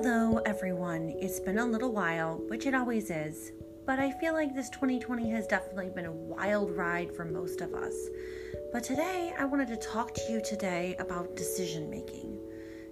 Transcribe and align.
Hello, 0.00 0.40
everyone. 0.46 1.12
It's 1.18 1.40
been 1.40 1.58
a 1.58 1.66
little 1.66 1.90
while, 1.90 2.36
which 2.46 2.66
it 2.66 2.74
always 2.74 3.10
is, 3.10 3.50
but 3.84 3.98
I 3.98 4.12
feel 4.12 4.32
like 4.32 4.54
this 4.54 4.70
2020 4.70 5.28
has 5.30 5.48
definitely 5.48 5.90
been 5.90 6.04
a 6.04 6.12
wild 6.12 6.70
ride 6.70 7.12
for 7.16 7.24
most 7.24 7.62
of 7.62 7.74
us. 7.74 8.06
But 8.72 8.84
today, 8.84 9.34
I 9.36 9.44
wanted 9.44 9.66
to 9.66 9.76
talk 9.76 10.14
to 10.14 10.32
you 10.32 10.40
today 10.40 10.94
about 11.00 11.34
decision 11.34 11.90
making. 11.90 12.38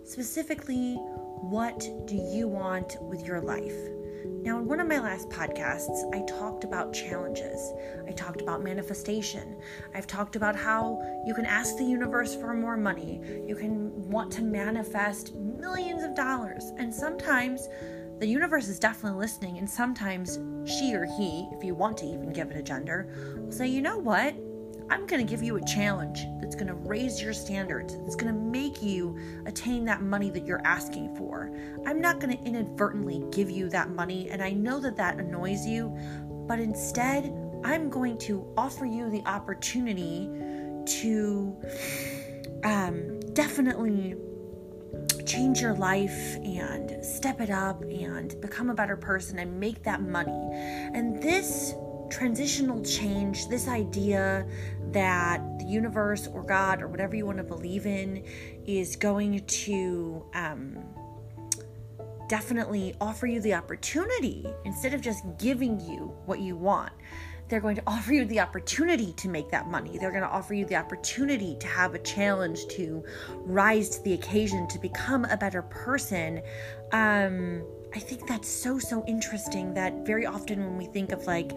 Specifically, 0.03 0.95
what 0.95 1.79
do 2.07 2.17
you 2.17 2.49
want 2.49 3.01
with 3.01 3.25
your 3.25 3.41
life? 3.41 3.96
Now, 4.43 4.59
in 4.59 4.67
one 4.67 4.81
of 4.81 4.87
my 4.87 4.99
last 4.99 5.29
podcasts, 5.29 6.05
I 6.15 6.23
talked 6.27 6.65
about 6.65 6.93
challenges. 6.93 7.73
I 8.07 8.13
talked 8.13 8.41
about 8.41 8.63
manifestation. 8.63 9.57
I've 9.95 10.07
talked 10.07 10.37
about 10.37 10.55
how 10.57 11.03
you 11.27 11.35
can 11.35 11.47
ask 11.47 11.77
the 11.77 11.85
universe 11.85 12.35
for 12.35 12.55
more 12.55 12.77
money. 12.77 13.21
You 13.47 13.57
can 13.57 14.09
want 14.11 14.33
to 14.35 14.43
manifest 14.43 15.35
millions 15.35 16.03
of 16.03 16.15
dollars. 16.15 16.73
And 16.79 16.95
sometimes 16.95 17.69
the 18.19 18.27
universe 18.27 18.69
is 18.69 18.79
definitely 18.79 19.19
listening, 19.19 19.59
and 19.59 19.69
sometimes 19.69 20.39
she 20.65 20.95
or 20.95 21.05
he, 21.05 21.49
if 21.53 21.63
you 21.63 21.75
want 21.75 21.99
to 21.99 22.07
even 22.07 22.33
give 22.33 22.51
it 22.51 22.57
a 22.57 22.63
gender, 22.63 23.09
will 23.37 23.53
say, 23.53 23.67
you 23.67 23.83
know 23.83 23.99
what? 23.99 24.35
I'm 24.89 25.07
going 25.07 25.25
to 25.25 25.29
give 25.29 25.43
you 25.43 25.57
a 25.57 25.65
challenge 25.65 26.27
that's 26.41 26.55
going 26.55 26.69
to 26.69 26.75
raise 26.75 27.21
your 27.21 27.33
standards. 27.33 27.95
It's 28.07 28.15
going 28.15 28.33
to 28.33 28.41
make 28.41 28.83
you 28.83 29.19
attain 29.47 29.85
that 29.87 30.03
money 30.03 30.31
that 30.31 30.47
you're 30.47 30.65
asking 30.65 31.17
for. 31.17 31.51
I'm 31.87 32.01
not 32.01 32.21
going 32.21 32.37
to 32.37 32.45
inadvertently 32.45 33.25
give 33.31 33.51
you 33.51 33.69
that 33.71 33.91
money, 33.91 34.31
and 34.31 34.43
I 34.43 34.51
know 34.51 34.79
that 34.81 34.97
that 34.97 35.19
annoys 35.19 35.67
you, 35.67 35.97
but 36.47 36.61
instead, 36.61 37.35
I'm 37.65 37.91
going 37.91 38.17
to 38.19 38.47
offer 38.57 38.87
you 38.87 39.11
the 39.11 39.23
opportunity 39.27 40.29
to 41.01 41.57
um, 42.63 43.19
definitely 43.33 44.15
change 45.27 45.61
your 45.61 45.75
life 45.75 46.37
and 46.37 47.05
step 47.05 47.41
it 47.41 47.51
up 47.51 47.83
and 47.83 48.41
become 48.41 48.71
a 48.71 48.75
better 48.75 48.97
person 48.97 49.41
and 49.41 49.59
make 49.59 49.83
that 49.83 50.01
money. 50.01 50.31
And 50.95 51.21
this 51.21 51.75
transitional 52.11 52.83
change, 52.83 53.49
this 53.49 53.69
idea 53.69 54.47
that 54.93 55.41
the 55.59 55.65
universe 55.65 56.27
or 56.27 56.43
God 56.43 56.83
or 56.83 56.89
whatever 56.89 57.17
you 57.17 57.27
want 57.27 57.39
to 57.39 57.45
believe 57.45 57.87
in 57.87 58.25
is 58.67 58.97
going 58.97 59.45
to 59.47 60.25
um, 60.35 60.79
definitely 62.29 62.95
offer 63.01 63.27
you 63.27 63.41
the 63.41 63.55
opportunity 63.55 64.47
instead 64.65 64.95
of 64.95 65.01
just 65.01 65.25
giving 65.39 65.81
you 65.81 66.15
what 66.27 66.41
you 66.41 66.57
want. 66.57 66.93
They're 67.49 67.61
going 67.61 67.77
to 67.77 67.83
offer 67.87 68.13
you 68.13 68.25
the 68.25 68.41
opportunity 68.41 69.13
to 69.13 69.29
make 69.29 69.51
that 69.51 69.69
money. 69.69 69.99
They're 69.99 70.11
going 70.11 70.23
to 70.23 70.29
offer 70.29 70.55
you 70.55 70.65
the 70.65 70.77
opportunity 70.77 71.57
to 71.61 71.67
have 71.69 71.95
a 71.95 71.99
challenge 72.01 72.67
to 72.71 73.05
rise 73.37 73.89
to 73.91 74.03
the 74.03 74.15
occasion, 74.15 74.67
to 74.69 74.79
become 74.81 75.25
a 75.27 75.37
better 75.37 75.63
person. 75.63 76.43
Um, 76.91 77.65
I 77.95 77.99
think 77.99 78.27
that's 78.27 78.49
so, 78.49 78.79
so 78.79 79.05
interesting 79.07 79.73
that 79.75 80.05
very 80.05 80.27
often 80.27 80.61
when 80.61 80.77
we 80.77 80.87
think 80.87 81.13
of 81.13 81.27
like 81.27 81.53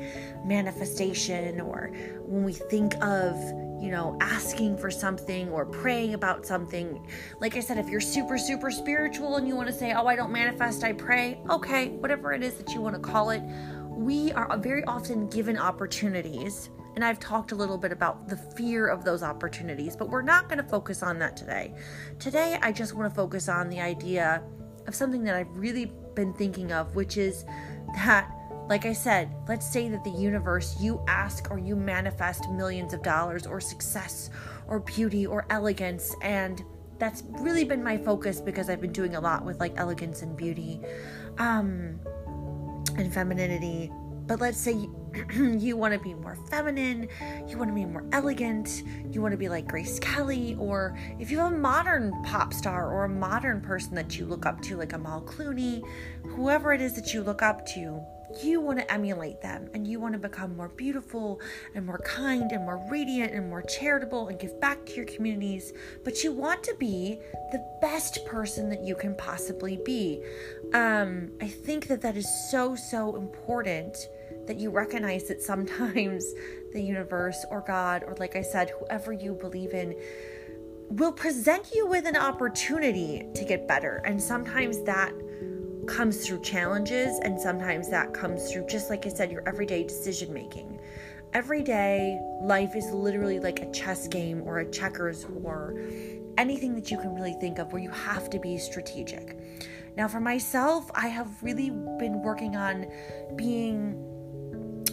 manifestation 0.45 1.59
or 1.59 1.91
when 2.23 2.43
we 2.43 2.53
think 2.53 2.95
of, 3.03 3.35
you 3.81 3.91
know, 3.91 4.17
asking 4.21 4.77
for 4.77 4.89
something 4.89 5.49
or 5.49 5.65
praying 5.65 6.13
about 6.13 6.45
something, 6.45 7.05
like 7.41 7.57
I 7.57 7.59
said, 7.59 7.77
if 7.77 7.89
you're 7.89 7.99
super, 7.99 8.37
super 8.37 8.71
spiritual 8.71 9.35
and 9.35 9.47
you 9.47 9.55
want 9.55 9.67
to 9.67 9.73
say, 9.73 9.91
oh, 9.93 10.05
I 10.05 10.15
don't 10.15 10.31
manifest, 10.31 10.83
I 10.83 10.93
pray, 10.93 11.41
okay, 11.49 11.89
whatever 11.89 12.31
it 12.31 12.43
is 12.43 12.53
that 12.55 12.73
you 12.73 12.81
want 12.81 12.95
to 12.95 13.01
call 13.01 13.31
it, 13.31 13.41
we 13.89 14.31
are 14.31 14.57
very 14.57 14.83
often 14.85 15.27
given 15.27 15.57
opportunities. 15.57 16.69
And 16.95 17.03
I've 17.03 17.19
talked 17.19 17.51
a 17.51 17.55
little 17.55 17.77
bit 17.77 17.91
about 17.91 18.29
the 18.29 18.37
fear 18.37 18.87
of 18.87 19.03
those 19.03 19.23
opportunities, 19.23 19.95
but 19.95 20.09
we're 20.09 20.21
not 20.21 20.47
going 20.47 20.57
to 20.57 20.69
focus 20.69 21.03
on 21.03 21.19
that 21.19 21.35
today. 21.35 21.75
Today, 22.17 22.57
I 22.61 22.71
just 22.71 22.93
want 22.93 23.09
to 23.09 23.15
focus 23.15 23.49
on 23.49 23.69
the 23.69 23.81
idea 23.81 24.41
of 24.87 24.95
something 24.95 25.23
that 25.23 25.35
I've 25.35 25.55
really 25.55 25.91
been 26.15 26.33
thinking 26.33 26.71
of, 26.71 26.95
which 26.95 27.17
is 27.17 27.45
that, 27.95 28.31
like 28.67 28.85
I 28.85 28.93
said, 28.93 29.33
let's 29.47 29.69
say 29.71 29.89
that 29.89 30.03
the 30.03 30.11
universe, 30.11 30.75
you 30.79 31.03
ask 31.07 31.49
or 31.51 31.57
you 31.57 31.75
manifest 31.75 32.49
millions 32.51 32.93
of 32.93 33.01
dollars 33.01 33.47
or 33.47 33.59
success 33.59 34.29
or 34.67 34.79
beauty 34.79 35.25
or 35.25 35.45
elegance. 35.49 36.15
And 36.21 36.63
that's 36.99 37.23
really 37.39 37.63
been 37.63 37.83
my 37.83 37.97
focus 37.97 38.41
because 38.41 38.69
I've 38.69 38.81
been 38.81 38.91
doing 38.91 39.15
a 39.15 39.21
lot 39.21 39.43
with 39.43 39.59
like 39.59 39.73
elegance 39.77 40.21
and 40.21 40.35
beauty 40.35 40.81
um, 41.37 41.99
and 42.97 43.11
femininity. 43.13 43.91
But 44.27 44.39
let's 44.39 44.59
say 44.59 44.87
you 45.33 45.77
want 45.77 45.93
to 45.93 45.99
be 45.99 46.13
more 46.13 46.35
feminine, 46.49 47.07
you 47.47 47.57
want 47.57 47.69
to 47.69 47.75
be 47.75 47.85
more 47.85 48.05
elegant, 48.11 48.83
you 49.11 49.21
want 49.21 49.31
to 49.31 49.37
be 49.37 49.49
like 49.49 49.67
Grace 49.67 49.99
Kelly, 49.99 50.55
or 50.59 50.97
if 51.19 51.31
you 51.31 51.39
have 51.39 51.51
a 51.51 51.57
modern 51.57 52.11
pop 52.23 52.53
star 52.53 52.91
or 52.91 53.05
a 53.05 53.09
modern 53.09 53.61
person 53.61 53.95
that 53.95 54.17
you 54.17 54.25
look 54.25 54.45
up 54.45 54.61
to, 54.61 54.77
like 54.77 54.93
Amal 54.93 55.21
Clooney, 55.21 55.83
whoever 56.23 56.73
it 56.73 56.81
is 56.81 56.95
that 56.95 57.13
you 57.13 57.21
look 57.23 57.41
up 57.41 57.65
to, 57.67 58.01
you 58.43 58.61
want 58.61 58.77
to 58.77 58.91
emulate 58.91 59.41
them 59.41 59.69
and 59.73 59.87
you 59.87 59.99
want 59.99 60.13
to 60.13 60.19
become 60.19 60.55
more 60.55 60.69
beautiful 60.69 61.41
and 61.73 61.85
more 61.85 61.97
kind 61.99 62.51
and 62.51 62.63
more 62.63 62.85
radiant 62.91 63.33
and 63.33 63.49
more 63.49 63.63
charitable 63.63 64.27
and 64.27 64.39
give 64.39 64.59
back 64.59 64.85
to 64.85 64.93
your 64.93 65.05
communities, 65.05 65.73
but 66.03 66.23
you 66.23 66.31
want 66.31 66.63
to 66.63 66.75
be 66.79 67.19
the 67.51 67.77
best 67.81 68.23
person 68.25 68.69
that 68.69 68.83
you 68.83 68.95
can 68.95 69.15
possibly 69.15 69.79
be. 69.83 70.23
Um, 70.73 71.31
I 71.41 71.47
think 71.47 71.87
that 71.87 72.01
that 72.01 72.15
is 72.15 72.27
so, 72.51 72.75
so 72.75 73.15
important 73.15 73.97
that 74.49 74.57
you 74.57 74.71
recognize 74.71 75.27
that 75.27 75.41
sometimes 75.43 76.33
the 76.73 76.81
universe 76.81 77.45
or 77.51 77.63
God, 77.65 78.03
or 78.05 78.15
like 78.19 78.35
I 78.35 78.41
said, 78.41 78.71
whoever 78.79 79.13
you 79.13 79.33
believe 79.33 79.73
in, 79.73 79.95
will 80.89 81.11
present 81.11 81.71
you 81.73 81.85
with 81.85 82.07
an 82.07 82.17
opportunity 82.17 83.27
to 83.35 83.45
get 83.45 83.67
better. 83.67 84.01
And 84.05 84.21
sometimes 84.21 84.81
that 84.85 85.13
comes 85.87 86.25
through 86.25 86.41
challenges, 86.41 87.19
and 87.19 87.39
sometimes 87.39 87.89
that 87.89 88.11
comes 88.11 88.51
through, 88.51 88.65
just 88.65 88.89
like 88.89 89.05
I 89.05 89.09
said, 89.09 89.31
your 89.31 89.47
everyday 89.47 89.83
decision 89.83 90.33
making. 90.33 90.79
Every 91.33 91.61
day, 91.61 92.19
life 92.41 92.75
is 92.75 92.89
literally 92.91 93.39
like 93.39 93.59
a 93.59 93.71
chess 93.71 94.07
game 94.07 94.41
or 94.45 94.59
a 94.59 94.71
checkers 94.71 95.27
or 95.43 95.79
anything 96.39 96.73
that 96.73 96.89
you 96.89 96.97
can 96.97 97.13
really 97.13 97.33
think 97.33 97.59
of 97.59 97.71
where 97.71 97.81
you 97.83 97.91
have 97.91 98.31
to 98.31 98.39
be 98.39 98.57
strategic. 98.57 99.37
Now, 99.95 100.07
for 100.07 100.19
myself, 100.19 100.89
I 100.95 101.07
have 101.07 101.27
really 101.43 101.69
been 101.69 102.23
working 102.23 102.55
on 102.55 102.87
being 103.35 104.18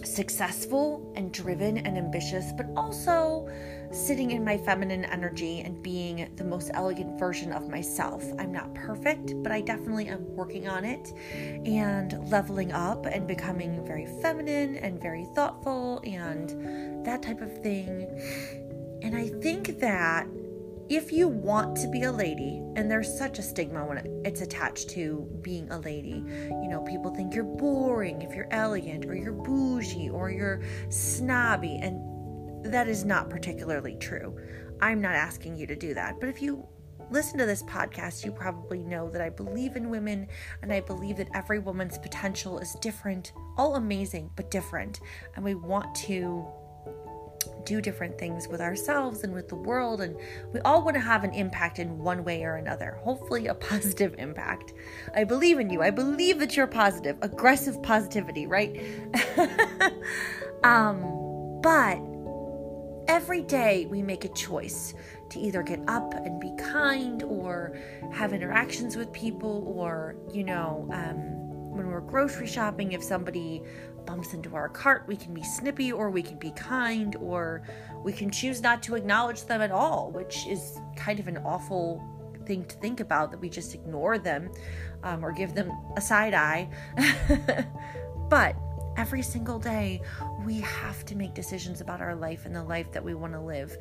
successful 0.06 1.12
and 1.16 1.32
driven 1.32 1.78
and 1.78 1.98
ambitious, 1.98 2.52
but 2.52 2.66
also 2.76 3.48
sitting 3.90 4.32
in 4.32 4.44
my 4.44 4.58
feminine 4.58 5.04
energy 5.04 5.60
and 5.60 5.82
being 5.82 6.30
the 6.36 6.44
most 6.44 6.70
elegant 6.74 7.18
version 7.18 7.52
of 7.52 7.68
myself. 7.68 8.24
I'm 8.38 8.52
not 8.52 8.74
perfect, 8.74 9.34
but 9.42 9.52
I 9.52 9.60
definitely 9.60 10.08
am 10.08 10.24
working 10.34 10.68
on 10.68 10.84
it 10.84 11.12
and 11.34 12.30
leveling 12.30 12.72
up 12.72 13.06
and 13.06 13.26
becoming 13.26 13.84
very 13.86 14.06
feminine 14.22 14.76
and 14.76 15.00
very 15.00 15.24
thoughtful 15.34 16.00
and 16.04 17.04
that 17.04 17.22
type 17.22 17.40
of 17.40 17.62
thing. 17.62 18.06
And 19.02 19.16
I 19.16 19.28
think 19.28 19.78
that 19.80 20.26
if 20.88 21.12
you 21.12 21.28
want 21.28 21.76
to 21.78 21.88
be 21.88 22.04
a 22.04 22.12
lady, 22.12 22.62
and 22.76 22.90
there's 22.90 23.18
such 23.18 23.38
a 23.38 23.42
stigma 23.42 23.84
when 23.84 24.22
it's 24.24 24.40
attached 24.40 24.90
to 24.90 25.26
being 25.42 25.70
a 25.70 25.78
lady, 25.80 26.22
you 26.62 26.68
know, 26.68 26.82
people 26.86 27.14
think 27.14 27.34
you're 27.34 27.44
boring 27.44 28.22
if 28.22 28.34
you're 28.34 28.48
elegant, 28.50 29.04
or 29.06 29.14
you're 29.14 29.32
bougie, 29.32 30.10
or 30.10 30.30
you're 30.30 30.62
snobby, 30.88 31.78
and 31.82 32.64
that 32.64 32.88
is 32.88 33.04
not 33.04 33.30
particularly 33.30 33.96
true. 33.96 34.36
I'm 34.80 35.00
not 35.00 35.14
asking 35.14 35.56
you 35.56 35.66
to 35.66 35.76
do 35.76 35.94
that. 35.94 36.20
But 36.20 36.28
if 36.28 36.42
you 36.42 36.66
listen 37.10 37.38
to 37.38 37.46
this 37.46 37.62
podcast, 37.62 38.24
you 38.24 38.32
probably 38.32 38.82
know 38.82 39.08
that 39.10 39.20
I 39.20 39.30
believe 39.30 39.76
in 39.76 39.90
women 39.90 40.26
and 40.62 40.72
I 40.72 40.80
believe 40.80 41.16
that 41.18 41.28
every 41.34 41.58
woman's 41.58 41.98
potential 41.98 42.58
is 42.58 42.74
different, 42.80 43.32
all 43.56 43.76
amazing, 43.76 44.30
but 44.36 44.50
different. 44.50 45.00
And 45.34 45.44
we 45.44 45.54
want 45.54 45.94
to 45.96 46.46
do 47.66 47.82
different 47.82 48.18
things 48.18 48.48
with 48.48 48.60
ourselves 48.60 49.24
and 49.24 49.34
with 49.34 49.48
the 49.48 49.56
world. 49.56 50.00
And 50.00 50.16
we 50.52 50.60
all 50.60 50.82
want 50.82 50.94
to 50.94 51.00
have 51.00 51.24
an 51.24 51.34
impact 51.34 51.78
in 51.78 51.98
one 51.98 52.24
way 52.24 52.44
or 52.44 52.54
another, 52.54 52.98
hopefully, 53.02 53.48
a 53.48 53.54
positive 53.72 54.14
impact. 54.18 54.72
I 55.14 55.24
believe 55.24 55.58
in 55.58 55.68
you. 55.68 55.82
I 55.82 55.90
believe 55.90 56.38
that 56.38 56.56
you're 56.56 56.66
positive, 56.66 57.18
aggressive 57.20 57.82
positivity, 57.82 58.46
right? 58.46 58.80
um, 60.64 61.60
but 61.62 62.00
every 63.08 63.42
day 63.42 63.86
we 63.86 64.02
make 64.02 64.24
a 64.24 64.28
choice 64.28 64.94
to 65.30 65.40
either 65.40 65.62
get 65.62 65.80
up 65.88 66.14
and 66.14 66.40
be 66.40 66.52
kind 66.56 67.22
or 67.24 67.76
have 68.12 68.32
interactions 68.32 68.96
with 68.96 69.12
people 69.12 69.64
or, 69.76 70.16
you 70.32 70.44
know, 70.44 70.88
um, 70.92 71.46
when 71.76 71.88
we're 71.88 72.00
grocery 72.00 72.46
shopping, 72.46 72.92
if 72.92 73.02
somebody 73.02 73.62
bumps 74.06 74.32
into 74.32 74.54
our 74.54 74.68
cart, 74.68 75.04
we 75.06 75.16
can 75.16 75.34
be 75.34 75.42
snippy 75.42 75.92
or 75.92 76.10
we 76.10 76.22
can 76.22 76.38
be 76.38 76.50
kind 76.52 77.16
or 77.16 77.62
we 78.02 78.12
can 78.12 78.30
choose 78.30 78.62
not 78.62 78.82
to 78.84 78.94
acknowledge 78.94 79.44
them 79.44 79.60
at 79.60 79.70
all, 79.70 80.10
which 80.12 80.46
is 80.46 80.78
kind 80.96 81.18
of 81.18 81.28
an 81.28 81.38
awful 81.38 82.02
thing 82.46 82.64
to 82.64 82.76
think 82.76 83.00
about 83.00 83.30
that 83.32 83.40
we 83.40 83.48
just 83.48 83.74
ignore 83.74 84.18
them 84.18 84.50
um, 85.02 85.24
or 85.24 85.32
give 85.32 85.54
them 85.54 85.70
a 85.96 86.00
side 86.00 86.34
eye. 86.34 86.68
but 88.28 88.56
every 88.96 89.22
single 89.22 89.58
day, 89.58 90.00
we 90.44 90.60
have 90.60 91.04
to 91.04 91.16
make 91.16 91.34
decisions 91.34 91.80
about 91.80 92.00
our 92.00 92.14
life 92.14 92.46
and 92.46 92.54
the 92.54 92.62
life 92.62 92.90
that 92.92 93.04
we 93.04 93.14
want 93.14 93.32
to 93.32 93.40
live. 93.40 93.76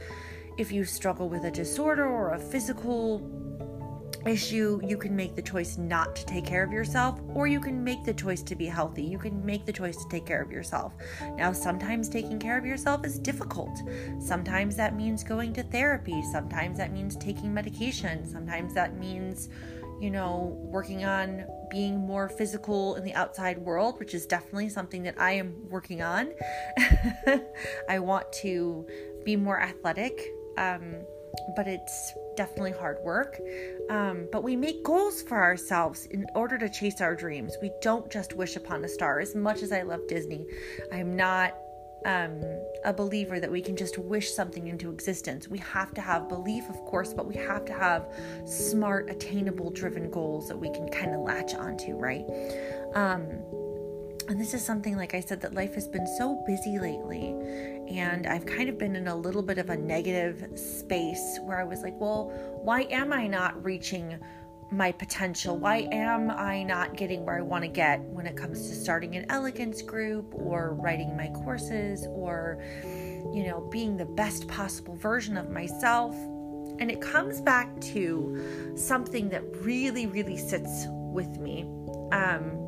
If 0.57 0.71
you 0.71 0.85
struggle 0.85 1.29
with 1.29 1.43
a 1.43 1.51
disorder 1.51 2.05
or 2.05 2.33
a 2.33 2.39
physical 2.39 3.19
issue, 4.25 4.79
you 4.83 4.97
can 4.97 5.15
make 5.15 5.35
the 5.35 5.41
choice 5.41 5.77
not 5.77 6.15
to 6.15 6.25
take 6.25 6.45
care 6.45 6.63
of 6.63 6.71
yourself, 6.71 7.19
or 7.33 7.47
you 7.47 7.59
can 7.59 7.83
make 7.83 8.03
the 8.03 8.13
choice 8.13 8.41
to 8.43 8.55
be 8.55 8.65
healthy. 8.65 9.03
You 9.03 9.17
can 9.17 9.45
make 9.45 9.65
the 9.65 9.73
choice 9.73 9.97
to 9.97 10.09
take 10.09 10.25
care 10.25 10.41
of 10.41 10.51
yourself. 10.51 10.93
Now, 11.35 11.51
sometimes 11.51 12.09
taking 12.09 12.39
care 12.39 12.57
of 12.57 12.65
yourself 12.65 13.05
is 13.05 13.19
difficult. 13.19 13.77
Sometimes 14.19 14.75
that 14.75 14.95
means 14.95 15.23
going 15.23 15.53
to 15.53 15.63
therapy. 15.63 16.21
Sometimes 16.31 16.77
that 16.77 16.91
means 16.91 17.15
taking 17.15 17.53
medication. 17.53 18.27
Sometimes 18.27 18.73
that 18.73 18.97
means, 18.97 19.49
you 19.99 20.09
know, 20.09 20.57
working 20.61 21.05
on 21.05 21.45
being 21.69 21.97
more 21.97 22.29
physical 22.29 22.95
in 22.95 23.03
the 23.03 23.13
outside 23.13 23.57
world, 23.57 23.99
which 23.99 24.13
is 24.13 24.25
definitely 24.25 24.69
something 24.69 25.03
that 25.03 25.19
I 25.19 25.31
am 25.31 25.53
working 25.69 26.01
on. 26.01 26.31
I 27.89 27.99
want 27.99 28.31
to 28.41 28.87
be 29.23 29.35
more 29.35 29.61
athletic. 29.61 30.31
Um, 30.57 30.95
but 31.55 31.67
it's 31.67 32.13
definitely 32.35 32.71
hard 32.71 32.97
work. 33.03 33.39
Um, 33.89 34.27
but 34.31 34.43
we 34.43 34.55
make 34.55 34.83
goals 34.83 35.21
for 35.21 35.41
ourselves 35.41 36.05
in 36.07 36.25
order 36.35 36.57
to 36.57 36.69
chase 36.69 37.01
our 37.01 37.15
dreams. 37.15 37.57
We 37.61 37.71
don't 37.81 38.09
just 38.09 38.35
wish 38.35 38.55
upon 38.55 38.83
a 38.83 38.87
star. 38.87 39.19
As 39.19 39.35
much 39.35 39.61
as 39.61 39.71
I 39.71 39.83
love 39.83 40.01
Disney, 40.07 40.45
I 40.91 40.97
am 40.97 41.15
not 41.15 41.57
um, 42.05 42.41
a 42.83 42.93
believer 42.93 43.39
that 43.39 43.51
we 43.51 43.61
can 43.61 43.75
just 43.75 43.97
wish 43.97 44.31
something 44.31 44.67
into 44.67 44.91
existence. 44.91 45.47
We 45.47 45.57
have 45.59 45.93
to 45.95 46.01
have 46.01 46.29
belief, 46.29 46.69
of 46.69 46.77
course, 46.85 47.13
but 47.13 47.27
we 47.27 47.35
have 47.35 47.65
to 47.65 47.73
have 47.73 48.07
smart, 48.45 49.09
attainable, 49.09 49.71
driven 49.71 50.09
goals 50.11 50.47
that 50.47 50.57
we 50.57 50.69
can 50.71 50.87
kind 50.89 51.13
of 51.13 51.21
latch 51.21 51.55
onto, 51.55 51.93
right? 51.93 52.25
Um, 52.93 53.41
and 54.27 54.41
this 54.41 54.53
is 54.53 54.65
something, 54.65 54.95
like 54.95 55.13
I 55.13 55.19
said, 55.19 55.41
that 55.41 55.53
life 55.53 55.75
has 55.75 55.87
been 55.87 56.07
so 56.17 56.43
busy 56.47 56.79
lately. 56.79 57.35
And 57.89 58.25
I've 58.25 58.45
kind 58.45 58.69
of 58.69 58.77
been 58.77 58.95
in 58.95 59.07
a 59.07 59.15
little 59.15 59.43
bit 59.43 59.59
of 59.59 59.69
a 59.69 59.77
negative 59.77 60.57
space 60.57 61.39
where 61.43 61.59
I 61.59 61.63
was 61.63 61.81
like, 61.81 61.93
well, 61.99 62.31
why 62.63 62.83
am 62.83 63.13
I 63.13 63.27
not 63.27 63.63
reaching 63.63 64.17
my 64.71 64.91
potential? 64.91 65.57
Why 65.57 65.87
am 65.91 66.31
I 66.31 66.63
not 66.63 66.97
getting 66.97 67.23
where 67.23 67.37
I 67.37 67.41
want 67.41 67.63
to 67.63 67.67
get 67.67 68.01
when 68.01 68.25
it 68.25 68.35
comes 68.35 68.67
to 68.67 68.75
starting 68.75 69.15
an 69.15 69.27
elegance 69.29 69.83
group 69.83 70.33
or 70.33 70.73
writing 70.73 71.15
my 71.15 71.27
courses 71.27 72.07
or, 72.07 72.63
you 72.83 73.45
know, 73.47 73.67
being 73.71 73.95
the 73.95 74.05
best 74.05 74.47
possible 74.47 74.95
version 74.95 75.37
of 75.37 75.51
myself? 75.51 76.15
And 76.79 76.89
it 76.89 76.99
comes 76.99 77.41
back 77.41 77.79
to 77.81 78.73
something 78.75 79.29
that 79.29 79.43
really, 79.57 80.07
really 80.07 80.37
sits 80.37 80.87
with 80.89 81.37
me. 81.37 81.61
Um, 82.11 82.64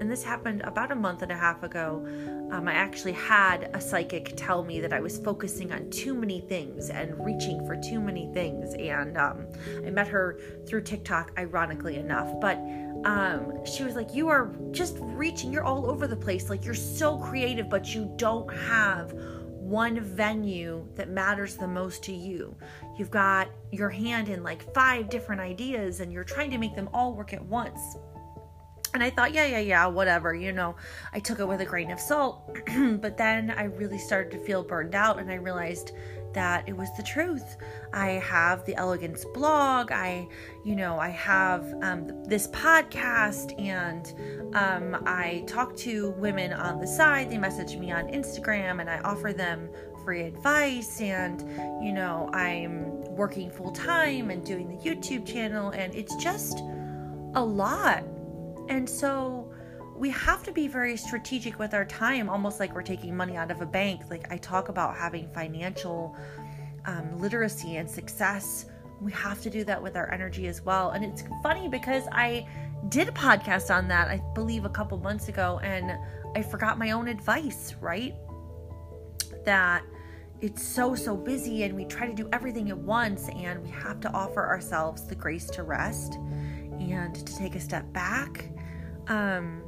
and 0.00 0.10
this 0.10 0.22
happened 0.22 0.62
about 0.62 0.90
a 0.90 0.94
month 0.94 1.22
and 1.22 1.30
a 1.30 1.36
half 1.36 1.62
ago. 1.62 2.04
Um, 2.50 2.68
I 2.68 2.74
actually 2.74 3.12
had 3.12 3.70
a 3.74 3.80
psychic 3.80 4.34
tell 4.36 4.64
me 4.64 4.80
that 4.80 4.92
I 4.92 5.00
was 5.00 5.18
focusing 5.18 5.72
on 5.72 5.90
too 5.90 6.14
many 6.14 6.40
things 6.40 6.90
and 6.90 7.14
reaching 7.24 7.66
for 7.66 7.76
too 7.76 8.00
many 8.00 8.30
things. 8.32 8.74
And 8.74 9.16
um, 9.16 9.46
I 9.84 9.90
met 9.90 10.08
her 10.08 10.38
through 10.66 10.82
TikTok, 10.82 11.32
ironically 11.38 11.96
enough. 11.96 12.32
But 12.40 12.58
um, 13.04 13.64
she 13.64 13.84
was 13.84 13.94
like, 13.94 14.14
You 14.14 14.28
are 14.28 14.54
just 14.70 14.96
reaching, 15.00 15.52
you're 15.52 15.64
all 15.64 15.90
over 15.90 16.06
the 16.06 16.16
place. 16.16 16.50
Like, 16.50 16.64
you're 16.64 16.74
so 16.74 17.18
creative, 17.18 17.68
but 17.68 17.94
you 17.94 18.12
don't 18.16 18.52
have 18.54 19.12
one 19.12 19.98
venue 19.98 20.86
that 20.94 21.08
matters 21.08 21.56
the 21.56 21.66
most 21.66 22.04
to 22.04 22.12
you. 22.12 22.54
You've 22.98 23.10
got 23.10 23.48
your 23.72 23.88
hand 23.88 24.28
in 24.28 24.42
like 24.42 24.72
five 24.74 25.08
different 25.08 25.40
ideas 25.40 26.00
and 26.00 26.12
you're 26.12 26.22
trying 26.22 26.50
to 26.50 26.58
make 26.58 26.76
them 26.76 26.88
all 26.92 27.14
work 27.14 27.32
at 27.32 27.42
once. 27.44 27.80
And 28.94 29.02
I 29.02 29.10
thought, 29.10 29.34
yeah, 29.34 29.44
yeah, 29.44 29.58
yeah, 29.58 29.86
whatever, 29.86 30.34
you 30.34 30.52
know. 30.52 30.76
I 31.12 31.18
took 31.18 31.40
it 31.40 31.48
with 31.48 31.60
a 31.60 31.64
grain 31.64 31.90
of 31.90 31.98
salt. 31.98 32.56
but 33.00 33.16
then 33.16 33.50
I 33.50 33.64
really 33.64 33.98
started 33.98 34.30
to 34.32 34.38
feel 34.44 34.62
burned 34.62 34.94
out 34.94 35.18
and 35.18 35.32
I 35.32 35.34
realized 35.34 35.90
that 36.32 36.68
it 36.68 36.76
was 36.76 36.88
the 36.96 37.02
truth. 37.02 37.56
I 37.92 38.10
have 38.10 38.64
the 38.66 38.76
Elegance 38.76 39.24
blog. 39.34 39.90
I, 39.90 40.28
you 40.64 40.76
know, 40.76 40.98
I 40.98 41.08
have 41.08 41.64
um, 41.82 42.24
this 42.24 42.46
podcast 42.48 43.60
and 43.60 44.54
um, 44.54 45.02
I 45.06 45.42
talk 45.48 45.76
to 45.78 46.10
women 46.12 46.52
on 46.52 46.80
the 46.80 46.86
side. 46.86 47.30
They 47.30 47.38
message 47.38 47.76
me 47.76 47.90
on 47.90 48.06
Instagram 48.08 48.80
and 48.80 48.88
I 48.88 48.98
offer 49.00 49.32
them 49.32 49.70
free 50.04 50.22
advice. 50.22 51.00
And, 51.00 51.40
you 51.84 51.92
know, 51.92 52.30
I'm 52.32 53.02
working 53.16 53.50
full 53.50 53.72
time 53.72 54.30
and 54.30 54.44
doing 54.44 54.68
the 54.68 54.76
YouTube 54.76 55.26
channel. 55.26 55.70
And 55.70 55.92
it's 55.96 56.14
just 56.16 56.60
a 57.34 57.44
lot 57.44 58.04
and 58.68 58.88
so 58.88 59.52
we 59.96 60.10
have 60.10 60.42
to 60.42 60.52
be 60.52 60.66
very 60.66 60.96
strategic 60.96 61.58
with 61.58 61.72
our 61.72 61.84
time, 61.84 62.28
almost 62.28 62.58
like 62.58 62.74
we're 62.74 62.82
taking 62.82 63.16
money 63.16 63.36
out 63.36 63.50
of 63.50 63.60
a 63.60 63.66
bank. 63.66 64.02
Like 64.10 64.30
I 64.30 64.38
talk 64.38 64.68
about 64.68 64.96
having 64.96 65.28
financial 65.32 66.16
um, 66.86 67.18
literacy 67.20 67.76
and 67.76 67.88
success. 67.88 68.66
We 69.00 69.12
have 69.12 69.40
to 69.42 69.50
do 69.50 69.64
that 69.64 69.80
with 69.80 69.96
our 69.96 70.10
energy 70.12 70.48
as 70.48 70.62
well. 70.62 70.90
And 70.90 71.04
it's 71.04 71.22
funny 71.42 71.68
because 71.68 72.04
I 72.10 72.46
did 72.88 73.08
a 73.08 73.12
podcast 73.12 73.74
on 73.74 73.88
that, 73.88 74.08
I 74.08 74.20
believe, 74.34 74.64
a 74.64 74.68
couple 74.70 74.98
months 74.98 75.28
ago, 75.28 75.60
and 75.62 75.92
I 76.36 76.42
forgot 76.42 76.78
my 76.78 76.90
own 76.90 77.08
advice, 77.08 77.74
right? 77.80 78.14
That 79.44 79.84
it's 80.40 80.62
so, 80.62 80.94
so 80.94 81.16
busy, 81.16 81.62
and 81.62 81.74
we 81.74 81.84
try 81.84 82.06
to 82.06 82.12
do 82.12 82.28
everything 82.32 82.70
at 82.70 82.76
once, 82.76 83.28
and 83.28 83.62
we 83.62 83.70
have 83.70 84.00
to 84.00 84.12
offer 84.12 84.44
ourselves 84.44 85.06
the 85.06 85.14
grace 85.14 85.46
to 85.50 85.62
rest 85.62 86.18
and 86.80 87.14
to 87.14 87.36
take 87.36 87.54
a 87.54 87.60
step 87.60 87.90
back 87.92 88.50
um, 89.08 89.62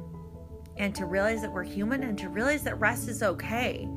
and 0.77 0.93
to 0.95 1.05
realize 1.05 1.41
that 1.41 1.51
we're 1.51 1.63
human 1.63 2.03
and 2.03 2.17
to 2.19 2.29
realize 2.29 2.63
that 2.63 2.79
rest 2.79 3.07
is 3.07 3.23
okay. 3.23 3.87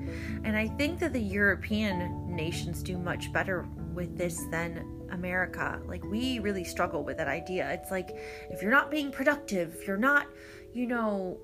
And 0.44 0.56
I 0.56 0.68
think 0.68 0.98
that 1.00 1.12
the 1.12 1.20
European 1.20 2.34
nations 2.34 2.82
do 2.82 2.96
much 2.98 3.32
better 3.32 3.68
with 3.94 4.16
this 4.16 4.44
than 4.50 5.08
America. 5.10 5.80
Like, 5.86 6.04
we 6.04 6.38
really 6.38 6.64
struggle 6.64 7.04
with 7.04 7.16
that 7.18 7.28
idea. 7.28 7.70
It's 7.72 7.90
like 7.90 8.10
if 8.50 8.62
you're 8.62 8.70
not 8.70 8.90
being 8.90 9.10
productive, 9.10 9.74
if 9.74 9.86
you're 9.86 9.96
not, 9.96 10.26
you 10.72 10.86
know, 10.86 11.38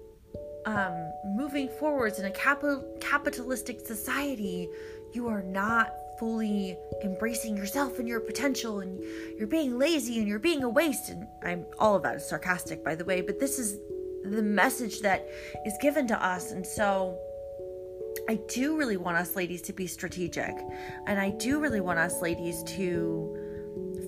um, 0.64 1.12
moving 1.24 1.68
forwards 1.68 2.18
in 2.18 2.24
a 2.24 2.30
capital, 2.30 2.84
capitalistic 3.00 3.80
society, 3.80 4.68
you 5.12 5.28
are 5.28 5.42
not 5.42 5.92
fully 6.18 6.76
embracing 7.02 7.56
yourself 7.56 7.98
and 7.98 8.08
your 8.08 8.20
potential 8.20 8.80
and 8.80 9.00
you're 9.38 9.46
being 9.46 9.78
lazy 9.78 10.18
and 10.18 10.28
you're 10.28 10.38
being 10.38 10.62
a 10.62 10.68
waste. 10.68 11.10
And 11.10 11.26
I'm 11.42 11.66
all 11.78 11.94
of 11.94 12.02
that 12.02 12.16
is 12.16 12.28
sarcastic 12.28 12.84
by 12.84 12.94
the 12.94 13.04
way 13.04 13.20
but 13.20 13.38
this 13.38 13.58
is 13.58 13.78
the 14.24 14.42
message 14.42 15.00
that 15.00 15.28
is 15.64 15.74
given 15.80 16.06
to 16.08 16.24
us. 16.24 16.52
And 16.52 16.66
so 16.66 17.18
I 18.28 18.40
do 18.48 18.76
really 18.76 18.96
want 18.96 19.16
us 19.16 19.36
ladies 19.36 19.62
to 19.62 19.72
be 19.72 19.86
strategic 19.86 20.54
and 21.06 21.20
I 21.20 21.30
do 21.30 21.60
really 21.60 21.80
want 21.80 21.98
us 21.98 22.22
ladies 22.22 22.62
to 22.64 23.46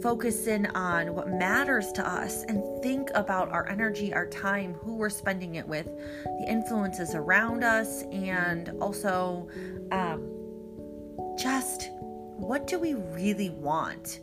focus 0.02 0.46
in 0.46 0.66
on 0.66 1.14
what 1.14 1.28
matters 1.28 1.92
to 1.92 2.06
us 2.06 2.44
and 2.44 2.62
think 2.82 3.10
about 3.14 3.50
our 3.50 3.68
energy, 3.68 4.12
our 4.12 4.26
time, 4.26 4.74
who 4.74 4.94
we're 4.94 5.10
spending 5.10 5.56
it 5.56 5.66
with, 5.66 5.86
the 5.86 6.46
influences 6.48 7.14
around 7.14 7.64
us, 7.64 8.02
and 8.12 8.70
also 8.80 9.48
um, 9.90 10.28
just 11.38 11.90
what 12.38 12.68
do 12.68 12.78
we 12.78 12.94
really 12.94 13.50
want? 13.50 14.20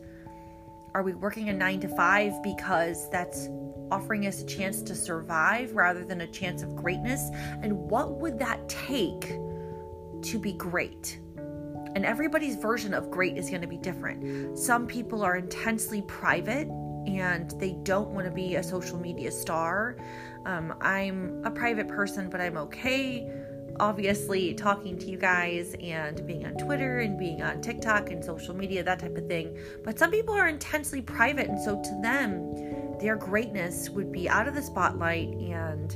Are 0.94 1.02
we 1.02 1.12
working 1.12 1.50
a 1.50 1.52
nine 1.52 1.80
to 1.80 1.88
five 1.88 2.42
because 2.42 3.10
that's 3.10 3.50
offering 3.90 4.26
us 4.26 4.40
a 4.40 4.46
chance 4.46 4.80
to 4.82 4.94
survive 4.94 5.76
rather 5.76 6.02
than 6.02 6.22
a 6.22 6.26
chance 6.26 6.62
of 6.62 6.74
greatness? 6.74 7.28
And 7.62 7.76
what 7.90 8.18
would 8.18 8.38
that 8.38 8.66
take 8.70 9.28
to 10.22 10.38
be 10.40 10.54
great? 10.54 11.20
And 11.94 12.06
everybody's 12.06 12.56
version 12.56 12.94
of 12.94 13.10
great 13.10 13.36
is 13.36 13.50
going 13.50 13.60
to 13.60 13.68
be 13.68 13.76
different. 13.76 14.58
Some 14.58 14.86
people 14.86 15.22
are 15.22 15.36
intensely 15.36 16.00
private 16.02 16.68
and 17.06 17.50
they 17.60 17.72
don't 17.82 18.08
want 18.08 18.26
to 18.26 18.32
be 18.32 18.56
a 18.56 18.62
social 18.62 18.98
media 18.98 19.30
star. 19.30 19.98
Um, 20.46 20.74
I'm 20.80 21.42
a 21.44 21.50
private 21.50 21.88
person, 21.88 22.30
but 22.30 22.40
I'm 22.40 22.56
okay 22.56 23.30
obviously 23.80 24.54
talking 24.54 24.98
to 24.98 25.06
you 25.06 25.18
guys 25.18 25.74
and 25.80 26.26
being 26.26 26.46
on 26.46 26.54
Twitter 26.54 27.00
and 27.00 27.18
being 27.18 27.42
on 27.42 27.60
TikTok 27.60 28.10
and 28.10 28.24
social 28.24 28.54
media, 28.54 28.82
that 28.82 28.98
type 28.98 29.16
of 29.16 29.26
thing. 29.26 29.58
But 29.84 29.98
some 29.98 30.10
people 30.10 30.34
are 30.34 30.48
intensely 30.48 31.02
private, 31.02 31.48
and 31.48 31.60
so 31.60 31.80
to 31.82 31.98
them, 32.02 32.98
their 32.98 33.16
greatness 33.16 33.90
would 33.90 34.10
be 34.12 34.28
out 34.28 34.48
of 34.48 34.54
the 34.54 34.62
spotlight 34.62 35.28
and 35.28 35.90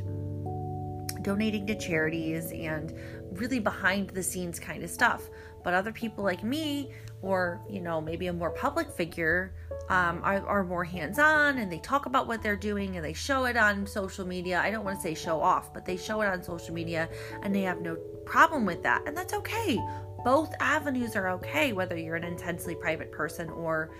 donating 1.22 1.66
to 1.66 1.74
charities 1.78 2.52
and 2.52 2.94
really 3.32 3.58
behind 3.58 4.10
the 4.10 4.22
scenes 4.22 4.58
kind 4.58 4.82
of 4.82 4.90
stuff. 4.90 5.28
But 5.62 5.74
other 5.74 5.92
people 5.92 6.24
like 6.24 6.42
me, 6.42 6.90
or 7.22 7.60
you 7.68 7.80
know, 7.80 8.00
maybe 8.00 8.26
a 8.28 8.32
more 8.32 8.50
public 8.50 8.90
figure, 8.90 9.52
um, 9.88 10.20
are, 10.22 10.46
are 10.46 10.64
more 10.64 10.84
hands 10.84 11.18
on 11.18 11.58
and 11.58 11.70
they 11.70 11.78
talk 11.78 12.06
about 12.06 12.26
what 12.26 12.42
they're 12.42 12.56
doing 12.56 12.96
and 12.96 13.04
they 13.04 13.12
show 13.12 13.44
it 13.44 13.56
on 13.56 13.86
social 13.86 14.26
media. 14.26 14.60
I 14.62 14.70
don't 14.70 14.84
want 14.84 14.98
to 14.98 15.02
say 15.02 15.14
show 15.14 15.40
off, 15.40 15.74
but 15.74 15.84
they 15.84 15.96
show 15.96 16.20
it 16.22 16.26
on 16.26 16.42
social 16.42 16.72
media 16.72 17.08
and 17.42 17.54
they 17.54 17.62
have 17.62 17.80
no 17.80 17.96
problem 18.24 18.64
with 18.64 18.82
that. 18.84 19.02
And 19.06 19.16
that's 19.16 19.34
okay. 19.34 19.78
Both 20.24 20.54
avenues 20.60 21.16
are 21.16 21.30
okay, 21.30 21.72
whether 21.72 21.96
you're 21.96 22.16
an 22.16 22.24
intensely 22.24 22.74
private 22.74 23.10
person 23.10 23.48
or 23.50 23.90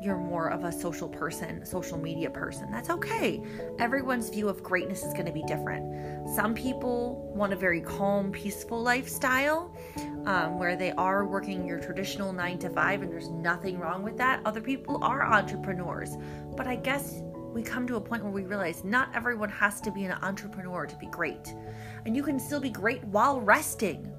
you're 0.00 0.16
more 0.16 0.50
of 0.50 0.64
a 0.64 0.72
social 0.72 1.08
person, 1.08 1.64
social 1.64 1.98
media 1.98 2.30
person. 2.30 2.70
That's 2.70 2.90
okay. 2.90 3.42
Everyone's 3.78 4.28
view 4.28 4.48
of 4.48 4.62
greatness 4.62 5.02
is 5.02 5.12
going 5.12 5.26
to 5.26 5.32
be 5.32 5.42
different. 5.42 6.28
Some 6.34 6.54
people 6.54 7.32
want 7.34 7.52
a 7.52 7.56
very 7.56 7.80
calm, 7.80 8.30
peaceful 8.30 8.82
lifestyle 8.82 9.74
um, 10.26 10.58
where 10.58 10.76
they 10.76 10.92
are 10.92 11.26
working 11.26 11.66
your 11.66 11.80
traditional 11.80 12.32
nine 12.32 12.58
to 12.60 12.70
five, 12.70 13.02
and 13.02 13.10
there's 13.10 13.30
nothing 13.30 13.78
wrong 13.78 14.02
with 14.02 14.16
that. 14.18 14.40
Other 14.44 14.60
people 14.60 15.02
are 15.02 15.22
entrepreneurs. 15.22 16.16
But 16.56 16.66
I 16.66 16.76
guess 16.76 17.22
we 17.52 17.62
come 17.62 17.86
to 17.88 17.96
a 17.96 18.00
point 18.00 18.22
where 18.22 18.32
we 18.32 18.42
realize 18.42 18.84
not 18.84 19.08
everyone 19.14 19.48
has 19.48 19.80
to 19.80 19.90
be 19.90 20.04
an 20.04 20.12
entrepreneur 20.12 20.86
to 20.86 20.96
be 20.96 21.06
great. 21.06 21.54
And 22.06 22.14
you 22.14 22.22
can 22.22 22.38
still 22.38 22.60
be 22.60 22.70
great 22.70 23.02
while 23.04 23.40
resting. 23.40 24.12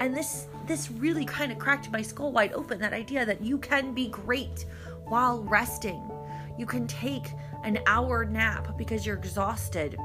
And 0.00 0.14
this 0.16 0.46
this 0.66 0.90
really 0.90 1.24
kind 1.24 1.52
of 1.52 1.58
cracked 1.58 1.90
my 1.90 2.02
skull 2.02 2.32
wide 2.32 2.52
open 2.52 2.78
that 2.80 2.92
idea 2.92 3.24
that 3.24 3.42
you 3.42 3.58
can 3.58 3.94
be 3.94 4.08
great 4.08 4.66
while 5.08 5.42
resting. 5.42 6.10
You 6.58 6.66
can 6.66 6.86
take 6.86 7.32
an 7.64 7.78
hour 7.86 8.24
nap 8.24 8.76
because 8.78 9.04
you're 9.04 9.16
exhausted 9.16 9.96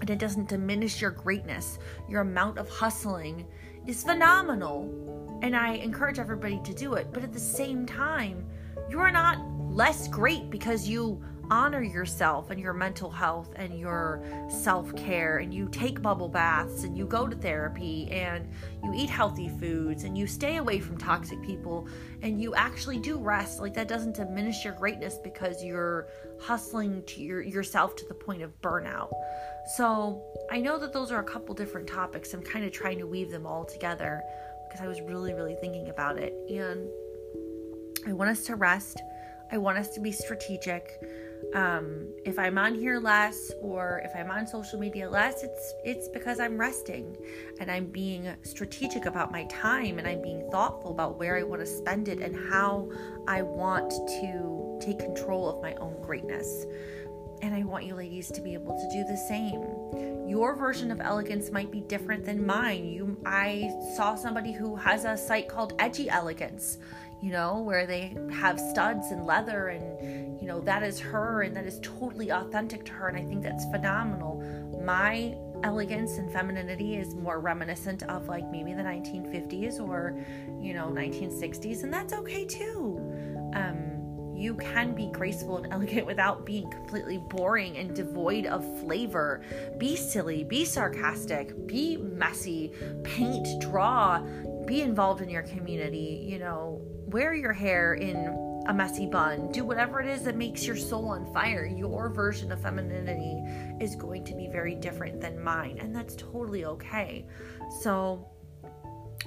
and 0.00 0.10
it 0.10 0.18
doesn't 0.18 0.48
diminish 0.48 1.00
your 1.00 1.10
greatness. 1.10 1.78
Your 2.08 2.20
amount 2.20 2.58
of 2.58 2.68
hustling 2.68 3.46
is 3.86 4.04
phenomenal. 4.04 5.38
And 5.42 5.56
I 5.56 5.74
encourage 5.74 6.18
everybody 6.18 6.60
to 6.64 6.74
do 6.74 6.94
it. 6.94 7.08
But 7.12 7.22
at 7.24 7.32
the 7.32 7.40
same 7.40 7.86
time, 7.86 8.46
you 8.88 9.00
are 9.00 9.10
not 9.10 9.38
less 9.70 10.08
great 10.08 10.50
because 10.50 10.88
you 10.88 11.22
honor 11.50 11.82
yourself 11.82 12.50
and 12.50 12.60
your 12.60 12.72
mental 12.72 13.10
health 13.10 13.52
and 13.56 13.78
your 13.78 14.22
self 14.48 14.94
care, 14.96 15.38
and 15.38 15.52
you 15.52 15.68
take 15.70 16.02
bubble 16.02 16.28
baths 16.28 16.84
and 16.84 16.96
you 16.96 17.06
go 17.06 17.26
to 17.26 17.36
therapy 17.36 18.08
and 18.10 18.48
you 18.82 18.92
eat 18.94 19.10
healthy 19.10 19.48
foods 19.48 20.04
and 20.04 20.16
you 20.16 20.26
stay 20.26 20.56
away 20.56 20.78
from 20.78 20.98
toxic 20.98 21.40
people 21.42 21.88
and 22.22 22.40
you 22.40 22.54
actually 22.54 22.98
do 22.98 23.18
rest, 23.18 23.60
like 23.60 23.74
that 23.74 23.88
doesn't 23.88 24.16
diminish 24.16 24.64
your 24.64 24.74
greatness 24.74 25.18
because 25.22 25.62
you're 25.64 26.08
hustling 26.40 27.02
to 27.04 27.22
your, 27.22 27.42
yourself 27.42 27.96
to 27.96 28.04
the 28.06 28.14
point 28.14 28.42
of 28.42 28.50
burnout. 28.60 29.10
So 29.76 30.22
I 30.50 30.60
know 30.60 30.78
that 30.78 30.92
those 30.92 31.12
are 31.12 31.20
a 31.20 31.24
couple 31.24 31.54
different 31.54 31.86
topics. 31.86 32.32
I'm 32.32 32.42
kind 32.42 32.64
of 32.64 32.72
trying 32.72 32.98
to 32.98 33.06
weave 33.06 33.30
them 33.30 33.46
all 33.46 33.64
together 33.64 34.22
because 34.68 34.84
I 34.84 34.88
was 34.88 35.00
really, 35.00 35.34
really 35.34 35.56
thinking 35.60 35.88
about 35.88 36.18
it. 36.18 36.34
And 36.50 36.88
I 38.06 38.12
want 38.12 38.30
us 38.30 38.44
to 38.46 38.56
rest. 38.56 39.00
I 39.50 39.58
want 39.58 39.78
us 39.78 39.90
to 39.90 40.00
be 40.00 40.12
strategic 40.12 41.00
um, 41.54 42.08
if 42.24 42.38
I'm 42.38 42.58
on 42.58 42.74
here 42.74 43.00
less 43.00 43.50
or 43.62 44.02
if 44.04 44.12
I'm 44.14 44.30
on 44.30 44.46
social 44.46 44.78
media 44.78 45.08
less, 45.08 45.42
it's 45.42 45.74
it's 45.84 46.08
because 46.08 46.40
I'm 46.40 46.58
resting 46.58 47.16
and 47.60 47.70
I'm 47.70 47.86
being 47.86 48.34
strategic 48.42 49.06
about 49.06 49.32
my 49.32 49.44
time 49.44 49.98
and 49.98 50.06
I'm 50.06 50.20
being 50.20 50.48
thoughtful 50.50 50.90
about 50.90 51.18
where 51.18 51.36
I 51.36 51.42
want 51.42 51.60
to 51.60 51.66
spend 51.66 52.08
it 52.08 52.20
and 52.20 52.36
how 52.50 52.90
I 53.26 53.42
want 53.42 53.90
to 54.20 54.78
take 54.80 54.98
control 54.98 55.48
of 55.48 55.62
my 55.62 55.74
own 55.74 56.00
greatness. 56.02 56.66
And 57.40 57.54
I 57.54 57.62
want 57.62 57.84
you 57.84 57.94
ladies 57.94 58.30
to 58.32 58.40
be 58.40 58.54
able 58.54 58.76
to 58.76 58.88
do 58.90 59.04
the 59.04 59.16
same. 59.16 60.28
Your 60.28 60.54
version 60.54 60.90
of 60.90 61.00
elegance 61.00 61.50
might 61.50 61.70
be 61.70 61.80
different 61.80 62.24
than 62.24 62.44
mine. 62.44 62.84
You 62.84 63.16
I 63.24 63.72
saw 63.96 64.16
somebody 64.16 64.52
who 64.52 64.76
has 64.76 65.04
a 65.04 65.16
site 65.16 65.48
called 65.48 65.74
Edgy 65.78 66.10
Elegance, 66.10 66.78
you 67.20 67.32
know, 67.32 67.60
where 67.60 67.86
they 67.86 68.16
have 68.32 68.60
studs 68.60 69.10
and 69.10 69.26
leather 69.26 69.68
and 69.68 70.40
you 70.40 70.46
know 70.46 70.60
that 70.60 70.82
is 70.82 71.00
her 71.00 71.42
and 71.42 71.56
that 71.56 71.66
is 71.66 71.80
totally 71.82 72.30
authentic 72.30 72.84
to 72.84 72.92
her 72.92 73.08
and 73.08 73.16
I 73.16 73.24
think 73.24 73.42
that's 73.42 73.64
phenomenal. 73.66 74.42
My 74.84 75.36
elegance 75.64 76.18
and 76.18 76.30
femininity 76.32 76.96
is 76.96 77.14
more 77.16 77.40
reminiscent 77.40 78.04
of 78.04 78.28
like 78.28 78.48
maybe 78.50 78.72
the 78.72 78.82
1950s 78.82 79.80
or 79.80 80.16
you 80.60 80.74
know 80.74 80.86
1960s 80.86 81.82
and 81.82 81.92
that's 81.92 82.12
okay 82.12 82.44
too. 82.44 82.98
Um 83.54 83.88
you 84.38 84.54
can 84.54 84.94
be 84.94 85.08
graceful 85.08 85.56
and 85.56 85.66
elegant 85.72 86.06
without 86.06 86.46
being 86.46 86.70
completely 86.70 87.18
boring 87.18 87.76
and 87.76 87.94
devoid 87.94 88.46
of 88.46 88.64
flavor. 88.80 89.42
Be 89.78 89.96
silly, 89.96 90.44
be 90.44 90.64
sarcastic, 90.64 91.66
be 91.66 91.96
messy, 91.96 92.72
paint, 93.02 93.60
draw, 93.60 94.22
be 94.68 94.82
involved 94.82 95.22
in 95.22 95.28
your 95.28 95.42
community, 95.42 96.24
you 96.28 96.38
know, 96.38 96.80
wear 97.06 97.34
your 97.34 97.52
hair 97.52 97.94
in 97.94 98.62
a 98.66 98.74
messy 98.74 99.06
bun, 99.06 99.50
do 99.50 99.64
whatever 99.64 100.00
it 100.00 100.06
is 100.06 100.22
that 100.24 100.36
makes 100.36 100.66
your 100.66 100.76
soul 100.76 101.08
on 101.08 101.32
fire. 101.32 101.64
Your 101.64 102.10
version 102.10 102.52
of 102.52 102.60
femininity 102.60 103.42
is 103.82 103.96
going 103.96 104.24
to 104.24 104.34
be 104.34 104.46
very 104.46 104.74
different 104.74 105.20
than 105.20 105.42
mine, 105.42 105.78
and 105.80 105.96
that's 105.96 106.14
totally 106.16 106.66
okay. 106.66 107.26
So, 107.80 108.28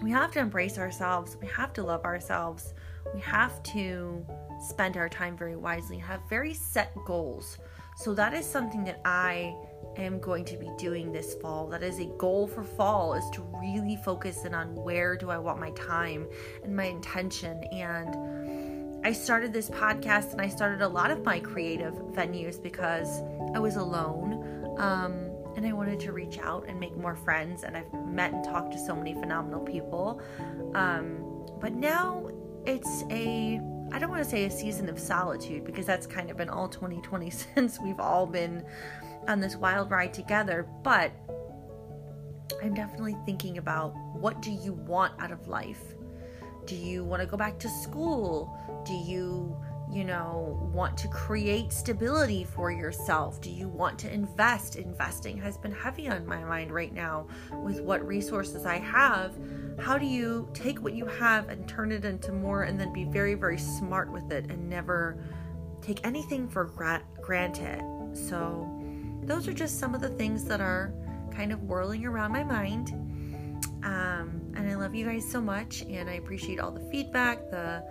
we 0.02 0.12
have 0.12 0.32
to 0.34 0.40
embrace 0.40 0.78
ourselves, 0.78 1.38
we 1.42 1.48
have 1.48 1.74
to 1.74 1.84
love 1.84 2.06
ourselves, 2.06 2.74
we 3.14 3.20
have 3.22 3.62
to 3.64 4.26
spend 4.60 4.98
our 4.98 5.10
time 5.10 5.38
very 5.38 5.56
wisely, 5.56 5.98
have 5.98 6.22
very 6.30 6.54
set 6.54 6.94
goals. 7.06 7.58
So 7.98 8.14
that 8.14 8.34
is 8.34 8.46
something 8.46 8.84
that 8.86 9.02
I 9.06 9.56
am 9.98 10.20
going 10.20 10.46
to 10.46 10.58
be 10.58 10.70
doing 10.78 11.12
this 11.12 11.36
fall. 11.36 11.68
That 11.68 11.84
is 11.84 12.00
a 12.00 12.06
goal 12.18 12.48
for 12.48 12.64
fall 12.64 13.14
is 13.14 13.24
to 13.34 13.42
really 13.62 13.96
focus 13.96 14.46
in 14.46 14.54
on 14.54 14.76
where 14.76 15.16
do 15.16 15.30
I 15.30 15.38
want 15.38 15.60
my 15.60 15.72
time 15.72 16.28
and 16.64 16.76
my 16.76 16.86
intention 16.86 17.64
and 17.72 19.06
I 19.06 19.12
started 19.14 19.52
this 19.52 19.70
podcast 19.70 20.32
and 20.32 20.42
I 20.42 20.48
started 20.48 20.82
a 20.82 20.88
lot 20.88 21.10
of 21.10 21.26
my 21.26 21.40
creative 21.40 21.96
venues 22.14 22.62
because 22.62 23.22
I 23.56 23.60
was 23.60 23.76
alone. 23.76 24.76
Um, 24.78 25.32
and 25.56 25.66
I 25.66 25.74
wanted 25.74 26.00
to 26.02 26.14
reach 26.14 26.40
out 26.40 26.66
and 26.68 26.80
make 26.80 26.96
more 26.96 27.16
friends. 27.16 27.64
And 27.64 27.76
I've 27.76 27.92
met 28.06 28.32
and 28.32 28.44
talked 28.44 28.72
to 28.74 28.80
so 28.80 28.96
many 28.96 29.14
phenomenal 29.14 29.62
people. 29.62 30.22
Um, 30.76 31.46
but 31.60 31.74
now 31.74 32.30
it's 32.66 33.04
a 33.10 33.60
I 33.94 34.00
don't 34.00 34.10
want 34.10 34.24
to 34.24 34.30
say 34.30 34.46
a 34.46 34.50
season 34.50 34.88
of 34.88 34.98
solitude 34.98 35.66
because 35.66 35.86
that's 35.86 36.08
kind 36.08 36.32
of 36.32 36.38
been 36.38 36.50
all 36.50 36.70
2020 36.70 37.30
since 37.56 37.80
we've 37.82 38.00
all 38.00 38.26
been 38.26 38.64
on 39.28 39.40
this 39.40 39.56
wild 39.56 39.92
ride 39.92 40.14
together, 40.14 40.68
but 40.84 41.12
I'm 42.64 42.74
definitely 42.74 43.18
thinking 43.26 43.58
about 43.58 43.94
what 44.14 44.42
do 44.42 44.52
you 44.52 44.74
want 44.74 45.14
out 45.20 45.32
of 45.32 45.48
life? 45.48 45.82
Do 46.66 46.76
you 46.76 47.04
want 47.04 47.22
to 47.22 47.28
go 47.28 47.38
back 47.38 47.58
to 47.60 47.70
school? 47.70 48.56
Do 48.86 48.94
you 48.94 49.58
you 49.92 50.06
know, 50.06 50.58
want 50.74 50.98
to 50.98 51.08
create 51.10 51.74
stability 51.74 52.46
for 52.46 52.72
yourself? 52.72 53.42
Do 53.42 53.52
you 53.52 53.68
want 53.68 54.00
to 54.00 54.14
invest? 54.14 54.78
Investing 54.78 55.38
has 55.40 55.58
been 55.58 55.74
heavy 55.74 56.08
on 56.08 56.26
my 56.26 56.42
mind 56.44 56.72
right 56.72 56.94
now 56.94 57.28
with 57.62 57.82
what 57.82 58.06
resources 58.08 58.66
I 58.66 58.78
have. 58.78 59.38
How 59.80 59.98
do 59.98 60.06
you 60.06 60.50
take 60.54 60.82
what 60.82 60.94
you 60.94 61.06
have 61.06 61.50
and 61.50 61.68
turn 61.68 61.92
it 61.92 62.06
into 62.06 62.32
more 62.32 62.64
and 62.64 62.80
then 62.80 62.94
be 62.94 63.04
very, 63.04 63.34
very 63.34 63.58
smart 63.58 64.10
with 64.10 64.32
it 64.32 64.50
and 64.50 64.70
never 64.70 65.22
take 65.82 66.00
anything 66.06 66.48
for 66.48 66.66
gra- 66.66 67.04
granted? 67.22 67.84
So, 68.14 68.81
those 69.24 69.48
are 69.48 69.54
just 69.54 69.80
some 69.80 69.96
of 69.96 70.02
the 70.02 70.10
things 70.10 70.44
that 70.46 70.62
are 70.62 70.94
kind 71.32 71.52
of 71.52 71.64
whirling 71.64 72.06
around 72.06 72.32
my 72.32 72.44
mind. 72.44 72.92
Um, 73.84 74.42
and 74.56 74.70
I 74.70 74.76
love 74.76 74.94
you 74.94 75.06
guys 75.06 75.30
so 75.30 75.42
much, 75.42 75.82
and 75.84 76.10
I 76.10 76.14
appreciate 76.14 76.60
all 76.60 76.72
the 76.72 76.88
feedback, 76.92 77.50
the 77.50 77.84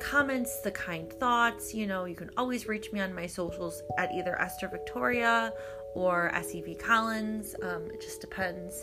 comments, 0.00 0.60
the 0.60 0.70
kind 0.70 1.12
thoughts. 1.12 1.74
You 1.74 1.86
know, 1.86 2.04
you 2.04 2.14
can 2.14 2.30
always 2.36 2.66
reach 2.66 2.92
me 2.92 3.00
on 3.00 3.14
my 3.14 3.26
socials 3.26 3.82
at 3.98 4.12
either 4.12 4.40
Esther 4.40 4.68
Victoria 4.68 5.52
or 5.94 6.32
SEV 6.34 6.78
Collins. 6.78 7.54
Um, 7.62 7.88
it 7.92 8.00
just 8.00 8.20
depends. 8.20 8.82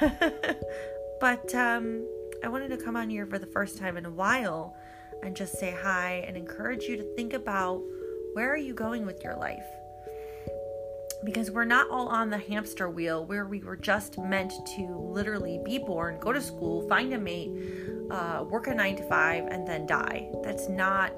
but 1.20 1.54
um, 1.54 2.06
I 2.42 2.48
wanted 2.48 2.68
to 2.68 2.76
come 2.76 2.96
on 2.96 3.10
here 3.10 3.26
for 3.26 3.38
the 3.38 3.46
first 3.46 3.78
time 3.78 3.96
in 3.96 4.06
a 4.06 4.10
while 4.10 4.76
and 5.22 5.36
just 5.36 5.58
say 5.58 5.76
hi 5.82 6.24
and 6.26 6.36
encourage 6.36 6.84
you 6.84 6.96
to 6.96 7.14
think 7.16 7.34
about 7.34 7.82
where 8.34 8.52
are 8.52 8.58
you 8.58 8.74
going 8.74 9.04
with 9.04 9.22
your 9.24 9.36
life? 9.36 9.64
Because 11.24 11.50
we're 11.50 11.64
not 11.64 11.88
all 11.90 12.08
on 12.08 12.30
the 12.30 12.38
hamster 12.38 12.88
wheel 12.88 13.24
where 13.24 13.46
we 13.46 13.60
were 13.60 13.76
just 13.76 14.18
meant 14.18 14.52
to 14.76 15.10
literally 15.12 15.60
be 15.64 15.78
born, 15.78 16.18
go 16.20 16.32
to 16.32 16.40
school, 16.40 16.88
find 16.88 17.12
a 17.12 17.18
mate, 17.18 17.50
uh, 18.10 18.44
work 18.48 18.66
a 18.68 18.74
nine 18.74 18.96
to 18.96 19.02
five, 19.08 19.46
and 19.46 19.66
then 19.66 19.86
die. 19.86 20.30
That's 20.42 20.68
not, 20.68 21.12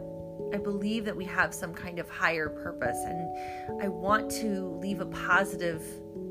I 0.55 0.57
believe 0.57 1.05
that 1.05 1.17
we 1.17 1.25
have 1.27 1.53
some 1.53 1.75
kind 1.75 1.99
of 1.99 2.09
higher 2.09 2.49
purpose, 2.49 2.99
and 3.05 3.83
I 3.83 3.89
want 3.89 4.31
to 4.33 4.79
leave 4.81 5.01
a 5.01 5.07
positive 5.07 5.83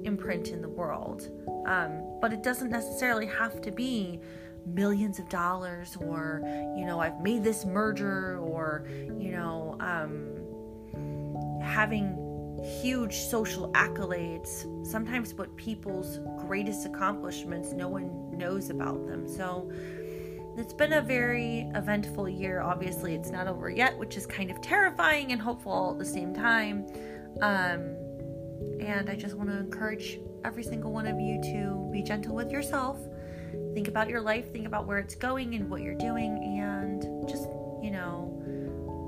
imprint 0.04 0.50
in 0.50 0.62
the 0.62 0.70
world. 0.70 1.30
Um, 1.68 2.18
but 2.20 2.34
it 2.34 2.42
doesn't 2.42 2.70
necessarily 2.70 3.28
have 3.28 3.62
to 3.62 3.72
be 3.72 4.20
millions 4.66 5.20
of 5.20 5.30
dollars 5.30 5.96
or, 6.02 6.42
you 6.78 6.86
know, 6.86 7.00
I've 7.00 7.22
made 7.22 7.44
this 7.44 7.66
merger 7.66 8.38
or, 8.40 8.88
you 8.90 9.32
know, 9.32 9.78
um, 9.80 10.40
having 11.62 12.19
huge 12.64 13.16
social 13.16 13.72
accolades, 13.72 14.86
sometimes 14.86 15.34
but 15.34 15.56
people's 15.56 16.20
greatest 16.38 16.86
accomplishments, 16.86 17.74
no 17.74 17.88
one 17.88 18.38
knows 18.38 18.70
about 18.70 19.08
them. 19.08 19.28
So 19.28 19.72
it's 20.58 20.74
been 20.74 20.94
a 20.94 21.02
very 21.02 21.70
eventful 21.76 22.28
year. 22.28 22.62
Obviously, 22.62 23.16
it's 23.16 23.30
not 23.30 23.48
over 23.48 23.70
yet, 23.70 23.98
which 23.98 24.18
is 24.18 24.26
kind 24.26 24.52
of 24.52 24.62
terrifying 24.62 25.32
and 25.32 25.42
hopeful 25.42 25.72
all 25.72 25.92
at 25.92 26.00
the 26.00 26.06
same 26.06 26.34
time. 26.34 26.86
Um, 27.42 27.96
and 28.82 29.10
I 29.10 29.16
just 29.16 29.36
want 29.36 29.50
to 29.50 29.58
encourage 29.58 30.20
every 30.44 30.64
single 30.64 30.92
one 30.92 31.08
of 31.08 31.20
you 31.20 31.42
to 31.42 31.90
be 31.92 32.02
gentle 32.02 32.36
with 32.36 32.52
yourself. 32.52 33.00
Think 33.74 33.88
about 33.88 34.10
your 34.10 34.22
life, 34.22 34.52
think 34.52 34.66
about 34.66 34.86
where 34.86 34.98
it's 34.98 35.16
going 35.16 35.56
and 35.56 35.70
what 35.70 35.82
you're 35.82 35.96
doing, 35.98 36.60
and 36.60 37.28
just, 37.28 37.48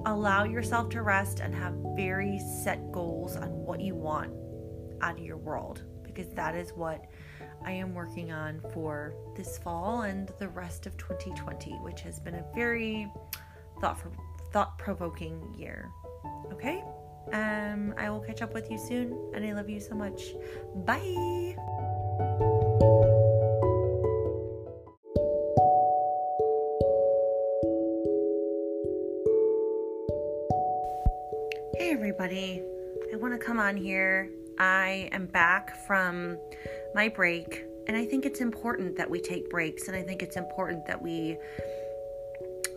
allow 0.05 0.43
yourself 0.43 0.89
to 0.89 1.01
rest 1.01 1.39
and 1.39 1.53
have 1.53 1.73
very 1.95 2.39
set 2.63 2.91
goals 2.91 3.35
on 3.35 3.49
what 3.49 3.81
you 3.81 3.95
want 3.95 4.33
out 5.01 5.17
of 5.17 5.23
your 5.23 5.37
world 5.37 5.83
because 6.03 6.29
that 6.33 6.55
is 6.55 6.71
what 6.71 7.05
I 7.63 7.71
am 7.71 7.93
working 7.93 8.31
on 8.31 8.61
for 8.73 9.13
this 9.35 9.57
fall 9.57 10.01
and 10.01 10.31
the 10.39 10.49
rest 10.49 10.85
of 10.85 10.97
2020, 10.97 11.71
which 11.81 12.01
has 12.01 12.19
been 12.19 12.35
a 12.35 12.45
very 12.55 13.11
thought 13.79 14.77
provoking 14.77 15.53
year. 15.57 15.89
Okay? 16.51 16.83
Um, 17.33 17.93
I 17.97 18.09
will 18.09 18.19
catch 18.19 18.41
up 18.41 18.53
with 18.53 18.69
you 18.71 18.77
soon, 18.77 19.31
and 19.33 19.45
I 19.45 19.53
love 19.53 19.69
you 19.69 19.79
so 19.79 19.95
much. 19.95 20.21
Bye. 20.85 21.55
Come 33.51 33.59
on 33.59 33.75
here. 33.75 34.29
I 34.59 35.09
am 35.11 35.25
back 35.25 35.75
from 35.85 36.37
my 36.95 37.09
break, 37.09 37.65
and 37.85 37.97
I 37.97 38.05
think 38.05 38.25
it's 38.25 38.39
important 38.39 38.95
that 38.95 39.09
we 39.09 39.19
take 39.19 39.49
breaks, 39.49 39.89
and 39.89 39.97
I 39.97 40.03
think 40.03 40.23
it's 40.23 40.37
important 40.37 40.85
that 40.85 41.01
we 41.01 41.37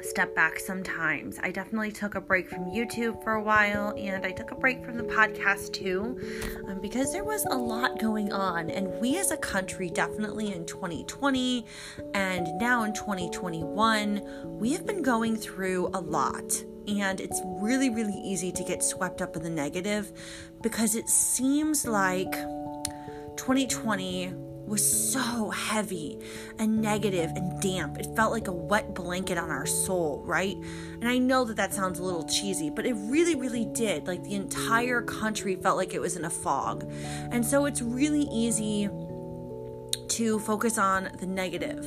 step 0.01 0.35
back 0.35 0.59
sometimes. 0.59 1.39
I 1.45 1.53
definitely 1.53 1.93
took 1.93 2.17
a 2.17 2.21
break 2.21 2.49
from 2.49 2.65
YouTube 2.65 3.23
for 3.23 3.35
a 3.35 3.43
while 3.43 3.95
and 3.97 4.27
I 4.27 4.33
took 4.33 4.51
a 4.51 4.55
break 4.55 4.85
from 4.85 4.99
the 4.99 5.05
podcast 5.05 5.73
too 5.73 6.21
um, 6.69 6.79
because 6.83 7.11
there 7.11 7.25
was 7.25 7.47
a 7.47 7.57
lot 7.57 7.99
going 7.99 8.31
on. 8.31 8.69
And 8.69 8.89
we 9.01 9.19
as 9.19 9.31
a 9.31 9.39
country, 9.39 9.89
definitely 9.89 10.53
in 10.53 10.67
2020 10.67 11.65
and 12.13 12.49
now 12.59 12.83
in 12.83 12.93
2021, 12.93 14.59
we 14.59 14.73
have 14.73 14.85
been 14.85 15.01
going 15.01 15.37
through 15.37 15.89
a 15.95 16.01
lot. 16.01 16.65
And 16.87 17.21
it's 17.21 17.41
really, 17.45 17.91
really 17.91 18.21
easy 18.25 18.53
to 18.53 18.65
get 18.65 18.83
swept 18.83 19.23
up 19.23 19.37
in 19.37 19.43
the 19.43 19.51
negative 19.51 20.13
because 20.63 20.95
it 20.95 21.09
seems 21.09 21.87
like 21.87 22.33
2020 23.37 24.35
was 24.67 25.13
so 25.13 25.51
heavy 25.51 26.19
and 26.59 26.81
negative 26.81 27.31
and 27.37 27.61
damp. 27.61 27.99
It 27.99 28.07
felt 28.17 28.33
like 28.33 28.49
a 28.49 28.53
wet 28.53 28.95
blanket 28.95 29.37
on 29.37 29.51
our 29.51 29.67
soul, 29.67 30.23
right? 30.25 30.57
And 31.01 31.09
I 31.09 31.19
know 31.19 31.45
that 31.45 31.57
that 31.57 31.75
sounds 31.75 31.99
a 31.99 32.03
little 32.03 32.25
cheesy, 32.25 32.71
but 32.71 32.87
it 32.87 32.95
really, 32.95 33.35
really 33.35 33.67
did. 33.67 34.07
Like 34.07 34.23
the 34.25 34.35
entire 34.35 35.03
country 35.03 35.57
felt 35.57 35.77
like 35.77 35.95
it 35.95 36.01
was 36.01 36.17
in 36.17 36.25
a 36.25 36.31
fog. 36.31 36.91
And 37.31 37.45
so 37.45 37.67
it's 37.67 37.83
really 37.83 38.23
easy 38.33 38.89
to 40.09 40.39
focus 40.41 40.79
on 40.79 41.11
the 41.19 41.27
negative. 41.27 41.87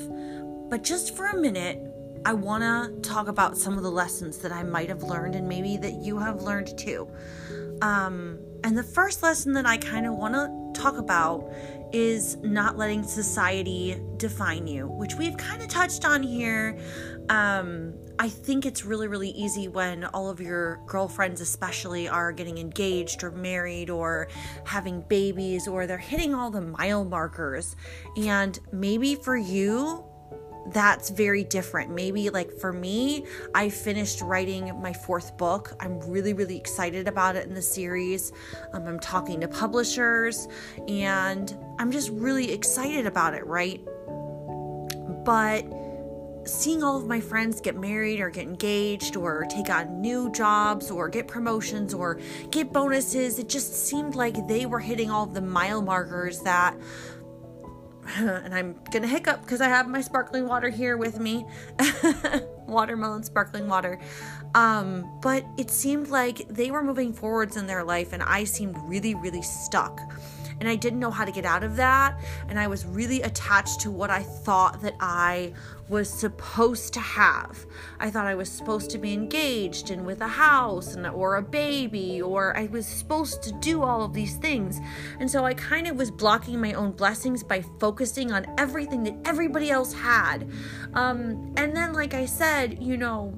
But 0.70 0.84
just 0.84 1.16
for 1.16 1.28
a 1.28 1.38
minute, 1.38 1.82
I 2.26 2.34
want 2.34 2.64
to 2.64 3.10
talk 3.10 3.28
about 3.28 3.58
some 3.58 3.78
of 3.78 3.84
the 3.84 3.92
lessons 3.92 4.38
that 4.40 4.52
I 4.52 4.64
might 4.64 4.90
have 4.90 5.04
learned 5.04 5.36
and 5.36 5.48
maybe 5.48 5.78
that 5.78 5.94
you 5.94 6.18
have 6.18 6.42
learned 6.42 6.78
too. 6.78 7.10
Um, 7.82 8.40
and 8.64 8.78
the 8.78 8.84
first 8.84 9.24
lesson 9.24 9.54
that 9.54 9.66
I 9.66 9.78
kind 9.78 10.06
of 10.06 10.14
want 10.16 10.34
to 10.34 10.82
talk 10.82 10.98
about 10.98 11.52
is 11.94 12.38
not 12.38 12.78
letting 12.78 13.04
society 13.04 14.02
define 14.18 14.68
you, 14.68 14.88
which 14.88 15.16
we've 15.16 15.38
kind 15.38 15.62
of 15.62 15.68
touched 15.68 16.06
on 16.06 16.22
here. 16.22 16.78
Um, 17.30 17.94
I 18.20 18.30
think 18.30 18.66
it's 18.66 18.84
really, 18.84 19.08
really 19.08 19.30
easy 19.30 19.68
when 19.68 20.06
all 20.06 20.30
of 20.30 20.42
your 20.42 20.82
girlfriends, 20.88 21.40
especially, 21.40 22.10
are 22.10 22.32
getting 22.32 22.58
engaged 22.58 23.24
or 23.24 23.32
married 23.32 23.90
or 23.90 24.28
having 24.66 25.02
babies 25.02 25.68
or 25.68 25.86
they're 25.86 25.98
hitting 25.98 26.34
all 26.34 26.50
the 26.50 26.62
mile 26.62 27.06
markers. 27.06 27.76
And 28.18 28.60
maybe 28.72 29.16
for 29.16 29.38
you, 29.38 30.04
that's 30.74 31.10
very 31.10 31.44
different. 31.44 31.94
Maybe 31.94 32.30
like 32.30 32.52
for 32.52 32.74
me, 32.74 33.26
I 33.56 33.70
finished 33.70 34.22
writing 34.22 34.80
my 34.82 34.94
fourth 34.94 35.38
book. 35.38 35.76
I'm 35.80 36.00
really, 36.02 36.34
really 36.34 36.58
excited 36.58 37.08
about 37.08 37.36
it 37.36 37.48
in 37.48 37.54
the 37.54 37.62
series. 37.62 38.32
Um, 38.74 38.88
I'm 38.88 39.00
talking 39.00 39.42
to 39.42 39.48
publishers 39.48 40.48
and 40.88 41.58
I'm 41.80 41.92
just 41.92 42.10
really 42.10 42.52
excited 42.52 43.06
about 43.06 43.34
it, 43.34 43.46
right? 43.46 43.82
But 45.24 45.66
seeing 46.48 46.84
all 46.84 46.98
of 46.98 47.08
my 47.08 47.20
friends 47.20 47.60
get 47.60 47.76
married 47.76 48.20
or 48.20 48.30
get 48.30 48.44
engaged 48.44 49.16
or 49.16 49.46
take 49.50 49.70
on 49.70 50.02
new 50.02 50.32
jobs 50.32 50.90
or 50.90 51.10
get 51.10 51.28
promotions 51.28 51.94
or 51.94 52.20
get 52.52 52.72
bonuses, 52.72 53.38
it 53.40 53.50
just 53.50 53.74
seemed 53.88 54.16
like 54.16 54.48
they 54.48 54.66
were 54.66 54.80
hitting 54.80 55.12
all 55.12 55.26
of 55.26 55.34
the 55.34 55.42
mile 55.42 55.82
markers 55.82 56.40
that 56.40 56.76
and 58.18 58.54
I'm 58.54 58.76
gonna 58.92 59.08
hiccup 59.08 59.42
because 59.42 59.62
I 59.62 59.68
have 59.68 59.88
my 59.88 60.02
sparkling 60.02 60.48
water 60.48 60.70
here 60.70 60.98
with 60.98 61.20
me 61.20 61.46
watermelon 62.68 63.24
sparkling 63.24 63.68
water. 63.68 64.00
Um, 64.56 65.20
but 65.22 65.46
it 65.58 65.70
seemed 65.70 66.08
like 66.08 66.48
they 66.48 66.72
were 66.72 66.84
moving 66.84 67.14
forwards 67.14 67.58
in 67.58 67.68
their 67.68 67.84
life, 67.84 68.14
and 68.14 68.24
I 68.24 68.46
seemed 68.46 68.78
really, 68.84 69.14
really 69.16 69.42
stuck 69.42 70.00
and 70.60 70.68
I 70.68 70.76
didn't 70.76 71.00
know 71.00 71.12
how 71.12 71.26
to 71.26 71.32
get 71.32 71.46
out 71.46 71.64
of 71.64 71.76
that. 71.76 72.20
And 72.50 72.60
I 72.60 72.68
was 72.68 72.86
really 72.86 73.22
attached 73.22 73.82
to 73.82 73.92
what 73.92 74.10
I 74.10 74.24
thought 74.24 74.82
that 74.82 74.96
I 75.00 75.54
was 75.90 76.10
supposed 76.10 76.94
to 76.94 77.00
have. 77.00 77.66
I 78.00 78.10
thought 78.10 78.26
I 78.26 78.36
was 78.36 78.52
supposed 78.52 78.90
to 78.92 78.98
be 78.98 79.14
engaged 79.14 79.90
and 79.90 80.06
with 80.06 80.22
a 80.22 80.28
house 80.28 80.96
and 80.96 81.08
or 81.08 81.38
a 81.38 81.42
baby 81.42 82.22
or 82.22 82.56
I 82.58 82.66
was 82.68 82.86
supposed 82.86 83.42
to 83.44 83.52
do 83.54 83.84
all 83.84 84.04
of 84.04 84.14
these 84.14 84.36
things. 84.36 84.80
And 85.20 85.30
so 85.30 85.46
I 85.46 85.54
kind 85.54 85.88
of 85.88 85.96
was 85.96 86.12
blocking 86.12 86.60
my 86.60 86.74
own 86.74 86.92
blessings 86.92 87.44
by 87.44 87.62
focusing 87.80 88.32
on 88.32 88.46
everything 88.58 89.04
that 89.04 89.16
everybody 89.26 89.72
else 89.72 89.94
had. 89.94 90.50
Um, 90.94 91.54
and 91.58 91.76
then 91.76 91.94
like 91.94 92.14
I 92.14 92.26
said, 92.26 92.82
you 92.82 92.98
know, 92.98 93.34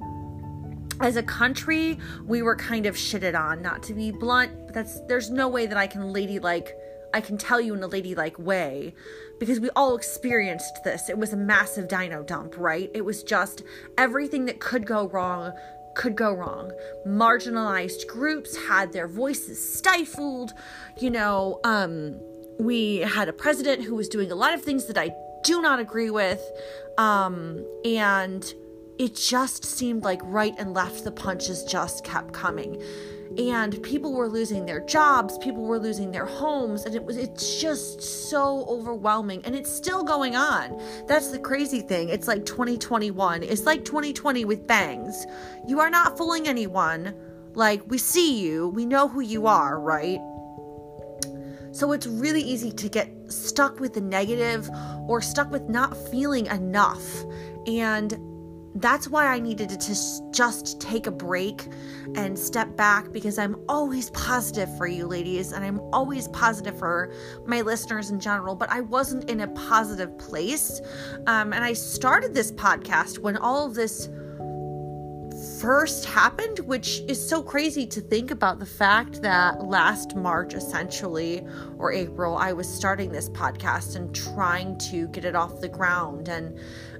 as 1.00 1.16
a 1.16 1.22
country, 1.22 1.98
we 2.26 2.42
were 2.42 2.54
kind 2.54 2.84
of 2.84 2.94
shitted 2.94 3.38
on, 3.38 3.62
not 3.62 3.82
to 3.84 3.94
be 3.94 4.10
blunt, 4.10 4.66
but 4.66 4.74
that's 4.74 5.00
there's 5.02 5.30
no 5.30 5.48
way 5.48 5.66
that 5.66 5.78
I 5.78 5.86
can 5.86 6.12
ladylike 6.12 6.74
I 7.12 7.20
can 7.20 7.36
tell 7.38 7.60
you 7.60 7.74
in 7.74 7.82
a 7.82 7.86
ladylike 7.86 8.38
way 8.38 8.94
because 9.38 9.60
we 9.60 9.70
all 9.70 9.96
experienced 9.96 10.84
this. 10.84 11.08
It 11.08 11.18
was 11.18 11.32
a 11.32 11.36
massive 11.36 11.88
dino 11.88 12.22
dump, 12.22 12.56
right? 12.58 12.90
It 12.94 13.04
was 13.04 13.22
just 13.22 13.62
everything 13.98 14.44
that 14.46 14.60
could 14.60 14.86
go 14.86 15.08
wrong 15.08 15.52
could 15.94 16.14
go 16.14 16.32
wrong. 16.32 16.72
Marginalized 17.06 18.06
groups 18.06 18.56
had 18.56 18.92
their 18.92 19.08
voices 19.08 19.58
stifled. 19.74 20.52
You 20.98 21.10
know, 21.10 21.60
um, 21.64 22.18
we 22.58 22.98
had 22.98 23.28
a 23.28 23.32
president 23.32 23.82
who 23.82 23.94
was 23.94 24.08
doing 24.08 24.30
a 24.30 24.34
lot 24.34 24.54
of 24.54 24.62
things 24.62 24.86
that 24.86 24.96
I 24.96 25.10
do 25.42 25.60
not 25.60 25.80
agree 25.80 26.10
with. 26.10 26.40
Um, 26.98 27.66
and 27.84 28.54
it 28.98 29.14
just 29.14 29.64
seemed 29.64 30.04
like 30.04 30.20
right 30.24 30.54
and 30.58 30.74
left, 30.74 31.04
the 31.04 31.10
punches 31.10 31.64
just 31.64 32.04
kept 32.04 32.32
coming 32.32 32.80
and 33.38 33.80
people 33.84 34.12
were 34.12 34.28
losing 34.28 34.66
their 34.66 34.80
jobs 34.80 35.38
people 35.38 35.62
were 35.62 35.78
losing 35.78 36.10
their 36.10 36.26
homes 36.26 36.84
and 36.84 36.94
it 36.96 37.04
was 37.04 37.16
it's 37.16 37.60
just 37.60 38.02
so 38.02 38.64
overwhelming 38.66 39.40
and 39.44 39.54
it's 39.54 39.70
still 39.70 40.02
going 40.02 40.34
on. 40.34 40.80
That's 41.06 41.30
the 41.30 41.38
crazy 41.38 41.80
thing. 41.80 42.08
It's 42.08 42.26
like 42.26 42.44
2021 42.44 43.44
it's 43.44 43.64
like 43.66 43.84
2020 43.84 44.44
with 44.44 44.66
bangs. 44.66 45.26
You 45.66 45.80
are 45.80 45.90
not 45.90 46.18
fooling 46.18 46.48
anyone. 46.48 47.14
Like 47.54 47.82
we 47.86 47.98
see 47.98 48.40
you. 48.40 48.68
We 48.68 48.84
know 48.84 49.06
who 49.06 49.20
you 49.20 49.46
are 49.46 49.78
right? 49.78 50.20
So 51.72 51.92
it's 51.92 52.06
really 52.06 52.42
easy 52.42 52.72
to 52.72 52.88
get 52.88 53.08
stuck 53.28 53.78
with 53.78 53.94
the 53.94 54.00
negative 54.00 54.68
or 55.08 55.20
stuck 55.20 55.50
with 55.52 55.68
not 55.68 55.96
feeling 55.96 56.46
enough. 56.46 57.24
And 57.66 58.18
that's 58.76 59.08
why 59.08 59.26
I 59.26 59.40
needed 59.40 59.68
to 59.68 60.30
just 60.30 60.80
take 60.80 61.06
a 61.06 61.10
break 61.10 61.66
and 62.14 62.38
step 62.38 62.76
back 62.76 63.12
because 63.12 63.38
I'm 63.38 63.56
always 63.68 64.10
positive 64.10 64.76
for 64.78 64.86
you, 64.86 65.06
ladies, 65.06 65.52
and 65.52 65.64
I'm 65.64 65.80
always 65.92 66.28
positive 66.28 66.78
for 66.78 67.12
my 67.46 67.62
listeners 67.62 68.10
in 68.10 68.20
general. 68.20 68.54
But 68.54 68.70
I 68.70 68.80
wasn't 68.82 69.28
in 69.28 69.40
a 69.40 69.48
positive 69.48 70.16
place. 70.18 70.80
Um, 71.26 71.52
and 71.52 71.64
I 71.64 71.72
started 71.72 72.32
this 72.32 72.52
podcast 72.52 73.18
when 73.18 73.36
all 73.36 73.66
of 73.66 73.74
this 73.74 74.08
first 75.60 76.04
happened, 76.04 76.60
which 76.60 77.00
is 77.08 77.28
so 77.28 77.42
crazy 77.42 77.86
to 77.86 78.00
think 78.00 78.30
about 78.30 78.58
the 78.58 78.66
fact 78.66 79.20
that 79.22 79.64
last 79.64 80.14
March, 80.14 80.54
essentially, 80.54 81.44
or 81.78 81.92
April, 81.92 82.36
I 82.36 82.52
was 82.52 82.68
starting 82.68 83.10
this 83.10 83.28
podcast 83.30 83.96
and 83.96 84.14
trying 84.14 84.78
to 84.90 85.08
get 85.08 85.24
it 85.24 85.34
off 85.34 85.60
the 85.60 85.68
ground. 85.68 86.28
And, 86.28 86.58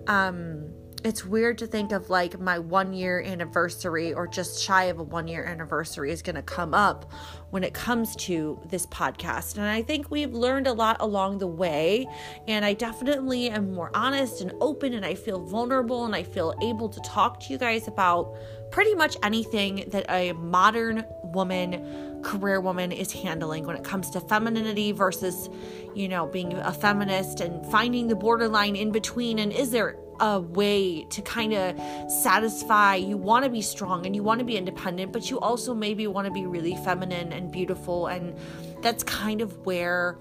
um, 0.08 0.69
it's 1.04 1.24
weird 1.24 1.58
to 1.58 1.66
think 1.66 1.92
of 1.92 2.10
like 2.10 2.38
my 2.38 2.58
one 2.58 2.92
year 2.92 3.20
anniversary 3.20 4.12
or 4.12 4.26
just 4.26 4.62
shy 4.62 4.84
of 4.84 4.98
a 4.98 5.02
one 5.02 5.28
year 5.28 5.44
anniversary 5.44 6.10
is 6.10 6.22
going 6.22 6.36
to 6.36 6.42
come 6.42 6.74
up 6.74 7.10
when 7.50 7.64
it 7.64 7.74
comes 7.74 8.14
to 8.16 8.60
this 8.68 8.86
podcast. 8.86 9.56
And 9.56 9.66
I 9.66 9.82
think 9.82 10.10
we've 10.10 10.32
learned 10.32 10.66
a 10.66 10.72
lot 10.72 10.96
along 11.00 11.38
the 11.38 11.46
way. 11.46 12.06
And 12.46 12.64
I 12.64 12.74
definitely 12.74 13.50
am 13.50 13.72
more 13.72 13.90
honest 13.94 14.40
and 14.40 14.52
open, 14.60 14.94
and 14.94 15.04
I 15.04 15.14
feel 15.14 15.44
vulnerable 15.44 16.04
and 16.04 16.14
I 16.14 16.22
feel 16.22 16.54
able 16.62 16.88
to 16.88 17.00
talk 17.00 17.40
to 17.40 17.52
you 17.52 17.58
guys 17.58 17.88
about 17.88 18.36
pretty 18.70 18.94
much 18.94 19.16
anything 19.22 19.84
that 19.88 20.06
a 20.08 20.32
modern 20.32 21.04
woman, 21.24 22.22
career 22.22 22.60
woman 22.60 22.92
is 22.92 23.12
handling 23.12 23.66
when 23.66 23.76
it 23.76 23.84
comes 23.84 24.10
to 24.10 24.20
femininity 24.20 24.92
versus, 24.92 25.48
you 25.94 26.08
know, 26.08 26.26
being 26.26 26.52
a 26.54 26.72
feminist 26.72 27.40
and 27.40 27.64
finding 27.66 28.06
the 28.08 28.14
borderline 28.14 28.76
in 28.76 28.92
between. 28.92 29.38
And 29.38 29.52
is 29.52 29.70
there 29.70 29.96
a 30.20 30.40
way 30.40 31.04
to 31.04 31.22
kind 31.22 31.52
of 31.54 31.76
satisfy 32.10 32.94
you 32.94 33.16
want 33.16 33.44
to 33.44 33.50
be 33.50 33.62
strong 33.62 34.06
and 34.06 34.14
you 34.14 34.22
want 34.22 34.38
to 34.38 34.44
be 34.44 34.56
independent 34.56 35.12
but 35.12 35.30
you 35.30 35.40
also 35.40 35.74
maybe 35.74 36.06
want 36.06 36.26
to 36.26 36.32
be 36.32 36.46
really 36.46 36.76
feminine 36.84 37.32
and 37.32 37.50
beautiful 37.50 38.06
and 38.06 38.36
that's 38.82 39.02
kind 39.02 39.40
of 39.40 39.64
where 39.64 40.18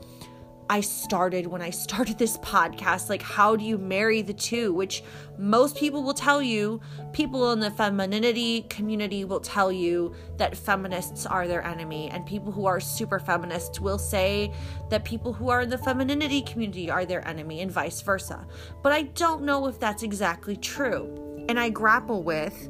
I 0.69 0.82
started 0.82 1.47
when 1.47 1.62
I 1.62 1.69
started 1.86 2.17
this 2.17 2.38
podcast. 2.38 3.10
Like, 3.10 3.23
how 3.23 3.55
do 3.55 3.65
you 3.65 3.77
marry 3.77 4.21
the 4.21 4.34
two? 4.34 4.73
Which 4.73 5.03
most 5.38 5.77
people 5.77 6.03
will 6.03 6.13
tell 6.13 6.41
you, 6.41 6.79
people 7.12 7.51
in 7.51 7.60
the 7.60 7.71
femininity 7.71 8.62
community 8.69 9.25
will 9.25 9.39
tell 9.39 9.71
you 9.71 10.13
that 10.38 10.55
feminists 10.55 11.25
are 11.25 11.47
their 11.47 11.65
enemy, 11.65 12.10
and 12.10 12.25
people 12.25 12.51
who 12.51 12.65
are 12.65 12.79
super 12.79 13.19
feminists 13.19 13.79
will 13.79 13.97
say 13.97 14.53
that 14.89 15.03
people 15.03 15.34
who 15.34 15.49
are 15.49 15.62
in 15.62 15.69
the 15.69 15.77
femininity 15.77 16.41
community 16.43 16.89
are 16.89 17.05
their 17.05 17.27
enemy, 17.27 17.62
and 17.62 17.71
vice 17.71 18.01
versa. 18.01 18.45
But 18.84 18.91
I 18.91 19.03
don't 19.03 19.43
know 19.43 19.67
if 19.67 19.79
that's 19.79 20.03
exactly 20.03 20.55
true. 20.55 21.45
And 21.49 21.60
I 21.60 21.69
grapple 21.69 22.21
with 22.21 22.69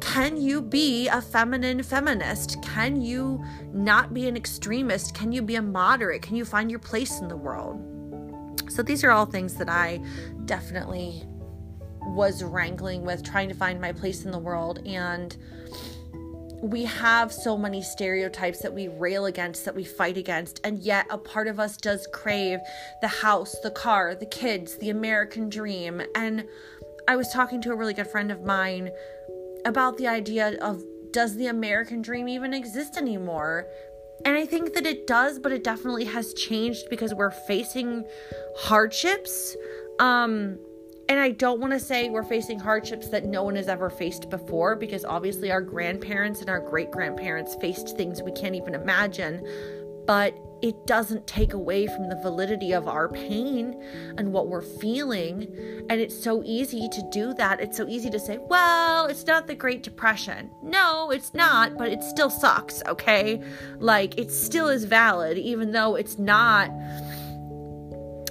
can 0.00 0.36
you 0.36 0.62
be 0.62 1.08
a 1.08 1.20
feminine 1.20 1.82
feminist? 1.82 2.62
Can 2.62 3.00
you 3.00 3.42
not 3.72 4.14
be 4.14 4.28
an 4.28 4.36
extremist? 4.36 5.14
Can 5.14 5.32
you 5.32 5.42
be 5.42 5.56
a 5.56 5.62
moderate? 5.62 6.22
Can 6.22 6.36
you 6.36 6.44
find 6.44 6.70
your 6.70 6.80
place 6.80 7.20
in 7.20 7.28
the 7.28 7.36
world? 7.36 7.82
So 8.68 8.82
these 8.82 9.04
are 9.04 9.10
all 9.10 9.26
things 9.26 9.54
that 9.54 9.68
I 9.68 10.00
definitely 10.44 11.22
was 12.02 12.42
wrangling 12.42 13.04
with, 13.04 13.24
trying 13.24 13.48
to 13.48 13.54
find 13.54 13.80
my 13.80 13.92
place 13.92 14.24
in 14.24 14.30
the 14.30 14.38
world. 14.38 14.80
And 14.86 15.36
we 16.62 16.84
have 16.84 17.32
so 17.32 17.56
many 17.56 17.82
stereotypes 17.82 18.60
that 18.60 18.72
we 18.72 18.88
rail 18.88 19.26
against, 19.26 19.64
that 19.64 19.74
we 19.74 19.84
fight 19.84 20.16
against, 20.16 20.60
and 20.64 20.78
yet 20.78 21.06
a 21.10 21.18
part 21.18 21.48
of 21.48 21.60
us 21.60 21.76
does 21.76 22.08
crave 22.12 22.60
the 23.02 23.08
house, 23.08 23.56
the 23.62 23.70
car, 23.70 24.14
the 24.14 24.26
kids, 24.26 24.78
the 24.78 24.90
American 24.90 25.48
dream. 25.48 26.02
And 26.14 26.44
I 27.08 27.16
was 27.16 27.28
talking 27.28 27.60
to 27.62 27.72
a 27.72 27.76
really 27.76 27.94
good 27.94 28.08
friend 28.08 28.32
of 28.32 28.42
mine 28.42 28.90
about 29.66 29.98
the 29.98 30.06
idea 30.06 30.56
of 30.60 30.82
does 31.12 31.36
the 31.36 31.48
American 31.48 32.00
dream 32.00 32.28
even 32.28 32.54
exist 32.54 32.96
anymore? 32.96 33.66
And 34.24 34.36
I 34.36 34.46
think 34.46 34.72
that 34.74 34.86
it 34.86 35.06
does, 35.06 35.38
but 35.38 35.52
it 35.52 35.62
definitely 35.62 36.04
has 36.04 36.32
changed 36.32 36.88
because 36.88 37.12
we're 37.12 37.30
facing 37.30 38.04
hardships. 38.56 39.56
Um, 39.98 40.58
and 41.08 41.20
I 41.20 41.30
don't 41.30 41.60
want 41.60 41.72
to 41.72 41.80
say 41.80 42.08
we're 42.08 42.24
facing 42.24 42.58
hardships 42.58 43.08
that 43.08 43.24
no 43.24 43.42
one 43.42 43.56
has 43.56 43.68
ever 43.68 43.90
faced 43.90 44.28
before 44.30 44.74
because 44.74 45.04
obviously 45.04 45.52
our 45.52 45.60
grandparents 45.60 46.40
and 46.40 46.50
our 46.50 46.60
great 46.60 46.90
grandparents 46.90 47.54
faced 47.60 47.96
things 47.96 48.22
we 48.22 48.32
can't 48.32 48.54
even 48.54 48.74
imagine. 48.74 49.46
But 50.06 50.38
it 50.62 50.86
doesn't 50.86 51.26
take 51.26 51.52
away 51.52 51.86
from 51.86 52.08
the 52.08 52.16
validity 52.16 52.72
of 52.72 52.88
our 52.88 53.08
pain 53.08 53.80
and 54.16 54.32
what 54.32 54.48
we're 54.48 54.62
feeling. 54.62 55.42
And 55.90 56.00
it's 56.00 56.18
so 56.18 56.42
easy 56.44 56.88
to 56.88 57.08
do 57.12 57.34
that. 57.34 57.60
It's 57.60 57.76
so 57.76 57.86
easy 57.86 58.08
to 58.10 58.18
say, 58.18 58.38
well, 58.38 59.06
it's 59.06 59.26
not 59.26 59.46
the 59.46 59.54
Great 59.54 59.82
Depression. 59.82 60.50
No, 60.62 61.10
it's 61.10 61.34
not, 61.34 61.76
but 61.76 61.88
it 61.88 62.02
still 62.02 62.30
sucks, 62.30 62.82
okay? 62.86 63.42
Like, 63.78 64.18
it 64.18 64.30
still 64.30 64.68
is 64.68 64.84
valid, 64.84 65.36
even 65.36 65.72
though 65.72 65.94
it's 65.94 66.18
not 66.18 66.70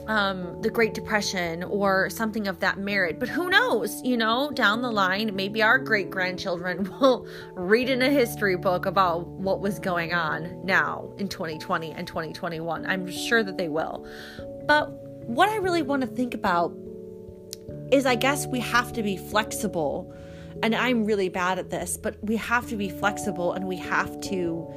um, 0.08 0.62
the 0.62 0.70
Great 0.70 0.94
Depression 0.94 1.64
or 1.64 2.10
something 2.10 2.48
of 2.48 2.60
that 2.60 2.78
merit. 2.78 3.20
But 3.20 3.30
who 3.30 3.50
knows? 3.50 4.02
You 4.04 4.18
know, 4.18 4.52
down 4.52 4.82
the 4.82 4.92
line, 4.92 5.36
maybe 5.36 5.62
our 5.62 5.78
great 5.78 6.10
grandchildren 6.10 6.90
will 7.00 7.28
read 7.54 7.90
in 7.90 8.02
a 8.02 8.10
history 8.10 8.56
book 8.58 8.86
about 8.86 9.28
what 9.28 9.60
was 9.60 9.80
going 9.80 10.14
on 10.14 10.66
now 10.66 11.12
in 11.18 11.28
2020 11.28 11.92
and 11.92 12.08
2021. 12.08 12.86
I'm 12.86 13.10
sure 13.12 13.44
that 13.44 13.58
they 13.58 13.70
will. 13.70 14.08
But 14.66 14.92
what 15.28 15.50
I 15.50 15.58
really 15.58 15.82
want 15.82 16.02
to 16.02 16.08
think 16.08 16.34
about 16.34 16.76
is 17.92 18.06
I 18.06 18.16
guess 18.16 18.48
we 18.48 18.60
have 18.60 18.94
to 18.94 19.04
be 19.04 19.18
flexible. 19.18 20.14
And 20.64 20.74
I'm 20.74 21.06
really 21.06 21.30
bad 21.30 21.60
at 21.60 21.70
this, 21.70 21.98
but 21.98 22.18
we 22.24 22.38
have 22.38 22.68
to 22.70 22.76
be 22.76 22.90
flexible 22.90 23.54
and 23.54 23.68
we 23.68 23.78
have 23.78 24.22
to 24.22 24.72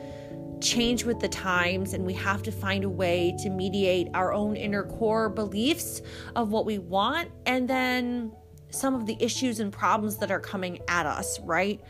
change 0.61 1.05
with 1.05 1.21
the 1.21 1.29
times 1.29 1.95
and 1.95 2.05
we 2.05 2.15
have 2.15 2.43
to 2.43 2.53
find 2.53 2.85
a 2.85 2.89
way 2.89 3.35
to 3.43 3.51
mediate 3.51 4.09
our 4.15 4.33
own 4.33 4.57
inner 4.57 4.85
core 4.85 5.29
beliefs 5.29 6.03
of 6.37 6.51
what 6.51 6.67
we 6.67 6.79
want 6.79 7.31
and 7.47 7.69
then 7.69 8.33
some 8.71 8.95
of 8.95 9.07
the 9.07 9.17
issues 9.21 9.61
and 9.61 9.73
problems 9.73 10.19
that 10.19 10.31
are 10.31 10.41
coming 10.41 10.79
at 10.89 11.07
us, 11.07 11.41
right? 11.41 11.81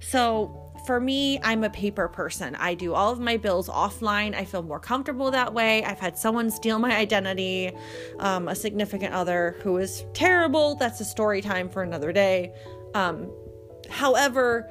So, 0.00 0.64
for 0.86 1.00
me, 1.00 1.40
I'm 1.42 1.64
a 1.64 1.70
paper 1.70 2.08
person. 2.08 2.54
I 2.54 2.74
do 2.74 2.94
all 2.94 3.10
of 3.10 3.18
my 3.18 3.36
bills 3.36 3.68
offline. 3.68 4.34
I 4.34 4.44
feel 4.44 4.62
more 4.62 4.78
comfortable 4.78 5.30
that 5.32 5.52
way. 5.52 5.84
I've 5.84 5.98
had 5.98 6.16
someone 6.16 6.50
steal 6.50 6.78
my 6.78 6.96
identity, 6.96 7.72
um, 8.20 8.46
a 8.48 8.54
significant 8.54 9.12
other 9.12 9.56
who 9.62 9.76
is 9.78 10.04
terrible. 10.14 10.76
That's 10.76 11.00
a 11.00 11.04
story 11.04 11.42
time 11.42 11.68
for 11.68 11.82
another 11.82 12.12
day. 12.12 12.54
Um, 12.94 13.30
however, 13.90 14.70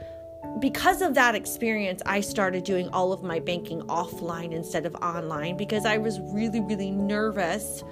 because 0.60 1.02
of 1.02 1.14
that 1.16 1.36
experience, 1.36 2.02
I 2.06 2.22
started 2.22 2.64
doing 2.64 2.90
all 2.90 3.14
of 3.14 3.24
my 3.24 3.40
banking 3.40 3.82
offline 3.84 4.52
instead 4.52 4.86
of 4.86 4.96
online 4.96 5.58
because 5.58 5.86
I 5.86 5.98
was 5.98 6.20
really, 6.34 6.62
really 6.62 6.92
nervous 6.92 7.84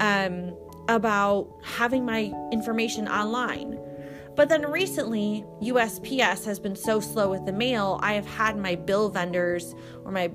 um, 0.00 0.54
about 0.88 1.48
having 1.62 2.04
my 2.04 2.32
information 2.52 3.08
online. 3.08 3.78
But 4.36 4.48
then 4.48 4.70
recently, 4.70 5.44
USPS 5.60 6.44
has 6.44 6.58
been 6.58 6.76
so 6.76 7.00
slow 7.00 7.30
with 7.30 7.44
the 7.46 7.52
mail. 7.52 7.98
I 8.02 8.14
have 8.14 8.26
had 8.26 8.56
my 8.56 8.74
bill 8.74 9.08
vendors 9.08 9.74
or 10.04 10.12
my, 10.12 10.30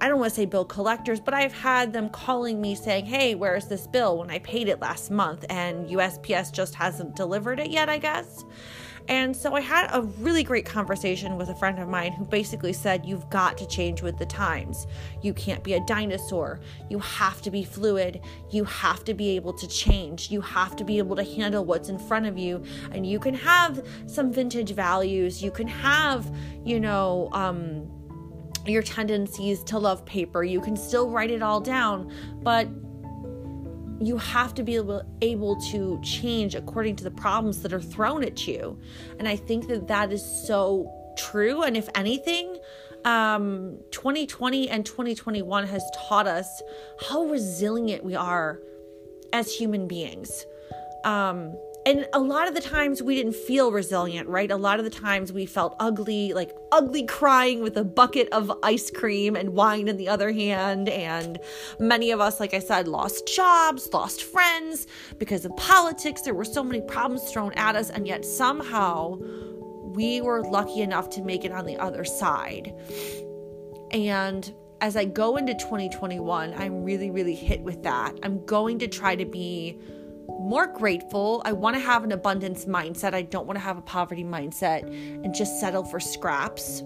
I 0.00 0.08
don't 0.08 0.18
want 0.18 0.30
to 0.30 0.36
say 0.36 0.46
bill 0.46 0.64
collectors, 0.64 1.20
but 1.20 1.34
I've 1.34 1.52
had 1.52 1.92
them 1.92 2.08
calling 2.10 2.60
me 2.60 2.74
saying, 2.74 3.06
hey, 3.06 3.34
where's 3.34 3.66
this 3.66 3.86
bill 3.86 4.18
when 4.18 4.30
I 4.30 4.38
paid 4.38 4.68
it 4.68 4.80
last 4.80 5.10
month? 5.10 5.44
And 5.50 5.88
USPS 5.88 6.52
just 6.52 6.74
hasn't 6.74 7.16
delivered 7.16 7.60
it 7.60 7.70
yet, 7.70 7.88
I 7.88 7.98
guess. 7.98 8.44
And 9.10 9.36
so 9.36 9.54
I 9.54 9.60
had 9.60 9.90
a 9.92 10.02
really 10.02 10.44
great 10.44 10.64
conversation 10.64 11.36
with 11.36 11.48
a 11.48 11.54
friend 11.56 11.80
of 11.80 11.88
mine 11.88 12.12
who 12.12 12.24
basically 12.24 12.72
said, 12.72 13.04
You've 13.04 13.28
got 13.28 13.58
to 13.58 13.66
change 13.66 14.02
with 14.02 14.16
the 14.18 14.24
times. 14.24 14.86
You 15.20 15.34
can't 15.34 15.64
be 15.64 15.74
a 15.74 15.84
dinosaur. 15.84 16.60
You 16.88 17.00
have 17.00 17.42
to 17.42 17.50
be 17.50 17.64
fluid. 17.64 18.20
You 18.50 18.62
have 18.62 19.02
to 19.06 19.14
be 19.14 19.30
able 19.30 19.52
to 19.54 19.66
change. 19.66 20.30
You 20.30 20.40
have 20.42 20.76
to 20.76 20.84
be 20.84 20.98
able 20.98 21.16
to 21.16 21.24
handle 21.24 21.64
what's 21.64 21.88
in 21.88 21.98
front 21.98 22.26
of 22.26 22.38
you. 22.38 22.62
And 22.92 23.04
you 23.04 23.18
can 23.18 23.34
have 23.34 23.84
some 24.06 24.32
vintage 24.32 24.70
values. 24.70 25.42
You 25.42 25.50
can 25.50 25.66
have, 25.66 26.32
you 26.64 26.78
know, 26.78 27.30
um, 27.32 27.90
your 28.64 28.82
tendencies 28.82 29.64
to 29.64 29.78
love 29.80 30.06
paper. 30.06 30.44
You 30.44 30.60
can 30.60 30.76
still 30.76 31.10
write 31.10 31.32
it 31.32 31.42
all 31.42 31.60
down, 31.60 32.12
but 32.44 32.68
you 34.00 34.16
have 34.16 34.54
to 34.54 34.62
be 34.62 34.76
able, 34.76 35.02
able 35.20 35.60
to 35.60 36.00
change 36.02 36.54
according 36.54 36.96
to 36.96 37.04
the 37.04 37.10
problems 37.10 37.62
that 37.62 37.72
are 37.72 37.80
thrown 37.80 38.24
at 38.24 38.46
you. 38.46 38.78
And 39.18 39.28
I 39.28 39.36
think 39.36 39.68
that 39.68 39.88
that 39.88 40.12
is 40.12 40.24
so 40.46 40.90
true. 41.18 41.62
And 41.62 41.76
if 41.76 41.88
anything, 41.94 42.58
um, 43.04 43.78
2020 43.90 44.70
and 44.70 44.84
2021 44.84 45.66
has 45.66 45.82
taught 45.94 46.26
us 46.26 46.62
how 47.08 47.24
resilient 47.24 48.04
we 48.04 48.14
are 48.14 48.60
as 49.32 49.54
human 49.54 49.86
beings. 49.86 50.46
Um, 51.04 51.54
and 51.86 52.06
a 52.12 52.20
lot 52.20 52.46
of 52.46 52.54
the 52.54 52.60
times 52.60 53.02
we 53.02 53.14
didn't 53.14 53.34
feel 53.34 53.72
resilient, 53.72 54.28
right? 54.28 54.50
A 54.50 54.56
lot 54.56 54.78
of 54.78 54.84
the 54.84 54.90
times 54.90 55.32
we 55.32 55.46
felt 55.46 55.74
ugly, 55.80 56.32
like 56.34 56.54
ugly 56.72 57.04
crying 57.04 57.62
with 57.62 57.76
a 57.76 57.84
bucket 57.84 58.28
of 58.32 58.52
ice 58.62 58.90
cream 58.90 59.34
and 59.34 59.50
wine 59.50 59.88
in 59.88 59.96
the 59.96 60.08
other 60.08 60.30
hand. 60.30 60.90
And 60.90 61.38
many 61.78 62.10
of 62.10 62.20
us, 62.20 62.38
like 62.38 62.52
I 62.52 62.58
said, 62.58 62.86
lost 62.86 63.26
jobs, 63.26 63.88
lost 63.92 64.24
friends 64.24 64.86
because 65.18 65.46
of 65.46 65.56
politics. 65.56 66.20
There 66.20 66.34
were 66.34 66.44
so 66.44 66.62
many 66.62 66.82
problems 66.82 67.30
thrown 67.30 67.52
at 67.54 67.76
us, 67.76 67.88
and 67.88 68.06
yet 68.06 68.26
somehow 68.26 69.16
we 69.94 70.20
were 70.20 70.42
lucky 70.42 70.82
enough 70.82 71.08
to 71.10 71.22
make 71.22 71.44
it 71.44 71.52
on 71.52 71.64
the 71.64 71.78
other 71.78 72.04
side. 72.04 72.74
And 73.90 74.52
as 74.82 74.96
I 74.96 75.06
go 75.06 75.36
into 75.36 75.54
2021, 75.54 76.54
I'm 76.54 76.84
really, 76.84 77.10
really 77.10 77.34
hit 77.34 77.60
with 77.62 77.82
that. 77.84 78.18
I'm 78.22 78.44
going 78.44 78.78
to 78.80 78.88
try 78.88 79.16
to 79.16 79.24
be 79.24 79.78
more 80.38 80.66
grateful. 80.66 81.42
I 81.44 81.52
want 81.52 81.76
to 81.76 81.80
have 81.80 82.04
an 82.04 82.12
abundance 82.12 82.64
mindset. 82.64 83.14
I 83.14 83.22
don't 83.22 83.46
want 83.46 83.56
to 83.56 83.62
have 83.62 83.78
a 83.78 83.82
poverty 83.82 84.24
mindset 84.24 84.82
and 84.82 85.34
just 85.34 85.60
settle 85.60 85.84
for 85.84 86.00
scraps. 86.00 86.82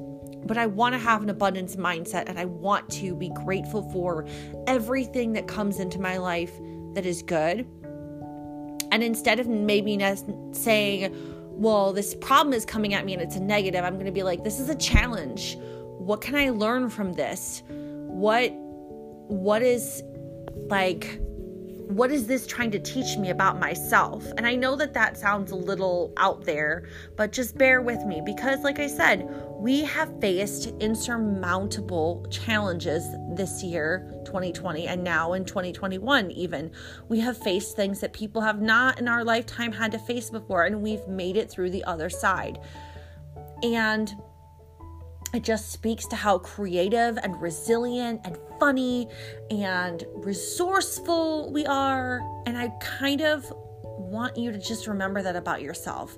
But 0.47 0.59
I 0.59 0.67
want 0.67 0.95
to 0.95 0.99
have 0.99 1.23
an 1.23 1.31
abundance 1.31 1.77
mindset 1.77 2.29
and 2.29 2.39
I 2.39 2.45
want 2.45 2.91
to 2.91 3.15
be 3.15 3.31
grateful 3.31 3.91
for 3.91 4.27
everything 4.67 5.33
that 5.33 5.49
comes 5.49 5.81
into 5.81 6.01
my 6.01 6.19
life 6.19 6.53
that 6.95 7.07
is 7.07 7.23
good. 7.23 7.67
And 8.93 9.03
instead 9.03 9.41
of 9.41 9.49
maybe 9.49 9.99
saying, 10.53 11.13
well, 11.51 11.93
this 11.93 12.15
problem 12.15 12.53
is 12.53 12.65
coming 12.65 12.95
at 12.95 13.05
me 13.05 13.15
and 13.15 13.23
it's 13.23 13.37
a 13.37 13.43
negative, 13.43 13.85
I'm 13.85 13.95
going 13.95 14.07
to 14.07 14.13
be 14.13 14.23
like, 14.23 14.45
this 14.45 14.61
is 14.61 14.69
a 14.69 14.75
challenge. 14.75 15.57
What 15.99 16.21
can 16.21 16.35
I 16.35 16.51
learn 16.51 16.91
from 16.91 17.15
this? 17.15 17.63
What 17.69 18.53
what 19.29 19.63
is 19.63 20.03
like 20.69 21.21
what 21.89 22.11
is 22.11 22.27
this 22.27 22.47
trying 22.47 22.71
to 22.71 22.79
teach 22.79 23.17
me 23.19 23.31
about 23.31 23.59
myself? 23.59 24.25
And 24.37 24.47
I 24.47 24.55
know 24.55 24.75
that 24.77 24.95
that 24.95 25.17
sounds 25.17 25.53
a 25.53 25.57
little 25.57 26.13
out 26.17 26.45
there, 26.45 26.89
but 27.17 27.33
just 27.33 27.59
bear 27.59 27.83
with 27.83 28.05
me 28.05 28.23
because, 28.25 28.61
like 28.63 28.79
I 28.79 28.87
said, 28.87 29.29
we 29.59 29.85
have 29.85 30.21
faced 30.21 30.69
insurmountable 30.81 32.27
challenges 32.31 33.05
this 33.35 33.63
year, 33.63 34.11
2020, 34.25 34.87
and 34.87 35.05
now 35.05 35.35
in 35.35 35.45
2021, 35.45 36.31
even. 36.31 36.71
We 37.09 37.21
have 37.21 37.37
faced 37.37 37.77
things 37.77 38.01
that 38.01 38.13
people 38.13 38.41
have 38.41 38.63
not 38.63 38.99
in 38.99 39.07
our 39.07 39.25
lifetime 39.25 39.73
had 39.73 39.93
to 39.93 39.99
face 39.99 40.31
before, 40.31 40.65
and 40.65 40.83
we've 40.83 41.07
made 41.07 41.37
it 41.37 41.51
through 41.51 41.71
the 41.71 41.85
other 41.85 42.09
side. 42.09 42.61
And 43.63 44.15
it 45.35 45.43
just 45.43 45.73
speaks 45.73 46.07
to 46.07 46.17
how 46.17 46.39
creative 46.39 47.19
and 47.23 47.41
resilient 47.41 48.21
and 48.25 48.39
funny 48.61 49.09
and 49.51 50.05
resourceful 50.15 51.53
we 51.53 51.67
are. 51.67 52.21
And 52.47 52.57
I 52.57 52.69
kind 52.81 53.21
of 53.21 53.53
want 53.99 54.37
you 54.37 54.53
to 54.53 54.59
just 54.59 54.87
remember 54.87 55.23
that 55.23 55.35
about 55.35 55.61
yourself. 55.61 56.17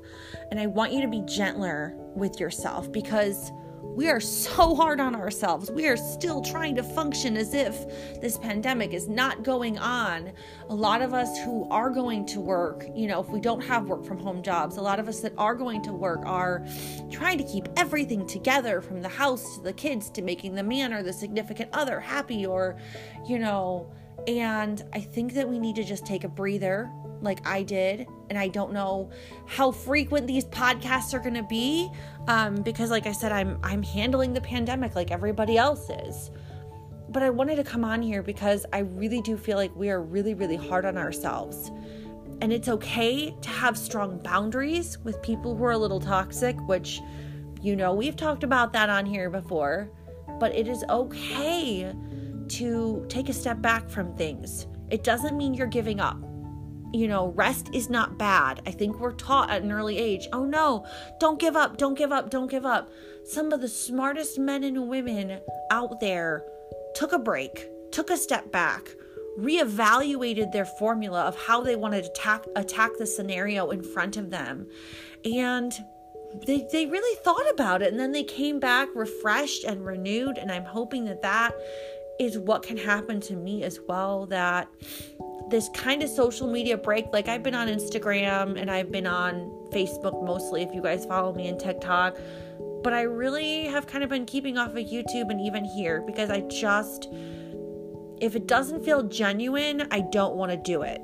And 0.50 0.60
I 0.60 0.66
want 0.66 0.92
you 0.92 1.00
to 1.00 1.08
be 1.08 1.22
gentler 1.22 1.94
with 2.14 2.38
yourself 2.38 2.92
because 2.92 3.50
we 3.96 4.10
are 4.10 4.20
so 4.20 4.74
hard 4.74 5.00
on 5.00 5.16
ourselves. 5.16 5.70
We 5.70 5.86
are 5.86 5.96
still 5.96 6.42
trying 6.42 6.74
to 6.74 6.82
function 6.82 7.34
as 7.34 7.54
if 7.54 8.20
this 8.20 8.36
pandemic 8.36 8.92
is 8.92 9.08
not 9.08 9.42
going 9.42 9.78
on. 9.78 10.32
A 10.68 10.74
lot 10.74 11.00
of 11.00 11.14
us 11.14 11.38
who 11.38 11.66
are 11.70 11.88
going 11.88 12.26
to 12.26 12.38
work, 12.38 12.84
you 12.94 13.06
know, 13.06 13.20
if 13.20 13.30
we 13.30 13.40
don't 13.40 13.62
have 13.62 13.88
work 13.88 14.04
from 14.04 14.18
home 14.18 14.42
jobs, 14.42 14.76
a 14.76 14.82
lot 14.82 15.00
of 15.00 15.08
us 15.08 15.20
that 15.20 15.32
are 15.38 15.54
going 15.54 15.80
to 15.80 15.94
work 15.94 16.20
are 16.26 16.66
trying 17.10 17.38
to 17.38 17.44
keep 17.44 17.70
everything 17.78 18.26
together 18.26 18.82
from 18.82 19.00
the 19.00 19.08
house 19.08 19.56
to 19.56 19.62
the 19.62 19.72
kids 19.72 20.10
to 20.10 20.20
making 20.20 20.54
the 20.54 20.62
man 20.62 20.92
or 20.92 21.02
the 21.02 21.12
significant 21.12 21.70
other 21.72 21.98
happy 21.98 22.44
or, 22.44 22.76
you 23.26 23.38
know, 23.38 23.90
and 24.26 24.84
I 24.92 25.00
think 25.00 25.34
that 25.34 25.48
we 25.48 25.58
need 25.58 25.76
to 25.76 25.84
just 25.84 26.04
take 26.04 26.24
a 26.24 26.28
breather 26.28 26.90
like 27.22 27.46
I 27.46 27.62
did. 27.62 28.06
And 28.28 28.38
I 28.38 28.48
don't 28.48 28.72
know 28.72 29.10
how 29.46 29.70
frequent 29.70 30.26
these 30.26 30.44
podcasts 30.46 31.14
are 31.14 31.18
going 31.18 31.34
to 31.34 31.42
be 31.42 31.90
um, 32.28 32.56
because, 32.56 32.90
like 32.90 33.06
I 33.06 33.12
said, 33.12 33.32
I'm 33.32 33.58
I'm 33.62 33.82
handling 33.82 34.32
the 34.32 34.40
pandemic 34.40 34.94
like 34.94 35.10
everybody 35.10 35.56
else 35.56 35.88
is. 35.90 36.30
But 37.08 37.22
I 37.22 37.30
wanted 37.30 37.56
to 37.56 37.64
come 37.64 37.84
on 37.84 38.02
here 38.02 38.22
because 38.22 38.66
I 38.72 38.80
really 38.80 39.22
do 39.22 39.36
feel 39.36 39.56
like 39.56 39.74
we 39.76 39.90
are 39.90 40.02
really, 40.02 40.34
really 40.34 40.56
hard 40.56 40.84
on 40.84 40.98
ourselves. 40.98 41.70
And 42.42 42.52
it's 42.52 42.68
okay 42.68 43.34
to 43.40 43.48
have 43.48 43.78
strong 43.78 44.18
boundaries 44.18 44.98
with 44.98 45.22
people 45.22 45.56
who 45.56 45.64
are 45.64 45.70
a 45.70 45.78
little 45.78 46.00
toxic, 46.00 46.56
which, 46.68 47.00
you 47.62 47.76
know, 47.76 47.94
we've 47.94 48.16
talked 48.16 48.44
about 48.44 48.72
that 48.74 48.90
on 48.90 49.06
here 49.06 49.30
before. 49.30 49.88
But 50.38 50.54
it 50.54 50.68
is 50.68 50.84
okay 50.90 51.94
to 52.50 53.04
take 53.08 53.28
a 53.28 53.32
step 53.32 53.60
back 53.60 53.88
from 53.88 54.14
things. 54.16 54.66
It 54.90 55.02
doesn't 55.04 55.36
mean 55.36 55.54
you're 55.54 55.66
giving 55.66 56.00
up 56.00 56.18
you 56.92 57.08
know, 57.08 57.28
rest 57.28 57.68
is 57.74 57.90
not 57.90 58.18
bad. 58.18 58.62
I 58.66 58.70
think 58.70 58.98
we're 58.98 59.12
taught 59.12 59.50
at 59.50 59.62
an 59.62 59.72
early 59.72 59.98
age, 59.98 60.28
oh 60.32 60.44
no, 60.44 60.86
don't 61.18 61.38
give 61.38 61.56
up, 61.56 61.76
don't 61.76 61.96
give 61.96 62.12
up, 62.12 62.30
don't 62.30 62.50
give 62.50 62.64
up. 62.64 62.90
Some 63.24 63.52
of 63.52 63.60
the 63.60 63.68
smartest 63.68 64.38
men 64.38 64.64
and 64.64 64.88
women 64.88 65.40
out 65.70 66.00
there 66.00 66.44
took 66.94 67.12
a 67.12 67.18
break, 67.18 67.66
took 67.92 68.10
a 68.10 68.16
step 68.16 68.50
back, 68.52 68.88
reevaluated 69.38 70.52
their 70.52 70.64
formula 70.64 71.22
of 71.22 71.36
how 71.36 71.60
they 71.60 71.76
wanted 71.76 72.04
to 72.04 72.10
attack, 72.10 72.44
attack 72.56 72.90
the 72.98 73.06
scenario 73.06 73.70
in 73.70 73.82
front 73.82 74.16
of 74.16 74.30
them. 74.30 74.66
And 75.24 75.72
they, 76.46 76.66
they 76.72 76.86
really 76.86 77.16
thought 77.22 77.50
about 77.50 77.82
it 77.82 77.90
and 77.90 78.00
then 78.00 78.12
they 78.12 78.24
came 78.24 78.60
back 78.60 78.88
refreshed 78.94 79.64
and 79.64 79.84
renewed. 79.84 80.38
And 80.38 80.50
I'm 80.50 80.64
hoping 80.64 81.04
that 81.06 81.22
that 81.22 81.52
is 82.18 82.38
what 82.38 82.62
can 82.62 82.76
happen 82.76 83.20
to 83.20 83.36
me 83.36 83.62
as 83.62 83.80
well. 83.88 84.26
That 84.26 84.68
this 85.48 85.68
kind 85.74 86.02
of 86.02 86.08
social 86.08 86.50
media 86.50 86.76
break. 86.76 87.06
Like 87.12 87.28
I've 87.28 87.42
been 87.42 87.54
on 87.54 87.68
Instagram 87.68 88.60
and 88.60 88.70
I've 88.70 88.90
been 88.90 89.06
on 89.06 89.50
Facebook 89.72 90.24
mostly, 90.24 90.62
if 90.62 90.74
you 90.74 90.82
guys 90.82 91.06
follow 91.06 91.32
me 91.32 91.48
in 91.48 91.58
TikTok. 91.58 92.16
But 92.82 92.92
I 92.92 93.02
really 93.02 93.66
have 93.66 93.86
kind 93.86 94.04
of 94.04 94.10
been 94.10 94.26
keeping 94.26 94.58
off 94.58 94.70
of 94.70 94.76
YouTube 94.76 95.30
and 95.30 95.40
even 95.40 95.64
here 95.64 96.02
because 96.02 96.30
I 96.30 96.40
just, 96.42 97.08
if 98.20 98.36
it 98.36 98.46
doesn't 98.46 98.84
feel 98.84 99.02
genuine, 99.02 99.86
I 99.90 100.00
don't 100.00 100.36
want 100.36 100.52
to 100.52 100.56
do 100.56 100.82
it. 100.82 101.00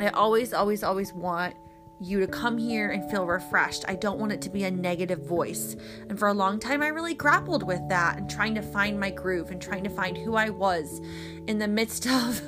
I 0.00 0.08
always, 0.08 0.52
always, 0.52 0.82
always 0.82 1.12
want 1.12 1.54
you 2.02 2.20
to 2.20 2.26
come 2.26 2.58
here 2.58 2.90
and 2.90 3.10
feel 3.10 3.26
refreshed. 3.26 3.84
I 3.88 3.94
don't 3.94 4.18
want 4.18 4.32
it 4.32 4.42
to 4.42 4.50
be 4.50 4.64
a 4.64 4.70
negative 4.70 5.20
voice. 5.20 5.76
And 6.08 6.18
for 6.18 6.28
a 6.28 6.34
long 6.34 6.58
time, 6.58 6.82
I 6.82 6.88
really 6.88 7.14
grappled 7.14 7.62
with 7.62 7.80
that 7.88 8.18
and 8.18 8.28
trying 8.28 8.54
to 8.56 8.62
find 8.62 8.98
my 8.98 9.10
groove 9.10 9.50
and 9.50 9.60
trying 9.60 9.84
to 9.84 9.90
find 9.90 10.16
who 10.16 10.34
I 10.34 10.50
was 10.50 11.00
in 11.46 11.58
the 11.58 11.68
midst 11.68 12.06
of 12.10 12.40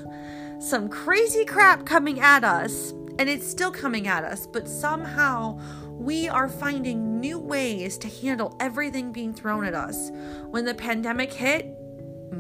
some 0.59 0.89
crazy 0.89 1.45
crap 1.45 1.85
coming 1.85 2.21
at 2.21 2.43
us, 2.43 2.93
and 3.19 3.29
it's 3.29 3.47
still 3.47 3.71
coming 3.71 4.09
at 4.09 4.25
us, 4.25 4.47
but 4.47 4.67
somehow 4.67 5.59
we 5.91 6.29
are 6.29 6.49
finding 6.49 7.21
new 7.21 7.39
ways 7.39 7.99
to 7.99 8.09
handle 8.09 8.57
everything 8.61 9.13
being 9.13 9.33
thrown 9.33 9.65
at 9.65 9.75
us. 9.75 10.11
When 10.51 10.65
the 10.65 10.75
pandemic 10.75 11.33
hit, 11.33 11.67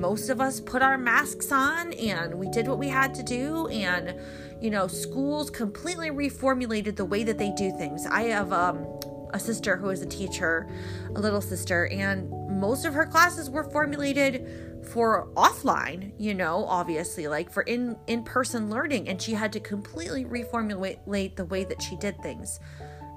most 0.00 0.28
of 0.28 0.40
us 0.40 0.60
put 0.60 0.82
our 0.82 0.98
masks 0.98 1.52
on 1.52 1.92
and 1.94 2.34
we 2.34 2.48
did 2.50 2.68
what 2.68 2.78
we 2.78 2.88
had 2.88 3.14
to 3.14 3.22
do 3.22 3.68
and 3.68 4.14
you 4.60 4.70
know 4.70 4.86
schools 4.86 5.50
completely 5.50 6.10
reformulated 6.10 6.96
the 6.96 7.04
way 7.04 7.22
that 7.24 7.38
they 7.38 7.50
do 7.50 7.70
things 7.76 8.06
i 8.06 8.22
have 8.22 8.52
um, 8.52 8.86
a 9.32 9.38
sister 9.38 9.76
who 9.76 9.90
is 9.90 10.02
a 10.02 10.06
teacher 10.06 10.68
a 11.14 11.20
little 11.20 11.40
sister 11.40 11.86
and 11.88 12.30
most 12.60 12.84
of 12.84 12.94
her 12.94 13.06
classes 13.06 13.50
were 13.50 13.64
formulated 13.64 14.46
for 14.84 15.28
offline, 15.34 16.12
you 16.18 16.34
know, 16.34 16.64
obviously, 16.66 17.26
like 17.26 17.50
for 17.50 17.62
in 17.62 17.96
in 18.06 18.22
person 18.22 18.70
learning, 18.70 19.08
and 19.08 19.20
she 19.20 19.32
had 19.32 19.52
to 19.54 19.60
completely 19.60 20.24
reformulate 20.24 21.36
the 21.36 21.44
way 21.44 21.64
that 21.64 21.82
she 21.82 21.96
did 21.96 22.20
things. 22.22 22.60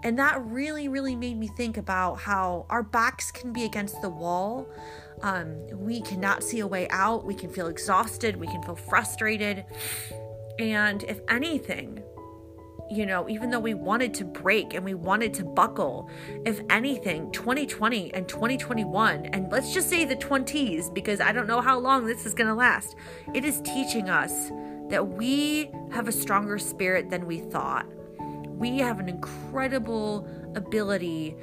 And 0.04 0.18
that 0.20 0.44
really, 0.46 0.88
really 0.88 1.16
made 1.16 1.38
me 1.38 1.48
think 1.58 1.78
about 1.78 2.20
how 2.20 2.66
our 2.70 2.84
backs 2.84 3.32
can 3.32 3.52
be 3.52 3.66
against 3.66 4.02
the 4.02 4.10
wall. 4.10 4.68
Um, 5.22 5.68
we 5.72 6.02
cannot 6.02 6.44
see 6.44 6.60
a 6.60 6.68
way 6.68 6.88
out. 6.90 7.26
We 7.26 7.34
can 7.34 7.50
feel 7.50 7.68
exhausted. 7.68 8.36
We 8.36 8.48
can 8.48 8.62
feel 8.64 8.76
frustrated. 8.76 9.66
And 10.60 11.04
if 11.04 11.20
anything, 11.30 12.04
you 12.90 13.06
know, 13.06 13.28
even 13.28 13.50
though 13.50 13.60
we 13.60 13.74
wanted 13.74 14.14
to 14.16 14.26
break 14.26 14.74
and 14.74 14.84
we 14.84 14.94
wanted 14.94 15.34
to 15.36 15.44
buckle, 15.44 16.10
if 16.46 16.62
anything, 16.70 17.32
2020 17.32 18.14
and 18.14 18.28
2021, 18.28 19.26
and 19.28 19.52
let's 19.52 19.74
just 19.74 19.90
say 19.90 20.06
the 20.06 20.16
20s, 20.16 20.94
because 20.94 21.20
I 21.20 21.32
don't 21.32 21.48
know 21.48 21.62
how 21.62 21.80
long 21.80 22.06
this 22.06 22.26
is 22.26 22.34
going 22.34 22.48
to 22.48 22.54
last, 22.54 22.96
it 23.34 23.44
is 23.44 23.62
teaching 23.62 24.10
us 24.10 24.52
that 24.90 25.06
we 25.06 25.70
have 25.92 26.08
a 26.08 26.12
stronger 26.12 26.58
spirit 26.58 27.10
than 27.10 27.26
we 27.26 27.40
thought. 27.40 27.86
We 28.20 28.78
have 28.80 29.00
an 29.00 29.10
incredible 29.10 30.28
ability 30.56 31.36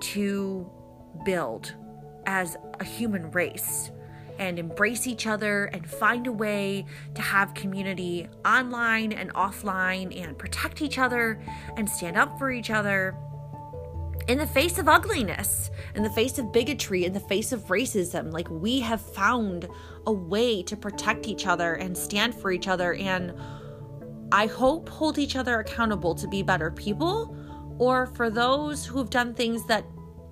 to 0.00 0.70
build 1.24 1.74
as 2.26 2.56
a 2.80 2.84
human 2.84 3.30
race 3.30 3.90
and 4.38 4.58
embrace 4.58 5.06
each 5.06 5.26
other 5.26 5.66
and 5.66 5.88
find 5.88 6.26
a 6.26 6.32
way 6.32 6.84
to 7.14 7.22
have 7.22 7.54
community 7.54 8.28
online 8.44 9.12
and 9.12 9.32
offline 9.34 10.16
and 10.20 10.36
protect 10.36 10.82
each 10.82 10.98
other 10.98 11.40
and 11.76 11.88
stand 11.88 12.16
up 12.16 12.38
for 12.38 12.50
each 12.50 12.70
other 12.70 13.16
in 14.26 14.38
the 14.38 14.46
face 14.46 14.78
of 14.78 14.88
ugliness, 14.88 15.70
in 15.94 16.02
the 16.02 16.10
face 16.10 16.38
of 16.38 16.50
bigotry, 16.52 17.04
in 17.04 17.12
the 17.12 17.20
face 17.20 17.52
of 17.52 17.66
racism. 17.66 18.32
Like 18.32 18.48
we 18.50 18.80
have 18.80 19.00
found 19.00 19.68
a 20.06 20.12
way 20.12 20.62
to 20.62 20.76
protect 20.76 21.28
each 21.28 21.46
other 21.46 21.74
and 21.74 21.96
stand 21.96 22.34
for 22.34 22.50
each 22.50 22.68
other 22.68 22.94
and 22.94 23.34
I 24.32 24.46
hope 24.46 24.88
hold 24.88 25.18
each 25.18 25.36
other 25.36 25.60
accountable 25.60 26.14
to 26.16 26.26
be 26.26 26.42
better 26.42 26.70
people 26.70 27.36
or 27.78 28.06
for 28.06 28.30
those 28.30 28.84
who 28.84 28.98
have 28.98 29.10
done 29.10 29.34
things 29.34 29.66
that 29.66 29.84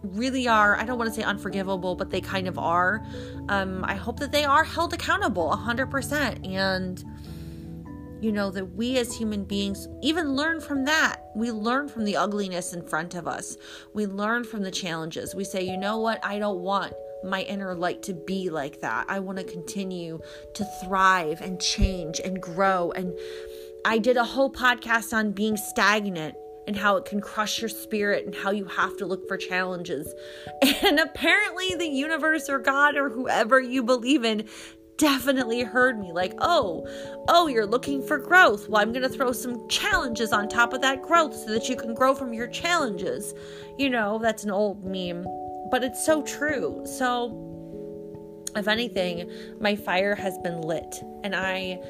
really 0.03 0.49
are, 0.49 0.77
I 0.77 0.85
don't 0.85 0.99
want 0.99 1.13
to 1.13 1.15
say 1.15 1.23
unforgivable, 1.23 1.95
but 1.95 2.11
they 2.11 2.21
kind 2.21 2.49
of 2.49 2.59
are. 2.59 3.05
Um, 3.49 3.85
I 3.85 3.95
hope 3.95 4.19
that 4.21 4.33
they 4.33 4.45
are 4.45 4.65
held 4.65 4.93
accountable 4.93 5.51
100%. 5.51 6.47
And, 6.47 7.05
you 8.21 8.33
know, 8.33 8.51
that 8.51 8.75
we 8.75 8.99
as 8.99 9.17
human 9.17 9.45
beings 9.45 9.89
even 10.03 10.35
learn 10.35 10.61
from 10.61 10.85
that. 10.85 11.23
We 11.35 11.51
learn 11.51 11.89
from 11.89 12.05
the 12.05 12.17
ugliness 12.17 12.73
in 12.73 12.87
front 12.87 13.15
of 13.15 13.27
us, 13.27 13.57
we 13.95 14.07
learn 14.07 14.45
from 14.45 14.63
the 14.63 14.71
challenges. 14.71 15.35
We 15.35 15.45
say, 15.45 15.63
you 15.63 15.77
know 15.77 15.99
what, 15.99 16.25
I 16.25 16.39
don't 16.39 16.61
want 16.61 16.93
my 17.25 17.43
inner 17.43 17.75
light 17.75 18.03
to 18.03 18.15
be 18.15 18.51
like 18.51 18.81
that. 18.81 19.07
I 19.09 19.21
want 19.21 19.39
to 19.39 19.45
continue 19.45 20.21
to 20.55 20.65
thrive 20.85 21.41
and 21.41 21.61
change 21.61 22.21
and 22.21 22.41
grow. 22.41 22.91
And 22.93 23.17
I 23.85 23.99
did 23.99 24.17
a 24.17 24.25
whole 24.25 24.51
podcast 24.51 25.13
on 25.13 25.33
being 25.33 25.57
stagnant 25.57 26.35
and 26.67 26.77
how 26.77 26.97
it 26.97 27.05
can 27.05 27.21
crush 27.21 27.61
your 27.61 27.69
spirit 27.69 28.25
and 28.25 28.35
how 28.35 28.51
you 28.51 28.65
have 28.65 28.97
to 28.99 29.07
look 29.07 29.27
for 29.29 29.37
challenges. 29.37 30.13
And 30.85 30.99
apparently, 30.99 31.75
the 31.75 31.89
universe 31.89 32.49
or 32.49 32.59
God 32.59 32.97
or 32.97 33.09
whoever 33.09 33.61
you 33.61 33.83
believe 33.83 34.25
in 34.25 34.49
definitely 34.97 35.63
heard 35.63 35.99
me 35.99 36.13
like, 36.13 36.35
oh, 36.39 36.87
oh, 37.29 37.47
you're 37.47 37.67
looking 37.67 38.03
for 38.03 38.19
growth. 38.19 38.69
Well, 38.69 38.81
I'm 38.81 38.93
going 38.93 39.03
to 39.03 39.09
throw 39.09 39.33
some 39.33 39.69
challenges 39.69 40.33
on 40.33 40.49
top 40.49 40.73
of 40.73 40.81
that 40.83 41.03
growth 41.03 41.35
so 41.35 41.51
that 41.53 41.69
you 41.69 41.77
can 41.77 41.95
grow 41.95 42.15
from 42.15 42.33
your 42.33 42.47
challenges. 42.47 43.35
You 43.79 43.91
know, 43.91 44.19
that's 44.19 44.45
an 44.45 44.51
old 44.51 44.85
meme, 44.85 45.27
but 45.71 45.83
it's 45.83 46.05
so 46.05 46.23
true. 46.23 46.83
So, 46.85 47.49
if 48.55 48.69
anything, 48.69 49.31
my 49.61 49.75
fire 49.75 50.15
has 50.15 50.39
been 50.39 50.61
lit 50.61 51.03
and 51.25 51.35
I 51.35 51.81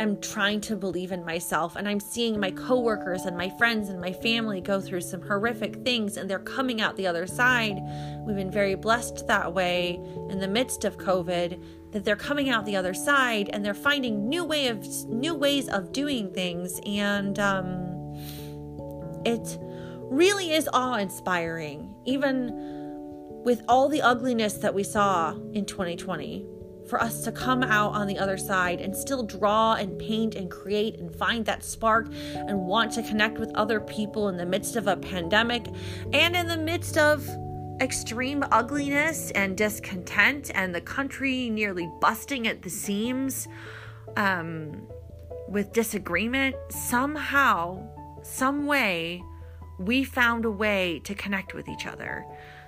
am 0.00 0.20
trying 0.20 0.60
to 0.62 0.76
believe 0.76 1.12
in 1.12 1.24
myself 1.24 1.76
and 1.76 1.88
I'm 1.88 2.00
seeing 2.00 2.38
my 2.38 2.50
coworkers 2.50 3.22
and 3.22 3.36
my 3.36 3.48
friends 3.50 3.88
and 3.88 4.00
my 4.00 4.12
family 4.12 4.60
go 4.60 4.80
through 4.80 5.00
some 5.00 5.22
horrific 5.22 5.76
things 5.84 6.16
and 6.16 6.28
they're 6.28 6.38
coming 6.38 6.80
out 6.80 6.96
the 6.96 7.06
other 7.06 7.26
side. 7.26 7.78
We've 8.26 8.36
been 8.36 8.50
very 8.50 8.74
blessed 8.74 9.26
that 9.26 9.52
way 9.52 10.00
in 10.30 10.38
the 10.38 10.48
midst 10.48 10.84
of 10.84 10.98
COVID 10.98 11.92
that 11.92 12.04
they're 12.04 12.16
coming 12.16 12.50
out 12.50 12.66
the 12.66 12.76
other 12.76 12.94
side 12.94 13.50
and 13.52 13.64
they're 13.64 13.74
finding 13.74 14.28
new 14.28 14.44
way 14.44 14.68
of 14.68 14.84
new 15.08 15.34
ways 15.34 15.68
of 15.68 15.92
doing 15.92 16.32
things 16.32 16.80
and 16.84 17.38
um, 17.38 18.14
it 19.24 19.58
really 20.10 20.52
is 20.52 20.68
awe-inspiring 20.72 21.94
even 22.04 22.50
with 23.44 23.62
all 23.68 23.88
the 23.88 24.02
ugliness 24.02 24.54
that 24.54 24.74
we 24.74 24.82
saw 24.82 25.32
in 25.52 25.64
2020 25.64 26.46
for 26.88 27.00
us 27.00 27.22
to 27.24 27.32
come 27.32 27.62
out 27.62 27.92
on 27.92 28.06
the 28.06 28.18
other 28.18 28.36
side 28.36 28.80
and 28.80 28.96
still 28.96 29.22
draw 29.22 29.74
and 29.74 29.98
paint 29.98 30.34
and 30.34 30.50
create 30.50 30.98
and 30.98 31.14
find 31.14 31.44
that 31.46 31.64
spark 31.64 32.08
and 32.34 32.58
want 32.58 32.92
to 32.92 33.02
connect 33.02 33.38
with 33.38 33.50
other 33.54 33.80
people 33.80 34.28
in 34.28 34.36
the 34.36 34.46
midst 34.46 34.76
of 34.76 34.86
a 34.86 34.96
pandemic 34.96 35.66
and 36.12 36.36
in 36.36 36.46
the 36.46 36.56
midst 36.56 36.96
of 36.96 37.28
extreme 37.80 38.42
ugliness 38.52 39.30
and 39.32 39.56
discontent 39.56 40.50
and 40.54 40.74
the 40.74 40.80
country 40.80 41.50
nearly 41.50 41.90
busting 42.00 42.46
at 42.46 42.62
the 42.62 42.70
seams 42.70 43.48
um, 44.16 44.86
with 45.48 45.72
disagreement 45.72 46.56
somehow 46.70 47.86
some 48.22 48.66
way 48.66 49.22
we 49.78 50.04
found 50.04 50.44
a 50.44 50.50
way 50.50 51.00
to 51.04 51.14
connect 51.14 51.54
with 51.54 51.68
each 51.68 51.86
other. 51.86 52.24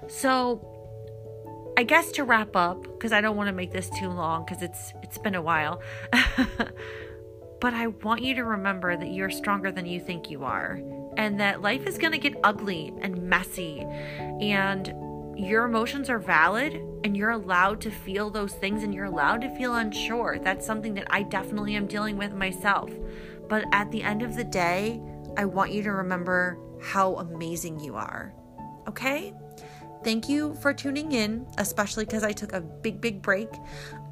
So 0.08 0.77
I 1.78 1.84
guess 1.84 2.10
to 2.12 2.24
wrap 2.24 2.56
up, 2.56 2.82
because 2.82 3.12
I 3.12 3.20
don't 3.20 3.36
want 3.36 3.46
to 3.46 3.52
make 3.52 3.70
this 3.70 3.88
too 3.90 4.08
long 4.08 4.44
because 4.44 4.64
it's 4.64 4.92
it's 5.00 5.16
been 5.16 5.36
a 5.36 5.40
while. 5.40 5.80
but 7.60 7.72
I 7.72 7.86
want 7.86 8.20
you 8.20 8.34
to 8.34 8.42
remember 8.42 8.96
that 8.96 9.12
you're 9.12 9.30
stronger 9.30 9.70
than 9.70 9.86
you 9.86 10.00
think 10.00 10.28
you 10.28 10.42
are 10.42 10.80
and 11.16 11.38
that 11.38 11.62
life 11.62 11.86
is 11.86 11.96
going 11.96 12.10
to 12.10 12.18
get 12.18 12.34
ugly 12.42 12.92
and 13.00 13.22
messy 13.22 13.86
and 14.40 14.92
your 15.38 15.66
emotions 15.66 16.10
are 16.10 16.18
valid 16.18 16.82
and 17.04 17.16
you're 17.16 17.30
allowed 17.30 17.80
to 17.82 17.92
feel 17.92 18.28
those 18.28 18.54
things 18.54 18.82
and 18.82 18.92
you're 18.92 19.04
allowed 19.04 19.40
to 19.42 19.56
feel 19.56 19.76
unsure. 19.76 20.40
That's 20.42 20.66
something 20.66 20.94
that 20.94 21.06
I 21.10 21.22
definitely 21.22 21.76
am 21.76 21.86
dealing 21.86 22.16
with 22.16 22.32
myself. 22.32 22.90
But 23.48 23.66
at 23.70 23.92
the 23.92 24.02
end 24.02 24.24
of 24.24 24.34
the 24.34 24.42
day, 24.42 25.00
I 25.36 25.44
want 25.44 25.70
you 25.70 25.84
to 25.84 25.92
remember 25.92 26.58
how 26.82 27.18
amazing 27.18 27.78
you 27.78 27.94
are. 27.94 28.34
Okay? 28.88 29.32
Thank 30.04 30.28
you 30.28 30.54
for 30.54 30.72
tuning 30.72 31.12
in, 31.12 31.46
especially 31.58 32.04
because 32.04 32.22
I 32.22 32.32
took 32.32 32.52
a 32.52 32.60
big, 32.60 33.00
big 33.00 33.20
break. 33.20 33.48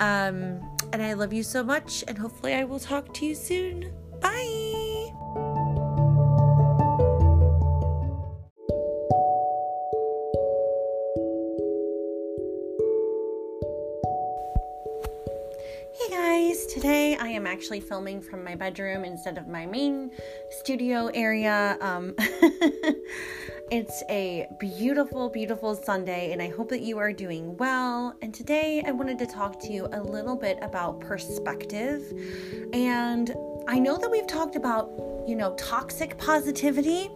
Um, 0.00 0.60
and 0.92 1.02
I 1.02 1.12
love 1.14 1.32
you 1.32 1.42
so 1.42 1.62
much, 1.62 2.04
and 2.08 2.18
hopefully, 2.18 2.54
I 2.54 2.64
will 2.64 2.80
talk 2.80 3.14
to 3.14 3.26
you 3.26 3.34
soon. 3.34 3.92
Bye. 4.20 5.12
Hey 15.98 16.10
guys, 16.10 16.66
today 16.66 17.16
I 17.16 17.28
am 17.28 17.46
actually 17.46 17.80
filming 17.80 18.20
from 18.20 18.44
my 18.44 18.54
bedroom 18.54 19.04
instead 19.04 19.38
of 19.38 19.48
my 19.48 19.66
main 19.66 20.10
studio 20.50 21.06
area. 21.14 21.78
Um, 21.80 22.14
It's 23.68 24.04
a 24.08 24.46
beautiful, 24.60 25.28
beautiful 25.28 25.74
Sunday, 25.74 26.30
and 26.30 26.40
I 26.40 26.50
hope 26.50 26.68
that 26.68 26.82
you 26.82 26.98
are 26.98 27.12
doing 27.12 27.56
well. 27.56 28.14
And 28.22 28.32
today 28.32 28.80
I 28.86 28.92
wanted 28.92 29.18
to 29.18 29.26
talk 29.26 29.58
to 29.62 29.72
you 29.72 29.88
a 29.92 30.00
little 30.00 30.36
bit 30.36 30.60
about 30.62 31.00
perspective. 31.00 32.00
And 32.72 33.34
I 33.66 33.80
know 33.80 33.98
that 33.98 34.08
we've 34.08 34.26
talked 34.28 34.54
about, 34.54 34.92
you 35.26 35.34
know, 35.34 35.56
toxic 35.56 36.16
positivity 36.16 37.10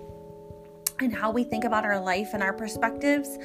and 1.01 1.15
how 1.15 1.31
we 1.31 1.45
think 1.45 1.65
about 1.65 1.85
our 1.85 2.01
life 2.01 2.31
and 2.35 2.43
our 2.43 2.53
perspectives. 2.53 3.39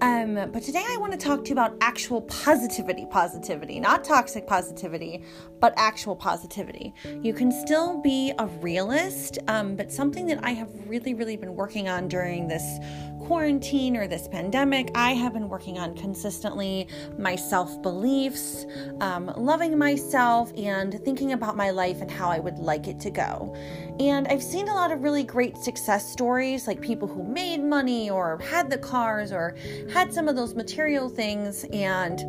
Um, 0.00 0.34
but 0.52 0.62
today 0.62 0.84
I 0.86 0.96
want 0.98 1.12
to 1.12 1.18
talk 1.18 1.44
to 1.44 1.48
you 1.48 1.54
about 1.54 1.76
actual 1.80 2.22
positivity, 2.22 3.06
positivity, 3.06 3.80
not 3.80 4.04
toxic 4.04 4.46
positivity, 4.46 5.24
but 5.60 5.72
actual 5.76 6.16
positivity. 6.16 6.92
You 7.22 7.32
can 7.32 7.50
still 7.50 8.00
be 8.02 8.32
a 8.38 8.46
realist, 8.46 9.38
um, 9.48 9.76
but 9.76 9.90
something 9.92 10.26
that 10.26 10.40
I 10.42 10.50
have 10.50 10.68
really, 10.88 11.14
really 11.14 11.36
been 11.36 11.54
working 11.54 11.88
on 11.88 12.08
during 12.08 12.48
this 12.48 12.78
quarantine 13.26 13.96
or 13.96 14.06
this 14.06 14.28
pandemic, 14.28 14.90
I 14.94 15.12
have 15.14 15.32
been 15.32 15.48
working 15.48 15.78
on 15.78 15.96
consistently 15.96 16.86
my 17.18 17.34
self 17.34 17.80
beliefs, 17.82 18.66
um, 19.00 19.32
loving 19.36 19.76
myself, 19.76 20.52
and 20.56 21.00
thinking 21.04 21.32
about 21.32 21.56
my 21.56 21.70
life 21.70 22.00
and 22.00 22.10
how 22.10 22.28
I 22.28 22.38
would 22.38 22.58
like 22.58 22.86
it 22.86 23.00
to 23.00 23.10
go. 23.10 23.54
And 23.98 24.28
I've 24.28 24.42
seen 24.42 24.68
a 24.68 24.74
lot 24.74 24.92
of 24.92 25.02
really 25.02 25.24
great 25.24 25.56
success 25.56 26.10
stories, 26.10 26.66
like 26.66 26.80
people 26.80 27.08
who 27.08 27.22
made 27.22 27.62
money 27.62 28.10
or 28.10 28.38
had 28.38 28.68
the 28.68 28.78
cars 28.78 29.32
or 29.32 29.56
had 29.92 30.12
some 30.12 30.28
of 30.28 30.36
those 30.36 30.54
material 30.54 31.08
things, 31.08 31.64
and 31.72 32.20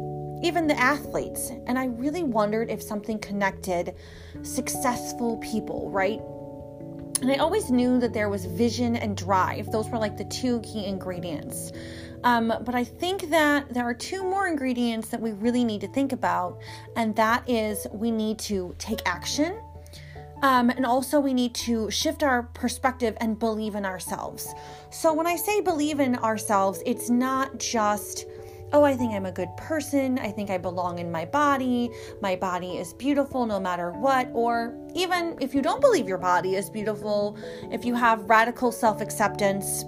even 0.43 0.67
the 0.67 0.79
athletes. 0.79 1.51
And 1.65 1.77
I 1.77 1.85
really 1.85 2.23
wondered 2.23 2.69
if 2.69 2.81
something 2.81 3.19
connected 3.19 3.95
successful 4.43 5.37
people, 5.37 5.89
right? 5.89 6.21
And 7.21 7.31
I 7.31 7.37
always 7.37 7.71
knew 7.71 7.99
that 7.99 8.13
there 8.13 8.29
was 8.29 8.45
vision 8.45 8.95
and 8.95 9.17
drive. 9.17 9.71
Those 9.71 9.89
were 9.89 9.97
like 9.97 10.17
the 10.17 10.25
two 10.25 10.61
key 10.61 10.85
ingredients. 10.85 11.71
Um, 12.23 12.53
but 12.61 12.75
I 12.75 12.83
think 12.83 13.29
that 13.29 13.73
there 13.73 13.83
are 13.83 13.93
two 13.93 14.23
more 14.23 14.47
ingredients 14.47 15.09
that 15.09 15.21
we 15.21 15.31
really 15.31 15.63
need 15.63 15.81
to 15.81 15.87
think 15.87 16.13
about, 16.13 16.59
and 16.95 17.15
that 17.15 17.47
is 17.49 17.87
we 17.91 18.11
need 18.11 18.39
to 18.39 18.75
take 18.77 19.01
action. 19.05 19.59
Um, 20.41 20.69
and 20.69 20.85
also, 20.85 21.19
we 21.19 21.33
need 21.33 21.55
to 21.55 21.89
shift 21.89 22.23
our 22.23 22.43
perspective 22.43 23.17
and 23.19 23.39
believe 23.39 23.75
in 23.75 23.85
ourselves. 23.85 24.53
So, 24.91 25.13
when 25.13 25.27
I 25.27 25.35
say 25.35 25.61
believe 25.61 25.99
in 25.99 26.15
ourselves, 26.17 26.81
it's 26.85 27.09
not 27.09 27.59
just 27.59 28.25
oh, 28.73 28.83
I 28.83 28.95
think 28.95 29.13
I'm 29.13 29.25
a 29.25 29.31
good 29.31 29.55
person. 29.55 30.19
I 30.19 30.31
think 30.31 30.49
I 30.49 30.57
belong 30.57 30.99
in 30.99 31.11
my 31.11 31.25
body. 31.25 31.89
My 32.21 32.35
body 32.35 32.77
is 32.77 32.93
beautiful 32.93 33.45
no 33.45 33.59
matter 33.59 33.91
what. 33.91 34.29
Or 34.33 34.77
even 34.93 35.37
if 35.39 35.55
you 35.55 35.61
don't 35.61 35.81
believe 35.81 36.07
your 36.07 36.17
body 36.17 36.55
is 36.55 36.69
beautiful, 36.69 37.37
if 37.71 37.85
you 37.85 37.95
have 37.95 38.29
radical 38.29 38.71
self 38.71 39.01
acceptance, 39.01 39.85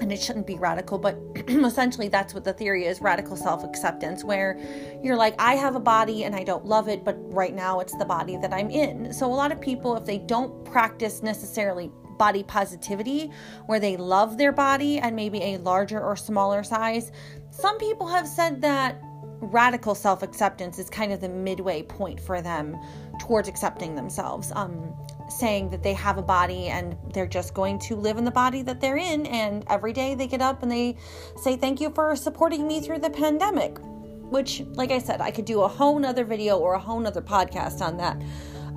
and 0.00 0.12
it 0.12 0.20
shouldn't 0.20 0.46
be 0.46 0.56
radical, 0.56 0.98
but 0.98 1.16
essentially 1.48 2.08
that's 2.08 2.34
what 2.34 2.44
the 2.44 2.52
theory 2.52 2.86
is 2.86 3.00
radical 3.00 3.36
self 3.36 3.64
acceptance, 3.64 4.24
where 4.24 4.58
you're 5.02 5.16
like, 5.16 5.34
I 5.38 5.54
have 5.54 5.76
a 5.76 5.80
body 5.80 6.24
and 6.24 6.34
I 6.34 6.44
don't 6.44 6.64
love 6.64 6.88
it, 6.88 7.04
but 7.04 7.16
right 7.32 7.54
now 7.54 7.80
it's 7.80 7.96
the 7.96 8.04
body 8.04 8.36
that 8.36 8.52
I'm 8.52 8.70
in. 8.70 9.12
So, 9.12 9.26
a 9.26 9.34
lot 9.34 9.52
of 9.52 9.60
people, 9.60 9.96
if 9.96 10.04
they 10.04 10.18
don't 10.18 10.64
practice 10.64 11.22
necessarily 11.22 11.90
body 12.18 12.42
positivity, 12.42 13.30
where 13.66 13.80
they 13.80 13.96
love 13.96 14.38
their 14.38 14.52
body 14.52 14.98
and 14.98 15.14
maybe 15.14 15.42
a 15.42 15.58
larger 15.58 16.00
or 16.00 16.16
smaller 16.16 16.62
size, 16.62 17.12
some 17.50 17.78
people 17.78 18.06
have 18.08 18.26
said 18.26 18.60
that 18.62 19.00
radical 19.40 19.94
self 19.94 20.22
acceptance 20.22 20.78
is 20.78 20.90
kind 20.90 21.12
of 21.12 21.20
the 21.20 21.28
midway 21.28 21.82
point 21.82 22.20
for 22.20 22.42
them 22.42 22.76
towards 23.20 23.48
accepting 23.48 23.94
themselves. 23.94 24.52
Um, 24.54 24.94
saying 25.28 25.70
that 25.70 25.82
they 25.82 25.94
have 25.94 26.18
a 26.18 26.22
body 26.22 26.68
and 26.68 26.96
they're 27.12 27.26
just 27.26 27.54
going 27.54 27.78
to 27.80 27.96
live 27.96 28.16
in 28.18 28.24
the 28.24 28.30
body 28.30 28.62
that 28.62 28.80
they're 28.80 28.96
in, 28.96 29.26
and 29.26 29.64
every 29.68 29.92
day 29.92 30.14
they 30.14 30.26
get 30.26 30.42
up 30.42 30.62
and 30.62 30.70
they 30.70 30.96
say, 31.36 31.56
Thank 31.56 31.80
you 31.80 31.90
for 31.90 32.14
supporting 32.16 32.66
me 32.66 32.80
through 32.80 32.98
the 32.98 33.10
pandemic. 33.10 33.78
Which, 33.80 34.60
like 34.74 34.90
I 34.90 34.98
said, 34.98 35.20
I 35.20 35.30
could 35.30 35.46
do 35.46 35.62
a 35.62 35.68
whole 35.68 35.98
nother 35.98 36.24
video 36.24 36.58
or 36.58 36.74
a 36.74 36.78
whole 36.78 37.00
nother 37.00 37.22
podcast 37.22 37.80
on 37.80 37.96
that. 37.96 38.22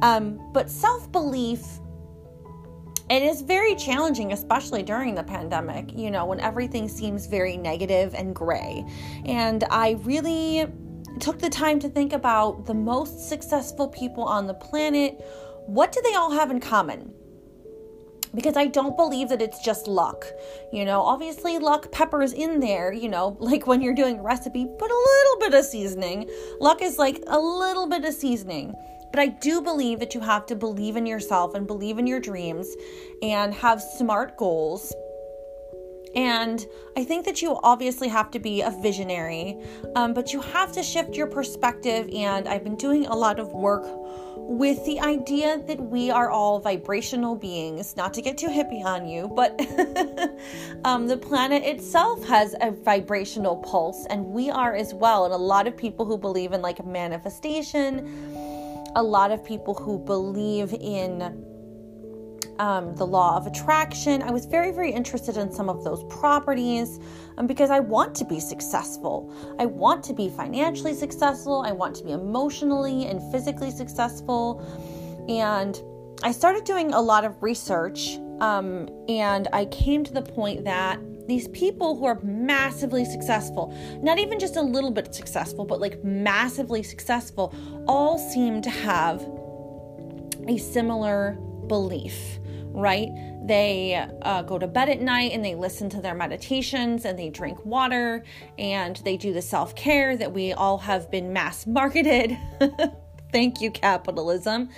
Um, 0.02 0.40
but 0.54 0.70
self 0.70 1.12
belief 1.12 1.62
it 3.12 3.24
is 3.24 3.42
very 3.42 3.76
challenging, 3.76 4.32
especially 4.32 4.84
during 4.84 5.16
the 5.16 5.24
pandemic, 5.24 5.92
you 5.94 6.10
know, 6.10 6.26
when 6.26 6.40
everything 6.40 6.88
seems 6.88 7.26
very 7.26 7.58
negative 7.58 8.16
and 8.16 8.34
gray. 8.34 8.86
And 9.26 9.66
I 9.70 9.98
really 10.04 10.66
took 11.20 11.38
the 11.38 11.50
time 11.50 11.78
to 11.80 11.90
think 11.90 12.14
about 12.14 12.66
the 12.66 12.74
most 12.74 13.28
successful 13.28 13.90
people 13.90 14.24
on 14.24 14.48
the 14.48 14.54
planet. 14.54 15.22
What 15.68 15.92
do 15.92 16.02
they 16.02 16.16
all 16.16 16.32
have 16.32 16.52
in 16.52 16.60
common? 16.60 17.14
because 18.34 18.56
I 18.56 18.68
don't 18.68 18.96
believe 18.96 19.30
that 19.30 19.42
it's 19.42 19.60
just 19.60 19.88
luck. 19.88 20.26
You 20.72 20.86
know, 20.86 21.02
obviously 21.02 21.60
luck 21.60 21.92
peppers 21.92 22.34
in 22.34 22.60
there, 22.60 22.94
you 22.94 23.10
know, 23.10 23.38
like 23.40 23.68
when 23.68 23.82
you're 23.82 23.94
doing 23.94 24.20
a 24.20 24.24
recipe, 24.24 24.66
put 24.66 24.92
a 24.92 25.06
little 25.08 25.40
bit 25.40 25.60
of 25.60 25.66
seasoning. 25.66 26.30
Luck 26.60 26.82
is 26.82 26.98
like 26.98 27.22
a 27.28 27.40
little 27.40 27.88
bit 27.88 28.06
of 28.06 28.14
seasoning. 28.14 28.74
But 29.12 29.20
I 29.20 29.28
do 29.28 29.62
believe 29.62 30.00
that 30.00 30.14
you 30.14 30.22
have 30.22 30.46
to 30.46 30.56
believe 30.56 30.96
in 30.96 31.06
yourself 31.06 31.54
and 31.54 31.68
believe 31.68 32.00
in 32.00 32.08
your 32.08 32.22
dreams 32.22 32.74
and 33.22 33.54
have 33.54 33.82
smart 33.82 34.38
goals. 34.38 34.94
And 36.16 36.66
I 36.96 37.04
think 37.04 37.26
that 37.26 37.42
you 37.42 37.60
obviously 37.62 38.08
have 38.08 38.32
to 38.32 38.40
be 38.40 38.62
a 38.62 38.70
visionary, 38.70 39.58
um, 39.96 40.14
but 40.14 40.32
you 40.32 40.42
have 40.42 40.72
to 40.74 40.84
shift 40.84 41.16
your 41.16 41.28
perspective. 41.28 42.10
And 42.14 42.48
I've 42.48 42.64
been 42.64 42.78
doing 42.78 43.06
a 43.06 43.16
lot 43.16 43.38
of 43.38 43.52
work 43.52 43.86
with 44.58 44.86
the 44.86 45.00
idea 45.00 45.60
that 45.68 45.80
we 45.80 46.12
are 46.12 46.30
all 46.30 46.60
vibrational 46.60 47.36
beings, 47.36 47.96
not 47.96 48.14
to 48.16 48.22
get 48.22 48.38
too 48.38 48.48
hippie 48.48 48.84
on 48.84 49.08
you, 49.08 49.28
but 49.30 49.60
um, 50.86 51.08
the 51.08 51.18
planet 51.18 51.64
itself 51.64 52.26
has 52.26 52.56
a 52.62 52.72
vibrational 52.72 53.58
pulse, 53.58 54.06
and 54.10 54.26
we 54.26 54.50
are 54.50 54.76
as 54.76 54.94
well. 54.94 55.26
And 55.26 55.34
a 55.34 55.38
lot 55.38 55.68
of 55.68 55.78
people 55.78 56.06
who 56.06 56.18
believe 56.18 56.52
in 56.52 56.62
like 56.62 56.86
manifestation 56.86 58.08
a 58.96 59.04
lot 59.04 59.32
of 59.32 59.44
people 59.44 59.74
who 59.74 59.98
believe 60.00 60.74
in 60.74 61.46
um, 62.62 62.96
the 62.96 63.06
law 63.06 63.36
of 63.36 63.48
attraction. 63.48 64.22
I 64.22 64.30
was 64.30 64.46
very, 64.46 64.72
very 64.72 64.92
interested 64.92 65.36
in 65.36 65.52
some 65.52 65.68
of 65.68 65.84
those 65.84 66.04
properties 66.04 67.00
um, 67.40 67.48
because 67.48 67.72
I 67.72 67.80
want 67.80 68.14
to 68.16 68.26
be 68.26 68.40
successful. 68.40 69.34
I 69.58 69.66
want 69.66 70.04
to 70.06 70.14
be 70.14 70.30
financially 70.30 70.94
successful. 70.94 71.64
I 71.66 71.72
want 71.72 71.96
to 71.96 72.04
be 72.04 72.12
emotionally 72.12 73.08
and 73.08 73.20
physically 73.32 73.72
successful. 73.72 74.64
And 75.28 75.82
I 76.22 76.32
started 76.32 76.64
doing 76.64 76.94
a 76.94 77.02
lot 77.02 77.26
of 77.26 77.42
research 77.42 78.20
um, 78.42 78.88
and 79.10 79.48
I 79.54 79.66
came 79.66 80.04
to 80.04 80.14
the 80.14 80.22
point 80.22 80.64
that 80.66 81.00
these 81.28 81.48
people 81.48 81.96
who 81.96 82.06
are 82.06 82.20
massively 82.22 83.06
successful, 83.06 83.76
not 84.04 84.20
even 84.20 84.40
just 84.40 84.56
a 84.56 84.62
little 84.62 84.92
bit 84.92 85.16
successful, 85.16 85.66
but 85.66 85.82
like 85.82 86.04
massively 86.04 86.84
successful, 86.84 87.56
all 87.88 88.20
seem 88.20 88.62
to 88.62 88.70
have 88.70 89.28
a 90.48 90.58
similar 90.58 91.40
belief, 91.72 92.41
right? 92.74 93.10
They 93.44 94.06
uh, 94.22 94.44
go 94.44 94.58
to 94.58 94.68
bed 94.68 94.90
at 94.90 95.02
night 95.02 95.32
and 95.34 95.44
they 95.44 95.56
listen 95.56 95.90
to 95.90 96.02
their 96.02 96.16
meditations 96.16 97.06
and 97.06 97.18
they 97.18 97.30
drink 97.30 97.66
water 97.66 98.24
and 98.58 98.98
they 98.98 99.18
do 99.18 99.34
the 99.34 99.42
self 99.42 99.76
care 99.76 100.16
that 100.18 100.32
we 100.32 100.54
all 100.54 100.78
have 100.80 101.10
been 101.12 101.34
mass 101.34 101.66
marketed. 101.66 102.38
Thank 103.32 103.62
you, 103.62 103.72
capitalism. 103.72 104.70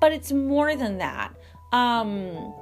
But 0.00 0.12
it's 0.12 0.32
more 0.32 0.74
than 0.74 0.98
that. 0.98 1.34
Um, 1.72 2.54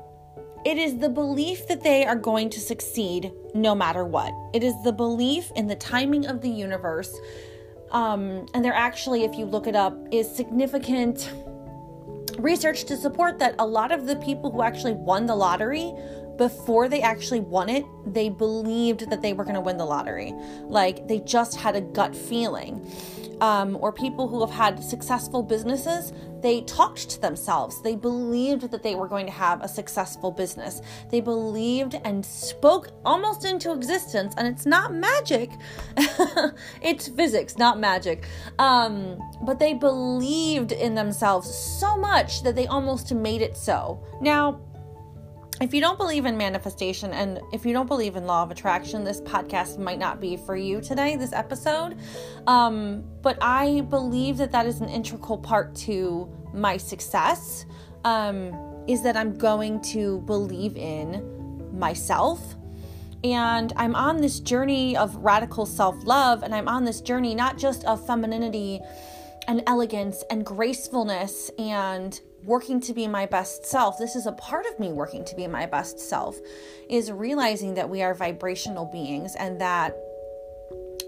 it 0.65 0.77
is 0.77 0.99
the 0.99 1.09
belief 1.09 1.67
that 1.69 1.83
they 1.83 2.05
are 2.05 2.17
going 2.17 2.51
to 2.51 2.61
succeed 2.61 3.33
no 3.55 3.75
matter 3.75 4.05
what. 4.05 4.33
It 4.53 4.63
is 4.63 4.75
the 4.85 4.93
belief 4.93 5.51
in 5.57 5.67
the 5.67 5.77
timing 5.77 6.27
of 6.27 6.43
the 6.43 6.51
universe. 6.51 7.19
Um, 7.93 8.47
and 8.55 8.65
there 8.65 8.75
actually, 8.75 9.25
if 9.25 9.37
you 9.37 9.47
look 9.47 9.67
it 9.67 9.75
up, 9.75 9.97
is 10.13 10.31
significant 10.31 11.33
research 12.41 12.85
to 12.85 12.97
support 12.97 13.39
that 13.39 13.55
a 13.59 13.67
lot 13.67 13.93
of 13.93 14.07
the 14.07 14.17
people 14.17 14.51
who 14.51 14.63
actually 14.63 14.93
won 14.93 15.27
the 15.27 15.37
lottery 15.37 15.93
before 16.37 16.89
they 16.89 17.03
actually 17.03 17.41
won 17.41 17.69
it, 17.69 17.85
they 18.07 18.31
believed 18.31 19.11
that 19.11 19.21
they 19.21 19.33
were 19.33 19.45
going 19.45 19.55
to 19.55 19.61
win 19.61 19.77
the 19.77 19.85
lottery. 19.85 20.33
Like 20.63 21.07
they 21.07 21.19
just 21.21 21.57
had 21.57 21.77
a 21.77 21.81
gut 21.81 22.17
feeling 22.17 22.91
um, 23.41 23.77
or 23.81 23.93
people 23.93 24.29
who 24.29 24.41
have 24.41 24.51
had 24.51 24.83
successful 24.83 25.43
businesses, 25.43 26.13
they 26.43 26.63
talked 26.63 27.09
to 27.11 27.21
themselves. 27.21 27.83
They 27.83 27.97
believed 27.97 28.71
that 28.71 28.83
they 28.83 28.95
were 28.95 29.09
going 29.09 29.27
to 29.27 29.33
have 29.33 29.63
a 29.63 29.69
successful 29.69 30.31
business. 30.31 30.81
They 31.11 31.21
believed 31.21 31.95
and 32.05 32.25
spoke 32.25 32.91
almost 33.05 33.45
into 33.45 33.73
existence. 33.73 34.35
And 34.37 34.47
it's 34.49 34.67
not 34.67 34.95
magic, 34.95 35.51
it's 36.83 37.09
physics, 37.09 37.59
not 37.59 37.79
magic. 37.79 38.27
Um, 38.59 39.21
but 39.43 39.59
they 39.59 39.75
believed 39.75 40.73
in 40.73 40.95
themselves 40.95 41.53
so 41.55 41.97
much 41.97 42.43
that 42.43 42.55
they 42.55 42.67
almost 42.67 43.13
made 43.13 43.43
it 43.43 43.57
so. 43.57 44.03
Now, 44.21 44.61
if 45.61 45.75
you 45.75 45.81
don't 45.81 45.99
believe 45.99 46.27
in 46.27 46.37
manifestation 46.37 47.13
and 47.13 47.41
if 47.53 47.67
you 47.67 47.73
don't 47.73 47.87
believe 47.87 48.17
in 48.17 48.27
law 48.27 48.43
of 48.43 48.51
attraction, 48.51 49.05
this 49.05 49.21
podcast 49.21 49.79
might 49.79 49.99
not 49.99 50.21
be 50.21 50.37
for 50.37 50.57
you 50.57 50.81
today, 50.81 51.17
this 51.17 51.33
episode. 51.33 51.97
Um, 52.47 53.05
but 53.23 53.39
I 53.43 53.83
believe 53.83 54.39
that 54.39 54.53
that 54.53 54.67
is 54.67 54.81
an 54.81 54.89
integral 54.89 55.39
part 55.39 55.75
to 55.77 56.31
my 56.55 56.77
success. 56.77 57.67
Um, 58.05 58.55
is 58.91 59.03
that 59.03 59.17
I'm 59.17 59.37
going 59.37 59.81
to 59.81 60.21
believe 60.23 60.77
in 60.77 61.79
myself. 61.79 62.57
And 63.23 63.73
I'm 63.77 63.95
on 63.95 64.21
this 64.21 64.41
journey 64.41 64.97
of 64.97 65.15
radical 65.17 65.67
self 65.67 65.95
love, 66.05 66.43
and 66.43 66.55
I'm 66.55 66.69
on 66.69 66.85
this 66.85 67.01
journey 67.01 67.35
not 67.35 67.59
just 67.59 67.85
of 67.85 68.05
femininity 68.07 68.81
and 69.47 69.63
elegance 69.67 70.25
and 70.31 70.45
gracefulness 70.45 71.51
and 71.59 72.19
working 72.45 72.81
to 72.81 72.95
be 72.95 73.07
my 73.07 73.27
best 73.27 73.67
self 73.67 73.99
this 73.99 74.17
is 74.17 74.27
a 74.27 74.33
part 74.33 74.67
of 74.67 74.79
me 74.79 74.93
working 74.93 75.25
to 75.25 75.35
be 75.37 75.47
my 75.47 75.67
best 75.67 75.99
self 75.99 76.39
is 76.89 77.11
realizing 77.11 77.75
that 77.75 77.89
we 77.89 78.03
are 78.03 78.15
vibrational 78.15 78.87
beings 78.87 79.35
and 79.37 79.61
that 79.61 79.95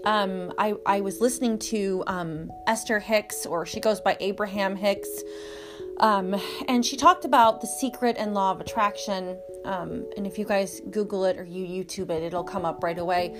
um, 0.05 0.51
I, 0.57 0.73
I 0.85 1.01
was 1.01 1.21
listening 1.21 1.59
to 1.59 2.03
um, 2.07 2.51
Esther 2.67 2.99
Hicks, 2.99 3.45
or 3.45 3.65
she 3.65 3.79
goes 3.79 4.01
by 4.01 4.17
Abraham 4.19 4.75
Hicks, 4.75 5.09
um, 5.99 6.35
and 6.67 6.85
she 6.85 6.97
talked 6.97 7.25
about 7.25 7.61
the 7.61 7.67
secret 7.67 8.17
and 8.19 8.33
law 8.33 8.51
of 8.51 8.59
attraction. 8.59 9.37
Um, 9.63 10.09
and 10.17 10.27
if 10.27 10.37
you 10.37 10.45
guys 10.45 10.81
Google 10.91 11.25
it 11.25 11.37
or 11.37 11.45
you 11.45 11.65
YouTube 11.65 12.09
it, 12.09 12.23
it'll 12.23 12.43
come 12.43 12.65
up 12.65 12.83
right 12.83 12.97
away. 12.97 13.35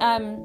Um, 0.00 0.44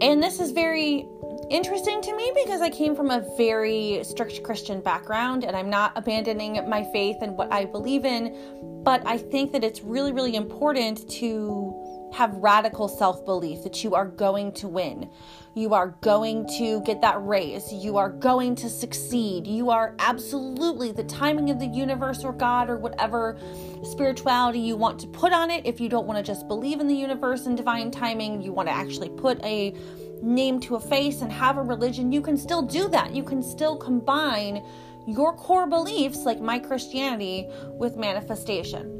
and 0.00 0.22
this 0.22 0.40
is 0.40 0.50
very 0.50 1.06
interesting 1.50 2.00
to 2.02 2.16
me 2.16 2.32
because 2.34 2.60
I 2.60 2.70
came 2.70 2.96
from 2.96 3.10
a 3.10 3.24
very 3.36 4.00
strict 4.04 4.42
Christian 4.42 4.80
background 4.80 5.44
and 5.44 5.56
I'm 5.56 5.70
not 5.70 5.92
abandoning 5.96 6.68
my 6.68 6.84
faith 6.92 7.16
and 7.22 7.36
what 7.36 7.52
I 7.52 7.64
believe 7.64 8.04
in, 8.04 8.82
but 8.84 9.06
I 9.06 9.18
think 9.18 9.52
that 9.52 9.62
it's 9.62 9.82
really, 9.82 10.12
really 10.12 10.34
important 10.34 11.08
to 11.12 12.10
have 12.14 12.34
radical 12.34 12.88
self 12.88 13.24
belief 13.24 13.62
that 13.62 13.84
you 13.84 13.94
are 13.94 14.06
going 14.06 14.52
to 14.52 14.68
win. 14.68 15.10
You 15.54 15.74
are 15.74 15.96
going 16.00 16.46
to 16.58 16.82
get 16.82 17.00
that 17.00 17.24
raise. 17.24 17.72
You 17.72 17.96
are 17.96 18.10
going 18.10 18.54
to 18.56 18.68
succeed. 18.68 19.46
You 19.46 19.70
are 19.70 19.94
absolutely 19.98 20.92
the 20.92 21.04
timing 21.04 21.50
of 21.50 21.58
the 21.58 21.66
universe 21.66 22.24
or 22.24 22.32
God 22.32 22.68
or 22.68 22.76
whatever 22.76 23.38
spirituality 23.82 24.60
you 24.60 24.76
want 24.76 25.00
to 25.00 25.06
put 25.08 25.32
on 25.32 25.50
it. 25.50 25.64
If 25.64 25.80
you 25.80 25.88
don't 25.88 26.06
want 26.06 26.18
to 26.18 26.22
just 26.22 26.46
believe 26.48 26.80
in 26.80 26.86
the 26.86 26.94
universe 26.94 27.46
and 27.46 27.56
divine 27.56 27.90
timing, 27.90 28.42
you 28.42 28.52
want 28.52 28.68
to 28.68 28.74
actually 28.74 29.10
put 29.10 29.42
a 29.44 29.74
name 30.22 30.60
to 30.60 30.76
a 30.76 30.80
face 30.80 31.22
and 31.22 31.30
have 31.32 31.56
a 31.56 31.62
religion, 31.62 32.12
you 32.12 32.20
can 32.20 32.36
still 32.36 32.62
do 32.62 32.88
that. 32.88 33.14
You 33.14 33.22
can 33.22 33.42
still 33.42 33.76
combine 33.76 34.64
your 35.06 35.34
core 35.36 35.66
beliefs, 35.66 36.24
like 36.24 36.40
my 36.40 36.58
Christianity, 36.58 37.48
with 37.70 37.96
manifestation. 37.96 38.92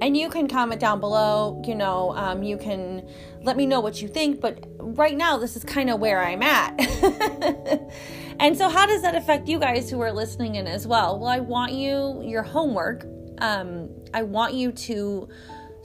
And 0.00 0.16
you 0.16 0.28
can 0.28 0.46
comment 0.46 0.80
down 0.80 1.00
below, 1.00 1.60
you 1.66 1.74
know, 1.74 2.14
um, 2.14 2.42
you 2.42 2.56
can 2.56 3.08
let 3.42 3.56
me 3.56 3.66
know 3.66 3.80
what 3.80 4.00
you 4.00 4.06
think, 4.06 4.40
but 4.40 4.64
right 4.78 5.16
now, 5.16 5.38
this 5.38 5.56
is 5.56 5.64
kind 5.64 5.90
of 5.90 5.98
where 5.98 6.22
I'm 6.22 6.42
at. 6.42 6.78
and 8.38 8.56
so, 8.56 8.68
how 8.68 8.86
does 8.86 9.02
that 9.02 9.16
affect 9.16 9.48
you 9.48 9.58
guys 9.58 9.90
who 9.90 10.00
are 10.00 10.12
listening 10.12 10.54
in 10.54 10.68
as 10.68 10.86
well? 10.86 11.18
Well, 11.18 11.28
I 11.28 11.40
want 11.40 11.72
you, 11.72 12.22
your 12.22 12.44
homework, 12.44 13.04
um, 13.38 13.88
I 14.14 14.22
want 14.22 14.54
you 14.54 14.70
to 14.72 15.28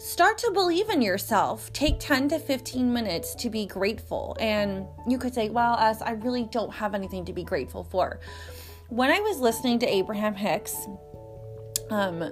start 0.04 0.38
to 0.38 0.52
believe 0.52 0.90
in 0.90 1.02
yourself. 1.02 1.72
Take 1.72 1.98
10 1.98 2.28
to 2.30 2.40
15 2.40 2.92
minutes 2.92 3.36
to 3.36 3.50
be 3.50 3.66
grateful. 3.66 4.36
And 4.38 4.86
you 5.08 5.18
could 5.18 5.34
say, 5.34 5.50
well, 5.50 5.76
as 5.76 6.02
I 6.02 6.12
really 6.12 6.44
don't 6.44 6.74
have 6.74 6.94
anything 6.94 7.24
to 7.26 7.34
be 7.34 7.44
grateful 7.44 7.86
for. 7.86 8.20
When 8.90 9.10
I 9.10 9.22
was 9.22 9.40
listening 9.40 9.80
to 9.80 9.88
Abraham 9.88 10.36
Hicks, 10.36 10.76
um, 11.90 12.30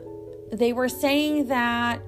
they 0.51 0.73
were 0.73 0.89
saying 0.89 1.47
that 1.47 2.01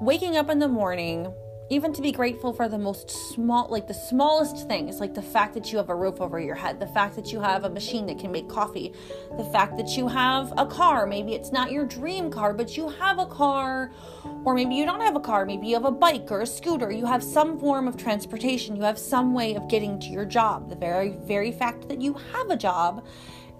waking 0.00 0.38
up 0.38 0.48
in 0.48 0.58
the 0.58 0.68
morning 0.68 1.32
even 1.70 1.92
to 1.92 2.02
be 2.02 2.12
grateful 2.12 2.52
for 2.52 2.68
the 2.68 2.78
most 2.78 3.10
small 3.10 3.68
like 3.70 3.88
the 3.88 3.94
smallest 3.94 4.68
things 4.68 5.00
like 5.00 5.14
the 5.14 5.22
fact 5.22 5.54
that 5.54 5.72
you 5.72 5.78
have 5.78 5.88
a 5.88 5.94
roof 5.94 6.20
over 6.20 6.38
your 6.38 6.54
head 6.54 6.78
the 6.78 6.86
fact 6.88 7.16
that 7.16 7.32
you 7.32 7.40
have 7.40 7.64
a 7.64 7.70
machine 7.70 8.06
that 8.06 8.18
can 8.18 8.30
make 8.30 8.48
coffee 8.48 8.92
the 9.38 9.44
fact 9.44 9.76
that 9.76 9.96
you 9.96 10.06
have 10.08 10.52
a 10.56 10.66
car. 10.66 11.06
Maybe 11.06 11.34
it's 11.34 11.52
not 11.52 11.72
your 11.72 11.84
dream 11.84 12.30
car 12.30 12.52
but 12.52 12.76
you 12.76 12.88
have 12.88 13.18
a 13.18 13.26
car. 13.26 13.90
Or 14.44 14.54
maybe 14.54 14.74
you 14.74 14.84
don't 14.84 15.00
have 15.00 15.16
a 15.16 15.20
car. 15.20 15.44
Maybe 15.44 15.68
you 15.68 15.74
have 15.74 15.84
a 15.84 15.90
bike 15.90 16.30
or 16.30 16.42
a 16.42 16.46
scooter. 16.46 16.90
You 16.90 17.06
have 17.06 17.22
some 17.22 17.58
form 17.58 17.88
of 17.88 17.96
transportation. 17.96 18.76
You 18.76 18.82
have 18.82 18.98
some 18.98 19.34
way 19.34 19.54
of 19.54 19.68
getting 19.68 19.98
to 20.00 20.08
your 20.08 20.24
job. 20.24 20.68
The 20.68 20.76
very 20.76 21.10
very 21.24 21.52
fact 21.52 21.88
that 21.88 22.00
you 22.00 22.14
have 22.32 22.50
a 22.50 22.56
job 22.56 23.04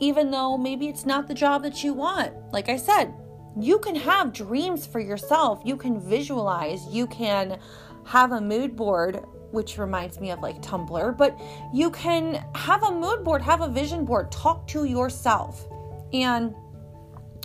even 0.01 0.33
though 0.33 0.59
maybe 0.59 0.89
it's 0.89 1.07
not 1.07 1.29
the 1.29 1.35
job 1.35 1.63
that 1.63 1.85
you 1.85 1.93
want. 1.93 2.33
Like 2.53 2.69
i 2.69 2.77
said 2.77 3.15
you 3.57 3.79
can 3.79 3.95
have 3.95 4.33
dreams 4.33 4.85
for 4.85 4.99
yourself. 4.99 5.63
You 5.65 5.77
can 5.77 6.01
visualize. 6.01 6.85
You 6.89 7.07
can 7.07 7.61
have 8.07 8.33
a 8.33 8.41
mood 8.41 8.77
board 8.77 9.25
which 9.55 9.79
reminds 9.79 10.21
me 10.21 10.33
of 10.33 10.41
like 10.41 10.61
Tumblr, 10.61 11.17
but 11.17 11.41
you 11.73 11.91
can 11.91 12.45
have 12.55 12.83
a 12.83 12.91
mood 12.91 13.23
board, 13.25 13.41
have 13.41 13.61
a 13.61 13.69
vision 13.69 14.05
board, 14.05 14.31
talk 14.33 14.67
to 14.69 14.85
yourself. 14.85 15.67
And 16.13 16.55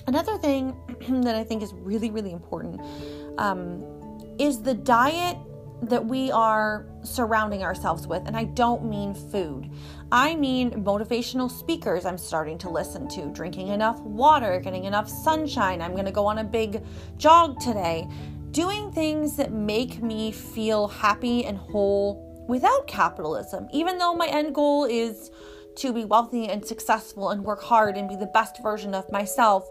another 0.07 0.38
thing 0.38 0.76
that 1.24 1.36
I 1.36 1.43
think 1.43 1.62
is 1.62 1.74
really, 1.74 2.10
really 2.10 2.32
important 2.32 2.82
um, 3.38 3.84
is 4.39 4.62
the 4.62 4.74
diet 4.74 5.38
that 5.84 6.03
we 6.03 6.30
are 6.32 6.88
surrounding 7.03 7.64
ourselves 7.64 8.05
with. 8.05 8.24
And 8.26 8.36
I 8.36 8.45
don't 8.45 8.84
mean 8.86 9.14
food, 9.14 9.70
I 10.12 10.36
mean 10.36 10.84
motivational 10.84 11.49
speakers 11.49 12.05
I'm 12.05 12.18
starting 12.18 12.57
to 12.60 12.70
listen 12.70 13.07
to, 13.10 13.28
drinking 13.28 13.68
enough 13.70 13.99
water, 14.01 14.60
getting 14.60 14.86
enough 14.86 15.07
sunshine. 15.07 15.82
I'm 15.82 15.93
going 15.93 16.05
to 16.05 16.12
go 16.12 16.26
on 16.26 16.39
a 16.39 16.43
big 16.43 16.84
jog 17.18 17.60
today 17.62 18.07
doing 18.52 18.91
things 18.91 19.38
that 19.38 19.52
make 19.52 20.02
me 20.02 20.32
feel 20.32 20.88
happy 20.88 21.45
and 21.45 21.58
whole 21.58 22.26
without 22.47 22.88
capitalism, 22.88 23.68
even 23.72 23.97
though 23.97 24.16
my 24.16 24.28
end 24.28 24.56
goal 24.56 24.86
is 24.86 25.30
to 25.76 25.93
be 25.93 26.04
wealthy 26.04 26.47
and 26.47 26.66
successful 26.66 27.30
and 27.30 27.43
work 27.43 27.62
hard 27.62 27.95
and 27.95 28.10
be 28.10 28.16
the 28.16 28.26
best 28.28 28.62
version 28.62 28.93
of 28.93 29.10
myself. 29.12 29.68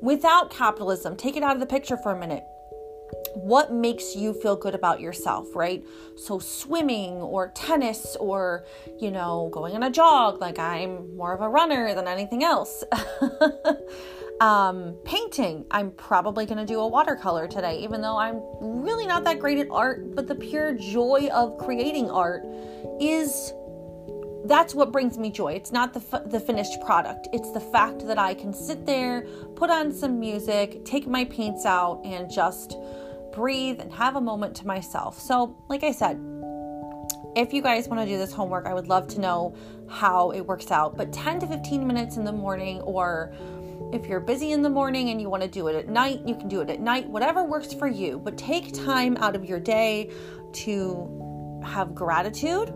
Without 0.00 0.50
capitalism, 0.50 1.16
take 1.16 1.36
it 1.36 1.42
out 1.42 1.54
of 1.54 1.60
the 1.60 1.66
picture 1.66 1.96
for 1.96 2.12
a 2.12 2.18
minute. 2.18 2.44
what 3.34 3.72
makes 3.72 4.16
you 4.16 4.32
feel 4.32 4.56
good 4.56 4.74
about 4.74 5.00
yourself, 5.00 5.54
right? 5.54 5.84
So, 6.16 6.38
swimming 6.38 7.14
or 7.14 7.48
tennis 7.48 8.16
or, 8.18 8.64
you 8.98 9.10
know, 9.10 9.50
going 9.52 9.74
on 9.74 9.82
a 9.82 9.90
jog, 9.90 10.40
like 10.40 10.58
I'm 10.58 11.16
more 11.16 11.32
of 11.32 11.40
a 11.40 11.48
runner 11.48 11.94
than 11.94 12.08
anything 12.08 12.44
else. 12.44 12.84
um, 14.40 14.96
painting, 15.04 15.66
I'm 15.70 15.90
probably 15.92 16.46
going 16.46 16.58
to 16.58 16.66
do 16.66 16.80
a 16.80 16.88
watercolor 16.88 17.46
today, 17.46 17.78
even 17.80 18.00
though 18.00 18.16
I'm 18.16 18.40
really 18.60 19.06
not 19.06 19.24
that 19.24 19.38
great 19.38 19.58
at 19.58 19.68
art, 19.70 20.14
but 20.14 20.26
the 20.26 20.34
pure 20.34 20.74
joy 20.74 21.28
of 21.32 21.58
creating 21.58 22.10
art 22.10 22.42
is 23.00 23.52
that's 24.46 24.74
what 24.74 24.90
brings 24.90 25.18
me 25.18 25.30
joy. 25.30 25.52
It's 25.52 25.72
not 25.72 25.92
the, 25.92 26.00
f- 26.00 26.30
the 26.30 26.40
finished 26.40 26.80
product. 26.80 27.28
It's 27.32 27.52
the 27.52 27.60
fact 27.60 28.06
that 28.06 28.18
I 28.18 28.32
can 28.32 28.54
sit 28.54 28.86
there, 28.86 29.26
put 29.54 29.68
on 29.68 29.92
some 29.92 30.18
music, 30.18 30.84
take 30.86 31.06
my 31.06 31.26
paints 31.26 31.66
out, 31.66 32.00
and 32.04 32.30
just 32.30 32.76
breathe 33.32 33.78
and 33.78 33.92
have 33.92 34.16
a 34.16 34.20
moment 34.20 34.56
to 34.56 34.66
myself. 34.66 35.20
So, 35.20 35.56
like 35.68 35.84
I 35.84 35.92
said, 35.92 36.18
if 37.36 37.52
you 37.52 37.62
guys 37.62 37.86
want 37.86 38.00
to 38.00 38.06
do 38.06 38.18
this 38.18 38.32
homework, 38.32 38.66
I 38.66 38.74
would 38.74 38.88
love 38.88 39.06
to 39.08 39.20
know 39.20 39.54
how 39.88 40.30
it 40.30 40.40
works 40.40 40.70
out. 40.70 40.96
But 40.96 41.12
10 41.12 41.40
to 41.40 41.46
15 41.46 41.86
minutes 41.86 42.16
in 42.16 42.24
the 42.24 42.32
morning, 42.32 42.80
or 42.80 43.32
if 43.92 44.06
you're 44.06 44.20
busy 44.20 44.52
in 44.52 44.62
the 44.62 44.70
morning 44.70 45.10
and 45.10 45.20
you 45.20 45.28
want 45.28 45.42
to 45.42 45.48
do 45.48 45.68
it 45.68 45.74
at 45.74 45.88
night, 45.88 46.20
you 46.24 46.34
can 46.36 46.48
do 46.48 46.60
it 46.60 46.70
at 46.70 46.80
night, 46.80 47.08
whatever 47.08 47.42
works 47.42 47.72
for 47.72 47.88
you. 47.88 48.18
But 48.18 48.38
take 48.38 48.72
time 48.72 49.16
out 49.16 49.34
of 49.34 49.44
your 49.44 49.60
day 49.60 50.10
to 50.52 51.62
have 51.64 51.94
gratitude 51.94 52.70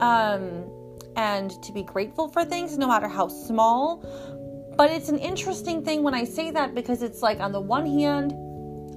um, 0.00 0.70
and 1.16 1.50
to 1.62 1.72
be 1.72 1.82
grateful 1.82 2.28
for 2.28 2.44
things, 2.44 2.76
no 2.76 2.88
matter 2.88 3.08
how 3.08 3.28
small. 3.28 4.04
But 4.76 4.90
it's 4.90 5.08
an 5.08 5.18
interesting 5.18 5.84
thing 5.84 6.02
when 6.02 6.14
I 6.14 6.24
say 6.24 6.50
that 6.50 6.74
because 6.74 7.02
it's 7.02 7.22
like, 7.22 7.40
on 7.40 7.52
the 7.52 7.60
one 7.60 7.86
hand, 7.86 8.34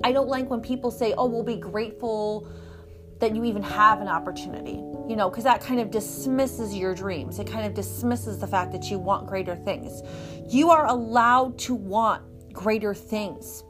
I 0.04 0.12
don't 0.12 0.28
like 0.28 0.50
when 0.50 0.62
people 0.62 0.92
say, 0.92 1.14
oh, 1.18 1.28
we'll 1.28 1.44
be 1.44 1.58
grateful 1.58 2.48
that 3.22 3.36
you 3.36 3.46
even 3.46 3.64
have 3.64 4.02
an 4.02 4.08
opportunity, 4.08 4.84
you 5.08 5.16
know, 5.16 5.30
because 5.30 5.44
that 5.44 5.62
kind 5.62 5.80
of 5.80 5.92
dismisses 5.92 6.76
your 6.76 6.94
dreams. 6.94 7.40
It 7.40 7.48
kind 7.48 7.66
of 7.66 7.74
dismisses 7.74 8.40
the 8.40 8.48
fact 8.48 8.72
that 8.74 8.90
you 8.90 9.00
want 9.00 9.28
greater 9.28 9.56
things. 9.56 10.02
You 10.50 10.72
are 10.72 10.88
allowed 10.88 11.58
to 11.60 11.76
want 11.76 12.24
greater 12.52 12.94
things. 12.94 13.64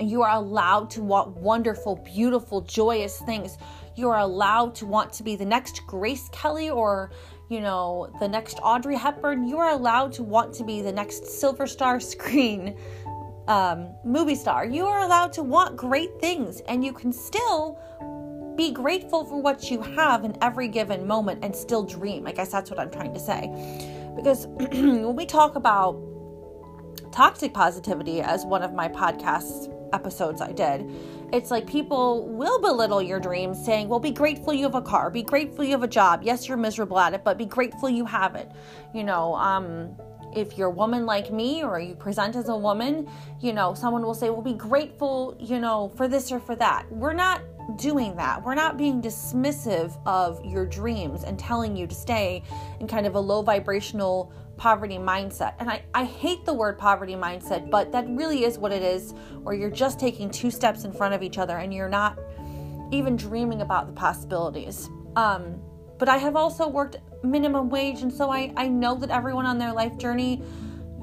You 0.00 0.22
are 0.22 0.34
allowed 0.34 0.90
to 0.92 1.02
want 1.02 1.36
wonderful, 1.36 1.96
beautiful, 1.96 2.62
joyous 2.62 3.20
things. 3.20 3.58
You 3.94 4.08
are 4.08 4.18
allowed 4.18 4.74
to 4.76 4.86
want 4.86 5.12
to 5.14 5.22
be 5.22 5.36
the 5.36 5.44
next 5.44 5.82
Grace 5.86 6.30
Kelly 6.32 6.70
or, 6.70 7.12
you 7.50 7.60
know, 7.60 8.10
the 8.18 8.26
next 8.26 8.58
Audrey 8.62 8.96
Hepburn. 8.96 9.46
You 9.46 9.58
are 9.58 9.70
allowed 9.70 10.12
to 10.14 10.22
want 10.22 10.54
to 10.54 10.64
be 10.64 10.80
the 10.80 10.92
next 10.92 11.26
Silver 11.26 11.66
Star 11.66 12.00
screen 12.00 12.76
um, 13.48 13.94
movie 14.04 14.34
star. 14.34 14.64
You 14.64 14.86
are 14.86 15.00
allowed 15.00 15.32
to 15.34 15.42
want 15.42 15.76
great 15.76 16.20
things 16.20 16.60
and 16.68 16.84
you 16.84 16.92
can 16.92 17.12
still 17.12 17.78
be 18.56 18.70
grateful 18.70 19.24
for 19.24 19.40
what 19.40 19.70
you 19.70 19.80
have 19.80 20.24
in 20.24 20.36
every 20.42 20.68
given 20.68 21.06
moment 21.06 21.44
and 21.44 21.54
still 21.54 21.82
dream. 21.82 22.26
I 22.26 22.32
guess 22.32 22.50
that's 22.50 22.70
what 22.70 22.78
I'm 22.78 22.90
trying 22.90 23.14
to 23.14 23.20
say. 23.20 23.48
Because 24.16 24.46
when 24.56 25.16
we 25.16 25.26
talk 25.26 25.56
about 25.56 26.00
toxic 27.12 27.52
positivity 27.52 28.20
as 28.20 28.44
one 28.44 28.62
of 28.62 28.72
my 28.72 28.88
podcast 28.88 29.72
episodes 29.92 30.40
I 30.40 30.52
did, 30.52 30.90
it's 31.32 31.50
like 31.50 31.66
people 31.66 32.28
will 32.28 32.60
belittle 32.60 33.00
your 33.00 33.20
dreams 33.20 33.62
saying, 33.64 33.88
well, 33.88 34.00
be 34.00 34.10
grateful 34.10 34.52
you 34.52 34.64
have 34.64 34.74
a 34.74 34.82
car, 34.82 35.10
be 35.10 35.22
grateful 35.22 35.64
you 35.64 35.70
have 35.70 35.82
a 35.82 35.88
job. 35.88 36.22
Yes, 36.22 36.48
you're 36.48 36.58
miserable 36.58 36.98
at 36.98 37.14
it, 37.14 37.24
but 37.24 37.38
be 37.38 37.46
grateful 37.46 37.88
you 37.88 38.04
have 38.04 38.34
it. 38.34 38.50
You 38.94 39.04
know, 39.04 39.34
um, 39.36 39.96
if 40.34 40.56
you're 40.56 40.68
a 40.68 40.70
woman 40.70 41.06
like 41.06 41.30
me 41.30 41.62
or 41.62 41.78
you 41.78 41.94
present 41.94 42.36
as 42.36 42.48
a 42.48 42.56
woman, 42.56 43.08
you 43.40 43.52
know, 43.52 43.74
someone 43.74 44.02
will 44.02 44.14
say, 44.14 44.30
well, 44.30 44.42
be 44.42 44.54
grateful, 44.54 45.36
you 45.38 45.58
know, 45.58 45.92
for 45.96 46.08
this 46.08 46.32
or 46.32 46.40
for 46.40 46.56
that. 46.56 46.90
We're 46.90 47.12
not 47.12 47.42
doing 47.76 48.16
that. 48.16 48.42
We're 48.42 48.54
not 48.54 48.76
being 48.76 49.00
dismissive 49.00 49.96
of 50.06 50.44
your 50.44 50.66
dreams 50.66 51.24
and 51.24 51.38
telling 51.38 51.76
you 51.76 51.86
to 51.86 51.94
stay 51.94 52.42
in 52.80 52.86
kind 52.86 53.06
of 53.06 53.14
a 53.14 53.20
low 53.20 53.42
vibrational 53.42 54.32
poverty 54.56 54.98
mindset. 54.98 55.54
And 55.58 55.70
I, 55.70 55.82
I 55.94 56.04
hate 56.04 56.44
the 56.44 56.54
word 56.54 56.78
poverty 56.78 57.14
mindset, 57.14 57.70
but 57.70 57.90
that 57.92 58.06
really 58.08 58.44
is 58.44 58.58
what 58.58 58.72
it 58.72 58.82
is, 58.82 59.12
where 59.42 59.54
you're 59.54 59.70
just 59.70 59.98
taking 59.98 60.30
two 60.30 60.50
steps 60.50 60.84
in 60.84 60.92
front 60.92 61.14
of 61.14 61.22
each 61.22 61.38
other 61.38 61.56
and 61.58 61.72
you're 61.72 61.88
not 61.88 62.18
even 62.90 63.16
dreaming 63.16 63.62
about 63.62 63.86
the 63.86 63.92
possibilities. 63.92 64.88
Um, 65.16 65.60
but 65.98 66.08
I 66.08 66.18
have 66.18 66.36
also 66.36 66.68
worked 66.68 66.96
minimum 67.22 67.70
wage. 67.70 68.02
And 68.02 68.12
so 68.12 68.30
I, 68.30 68.52
I 68.56 68.68
know 68.68 68.94
that 68.96 69.10
everyone 69.10 69.46
on 69.46 69.58
their 69.58 69.72
life 69.72 69.96
journey, 69.98 70.42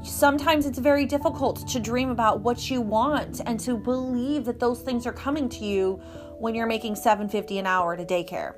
sometimes 0.03 0.65
it's 0.65 0.79
very 0.79 1.05
difficult 1.05 1.67
to 1.67 1.79
dream 1.79 2.09
about 2.09 2.41
what 2.41 2.69
you 2.69 2.81
want 2.81 3.41
and 3.45 3.59
to 3.61 3.77
believe 3.77 4.45
that 4.45 4.59
those 4.59 4.81
things 4.81 5.05
are 5.05 5.13
coming 5.13 5.49
to 5.49 5.65
you 5.65 6.01
when 6.39 6.55
you're 6.55 6.67
making 6.67 6.95
750 6.95 7.59
an 7.59 7.67
hour 7.67 7.95
to 7.95 8.05
daycare 8.05 8.55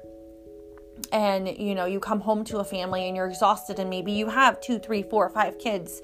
and 1.12 1.48
you 1.58 1.74
know 1.74 1.86
you 1.86 2.00
come 2.00 2.20
home 2.20 2.44
to 2.44 2.60
a 2.60 2.64
family 2.64 3.08
and 3.08 3.16
you're 3.16 3.28
exhausted 3.28 3.80
and 3.80 3.90
maybe 3.90 4.12
you 4.12 4.30
have 4.30 4.62
two 4.62 4.78
three 4.78 5.02
four 5.02 5.30
five 5.30 5.58
kids 5.58 6.02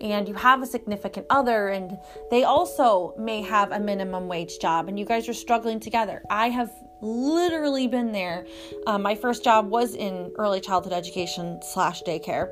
and 0.00 0.26
you 0.26 0.34
have 0.34 0.60
a 0.60 0.66
significant 0.66 1.24
other 1.30 1.68
and 1.68 1.96
they 2.30 2.42
also 2.42 3.14
may 3.16 3.42
have 3.42 3.70
a 3.70 3.78
minimum 3.78 4.26
wage 4.26 4.58
job 4.58 4.88
and 4.88 4.98
you 4.98 5.04
guys 5.04 5.28
are 5.28 5.34
struggling 5.34 5.78
together 5.78 6.22
i 6.30 6.48
have 6.48 6.70
literally 7.02 7.86
been 7.86 8.12
there. 8.12 8.46
Um, 8.86 9.02
my 9.02 9.14
first 9.14 9.44
job 9.44 9.70
was 9.70 9.94
in 9.94 10.32
early 10.36 10.60
childhood 10.60 10.92
education 10.92 11.60
slash 11.62 12.02
daycare, 12.02 12.50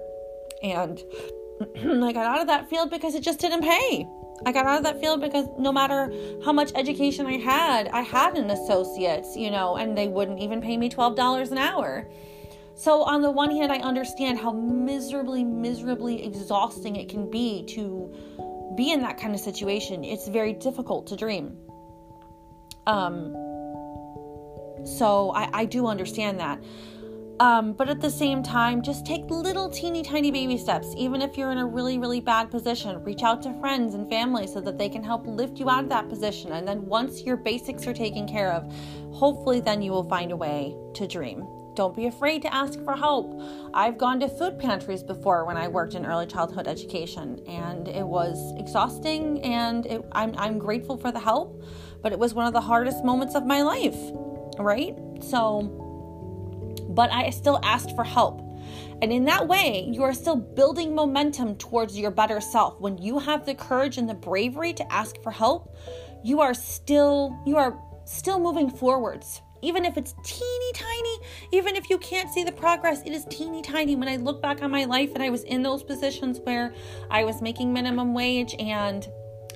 and 0.63 1.01
I 2.05 2.13
got 2.13 2.27
out 2.27 2.41
of 2.41 2.47
that 2.47 2.69
field 2.69 2.91
because 2.91 3.15
it 3.15 3.23
just 3.23 3.41
didn't 3.41 3.63
pay. 3.63 4.07
I 4.47 4.53
got 4.53 4.67
out 4.67 4.79
of 4.79 4.85
that 4.85 5.01
field 5.01 5.21
because 5.21 5.47
no 5.59 5.73
matter 5.73 6.13
how 6.45 6.53
much 6.53 6.71
education 6.75 7.27
I 7.27 7.39
had, 7.39 7.89
I 7.89 8.03
had 8.03 8.37
an 8.37 8.51
associate's, 8.51 9.37
you 9.37 9.51
know, 9.51 9.77
and 9.77 9.97
they 9.97 10.09
wouldn't 10.09 10.41
even 10.41 10.61
pay 10.61 10.77
me 10.77 10.89
$12 10.89 11.51
an 11.51 11.59
hour. 11.59 12.09
So, 12.75 13.03
on 13.03 13.23
the 13.23 13.31
one 13.31 13.51
hand, 13.51 13.73
I 13.73 13.79
understand 13.79 14.39
how 14.39 14.53
miserably, 14.53 15.43
miserably 15.43 16.25
exhausting 16.25 16.95
it 16.95 17.09
can 17.09 17.29
be 17.29 17.65
to 17.71 18.15
be 18.77 18.93
in 18.93 19.01
that 19.03 19.19
kind 19.19 19.35
of 19.35 19.41
situation. 19.41 20.05
It's 20.05 20.29
very 20.29 20.53
difficult 20.53 21.09
to 21.09 21.17
dream. 21.17 21.57
Um, 22.87 23.35
so 24.85 25.33
I, 25.35 25.51
I 25.53 25.65
do 25.65 25.87
understand 25.87 26.39
that. 26.41 26.63
Um, 27.41 27.73
but 27.73 27.89
at 27.89 28.01
the 28.01 28.11
same 28.11 28.43
time, 28.43 28.83
just 28.83 29.07
take 29.07 29.31
little 29.31 29.69
teeny 29.69 30.03
tiny 30.03 30.31
baby 30.33 30.59
steps. 30.59 30.93
Even 30.97 31.23
if 31.23 31.39
you're 31.39 31.53
in 31.53 31.59
a 31.59 31.67
really, 31.67 31.97
really 31.99 32.21
bad 32.21 32.51
position, 32.51 33.03
reach 33.05 33.23
out 33.23 33.43
to 33.43 33.53
friends 33.61 33.95
and 33.95 34.09
family 34.09 34.47
so 34.47 34.61
that 34.61 34.77
they 34.77 34.89
can 34.89 35.05
help 35.05 35.27
lift 35.27 35.59
you 35.59 35.71
out 35.71 35.85
of 35.85 35.89
that 35.91 36.09
position. 36.09 36.53
And 36.53 36.67
then 36.67 36.85
once 36.87 37.23
your 37.23 37.37
basics 37.37 37.87
are 37.87 37.95
taken 37.95 38.27
care 38.27 38.53
of, 38.53 38.73
hopefully, 39.13 39.61
then 39.61 39.83
you 39.83 39.93
will 39.93 40.09
find 40.09 40.33
a 40.33 40.37
way 40.37 40.75
to 40.95 41.07
dream. 41.07 41.47
Don't 41.77 41.95
be 41.95 42.07
afraid 42.07 42.43
to 42.43 42.53
ask 42.53 42.83
for 42.83 42.97
help. 42.97 43.41
I've 43.73 43.99
gone 43.99 44.19
to 44.19 44.29
food 44.29 44.59
pantries 44.59 45.05
before 45.05 45.45
when 45.45 45.57
I 45.57 45.69
worked 45.69 45.95
in 45.95 46.05
early 46.05 46.27
childhood 46.27 46.67
education, 46.67 47.41
and 47.47 47.87
it 47.87 48.05
was 48.05 48.53
exhausting, 48.59 49.41
and 49.43 49.87
it, 49.87 50.05
I'm, 50.11 50.35
I'm 50.37 50.59
grateful 50.59 50.97
for 50.97 51.13
the 51.13 51.21
help, 51.21 51.63
but 52.03 52.11
it 52.11 52.19
was 52.19 52.35
one 52.35 52.49
of 52.49 52.53
the 52.53 52.61
hardest 52.61 53.05
moments 53.05 53.37
of 53.37 53.47
my 53.47 53.63
life 53.63 53.97
right? 54.59 54.97
So, 55.21 55.88
but 56.99 57.13
I 57.13 57.31
still 57.31 57.61
asked 57.63 57.95
for 57.95 58.03
help. 58.03 58.43
And 59.01 59.13
in 59.13 59.25
that 59.27 59.47
way, 59.47 59.89
you 59.89 60.03
are 60.03 60.13
still 60.13 60.35
building 60.35 60.97
momentum 60.97 61.55
towards 61.55 61.97
your 61.97 62.11
better 62.11 62.41
self. 62.41 62.81
When 62.81 62.99
you 62.99 63.21
have 63.21 63.47
the 63.47 63.55
courage 63.55 63.99
and 63.99 64.09
the 64.09 64.15
bravery 64.15 64.73
to 64.73 64.93
ask 64.93 65.23
for 65.23 65.31
help, 65.31 65.77
you 66.25 66.41
are 66.41 66.55
still 66.55 67.41
you 67.47 67.57
are 67.57 67.79
still 68.05 68.41
moving 68.41 68.69
forwards. 68.69 69.43
Even 69.63 69.85
if 69.85 69.97
it's 69.97 70.13
teeny 70.25 70.73
tiny, 70.75 71.19
even 71.53 71.77
if 71.77 71.89
you 71.89 71.99
can't 71.99 72.31
see 72.31 72.43
the 72.43 72.51
progress, 72.51 73.01
it 73.03 73.13
is 73.13 73.25
teeny 73.27 73.63
tiny. 73.63 73.95
When 73.95 74.09
I 74.09 74.17
look 74.17 74.43
back 74.43 74.61
on 74.61 74.73
my 74.73 74.85
life 74.85 75.13
and 75.15 75.23
I 75.23 75.31
was 75.31 75.45
in 75.45 75.63
those 75.63 75.85
positions 75.85 76.41
where 76.43 76.75
I 77.13 77.23
was 77.23 77.41
making 77.41 77.73
minimum 77.73 78.13
wage 78.13 78.57
and 78.59 79.07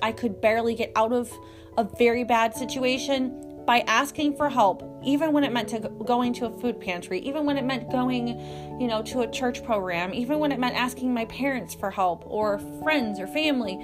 I 0.01 0.13
could 0.13 0.39
barely 0.39 0.75
get 0.75 0.93
out 0.95 1.11
of 1.11 1.29
a 1.77 1.83
very 1.83 2.23
bad 2.23 2.55
situation, 2.55 3.42
by 3.65 3.79
asking 3.81 4.35
for 4.35 4.49
help, 4.49 4.83
even 5.03 5.31
when 5.31 5.43
it 5.43 5.51
meant 5.51 5.69
to 5.69 5.79
going 6.05 6.33
to 6.33 6.45
a 6.47 6.59
food 6.59 6.79
pantry, 6.79 7.19
even 7.19 7.45
when 7.45 7.57
it 7.57 7.63
meant 7.63 7.89
going, 7.91 8.27
you 8.79 8.87
know, 8.87 9.01
to 9.03 9.21
a 9.21 9.31
church 9.31 9.63
program, 9.63 10.13
even 10.13 10.39
when 10.39 10.51
it 10.51 10.59
meant 10.59 10.75
asking 10.75 11.13
my 11.13 11.25
parents 11.25 11.73
for 11.73 11.89
help 11.89 12.23
or 12.25 12.59
friends 12.83 13.19
or 13.19 13.27
family, 13.27 13.79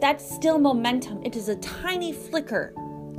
that's 0.00 0.28
still 0.34 0.58
momentum. 0.58 1.24
It 1.24 1.36
is 1.36 1.48
a 1.48 1.56
tiny 1.56 2.12
flicker 2.12 2.74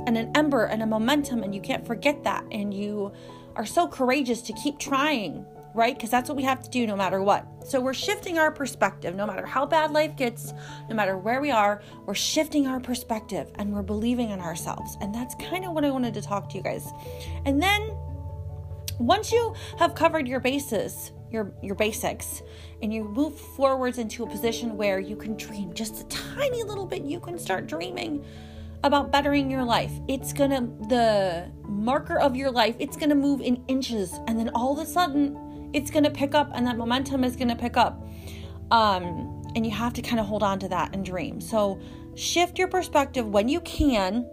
and 0.06 0.16
an 0.16 0.30
ember 0.34 0.64
and 0.64 0.82
a 0.82 0.86
momentum, 0.86 1.42
and 1.42 1.54
you 1.54 1.60
can't 1.60 1.86
forget 1.86 2.22
that. 2.24 2.44
And 2.50 2.72
you 2.72 3.12
are 3.56 3.66
so 3.66 3.88
courageous 3.88 4.42
to 4.42 4.52
keep 4.52 4.78
trying 4.78 5.44
right? 5.78 5.96
Because 5.96 6.10
that's 6.10 6.28
what 6.28 6.36
we 6.36 6.42
have 6.42 6.62
to 6.62 6.68
do 6.68 6.86
no 6.86 6.96
matter 6.96 7.22
what. 7.22 7.46
So 7.64 7.80
we're 7.80 7.94
shifting 7.94 8.38
our 8.38 8.50
perspective. 8.50 9.14
No 9.14 9.26
matter 9.26 9.46
how 9.46 9.64
bad 9.64 9.92
life 9.92 10.16
gets, 10.16 10.52
no 10.88 10.94
matter 10.94 11.16
where 11.16 11.40
we 11.40 11.50
are, 11.50 11.82
we're 12.04 12.14
shifting 12.14 12.66
our 12.66 12.80
perspective 12.80 13.50
and 13.54 13.72
we're 13.72 13.82
believing 13.82 14.30
in 14.30 14.40
ourselves. 14.40 14.98
And 15.00 15.14
that's 15.14 15.34
kind 15.36 15.64
of 15.64 15.72
what 15.72 15.84
I 15.84 15.90
wanted 15.90 16.14
to 16.14 16.22
talk 16.22 16.50
to 16.50 16.56
you 16.56 16.62
guys. 16.62 16.86
And 17.46 17.62
then 17.62 17.96
once 18.98 19.30
you 19.30 19.54
have 19.78 19.94
covered 19.94 20.26
your 20.26 20.40
bases, 20.40 21.12
your 21.30 21.52
your 21.62 21.74
basics 21.74 22.42
and 22.82 22.92
you 22.92 23.04
move 23.04 23.38
forwards 23.38 23.98
into 23.98 24.24
a 24.24 24.26
position 24.26 24.78
where 24.78 24.98
you 24.98 25.14
can 25.14 25.36
dream 25.36 25.74
just 25.74 26.00
a 26.00 26.04
tiny 26.06 26.62
little 26.62 26.86
bit 26.86 27.02
you 27.02 27.20
can 27.20 27.38
start 27.38 27.66
dreaming 27.66 28.24
about 28.84 29.10
bettering 29.10 29.50
your 29.50 29.64
life. 29.64 29.92
It's 30.06 30.32
gonna, 30.32 30.60
the 30.88 31.50
marker 31.64 32.18
of 32.18 32.36
your 32.36 32.50
life, 32.50 32.76
it's 32.78 32.96
gonna 32.96 33.14
move 33.14 33.40
in 33.40 33.62
inches. 33.68 34.12
And 34.26 34.38
then 34.38 34.50
all 34.54 34.72
of 34.72 34.86
a 34.86 34.90
sudden, 34.90 35.36
it's 35.72 35.90
gonna 35.90 36.10
pick 36.10 36.34
up 36.34 36.50
and 36.54 36.66
that 36.66 36.76
momentum 36.76 37.24
is 37.24 37.36
gonna 37.36 37.56
pick 37.56 37.76
up. 37.76 38.02
Um, 38.70 39.42
and 39.54 39.64
you 39.64 39.72
have 39.72 39.94
to 39.94 40.02
kind 40.02 40.20
of 40.20 40.26
hold 40.26 40.42
on 40.42 40.58
to 40.60 40.68
that 40.68 40.94
and 40.94 41.04
dream. 41.04 41.40
So 41.40 41.80
shift 42.14 42.58
your 42.58 42.68
perspective 42.68 43.26
when 43.26 43.48
you 43.48 43.60
can 43.60 44.28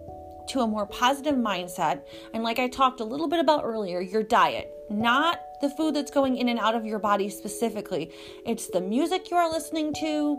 to 0.48 0.60
a 0.60 0.66
more 0.66 0.86
positive 0.86 1.34
mindset. 1.34 2.02
And 2.32 2.42
like 2.42 2.58
I 2.58 2.68
talked 2.68 3.00
a 3.00 3.04
little 3.04 3.28
bit 3.28 3.40
about 3.40 3.64
earlier, 3.64 4.00
your 4.00 4.22
diet, 4.22 4.72
not 4.90 5.40
the 5.60 5.70
food 5.70 5.94
that's 5.94 6.10
going 6.10 6.36
in 6.36 6.48
and 6.48 6.58
out 6.58 6.74
of 6.74 6.84
your 6.84 6.98
body 6.98 7.28
specifically. 7.28 8.10
It's 8.44 8.68
the 8.68 8.80
music 8.80 9.30
you 9.30 9.36
are 9.36 9.50
listening 9.50 9.92
to, 10.00 10.38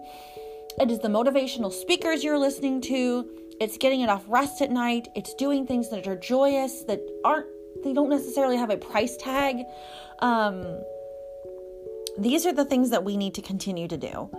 it 0.79 0.91
is 0.91 0.99
the 0.99 1.07
motivational 1.07 1.71
speakers 1.71 2.23
you're 2.23 2.37
listening 2.37 2.81
to, 2.81 3.27
it's 3.59 3.77
getting 3.77 4.01
enough 4.01 4.23
rest 4.27 4.61
at 4.61 4.71
night, 4.71 5.07
it's 5.15 5.33
doing 5.33 5.65
things 5.65 5.89
that 5.89 6.07
are 6.07 6.15
joyous, 6.15 6.83
that 6.83 7.01
aren't, 7.25 7.47
they 7.83 7.93
don't 7.93 8.09
necessarily 8.09 8.57
have 8.57 8.69
a 8.69 8.77
price 8.77 9.17
tag. 9.17 9.63
Um, 10.19 10.81
these 12.17 12.45
are 12.45 12.53
the 12.53 12.65
things 12.65 12.89
that 12.89 13.03
we 13.03 13.17
need 13.17 13.35
to 13.35 13.41
continue 13.41 13.87
to 13.87 13.97
do. 13.97 14.29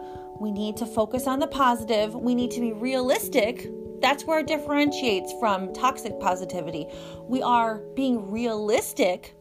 We 0.40 0.50
need 0.50 0.76
to 0.78 0.86
focus 0.86 1.26
on 1.26 1.38
the 1.38 1.46
positive. 1.46 2.14
We 2.14 2.34
need 2.34 2.50
to 2.52 2.60
be 2.60 2.72
realistic. 2.72 3.68
That's 4.00 4.24
where 4.24 4.40
it 4.40 4.46
differentiates 4.46 5.32
from 5.40 5.72
toxic 5.72 6.18
positivity. 6.20 6.86
We 7.22 7.42
are 7.42 7.78
being 7.94 8.30
realistic 8.30 9.34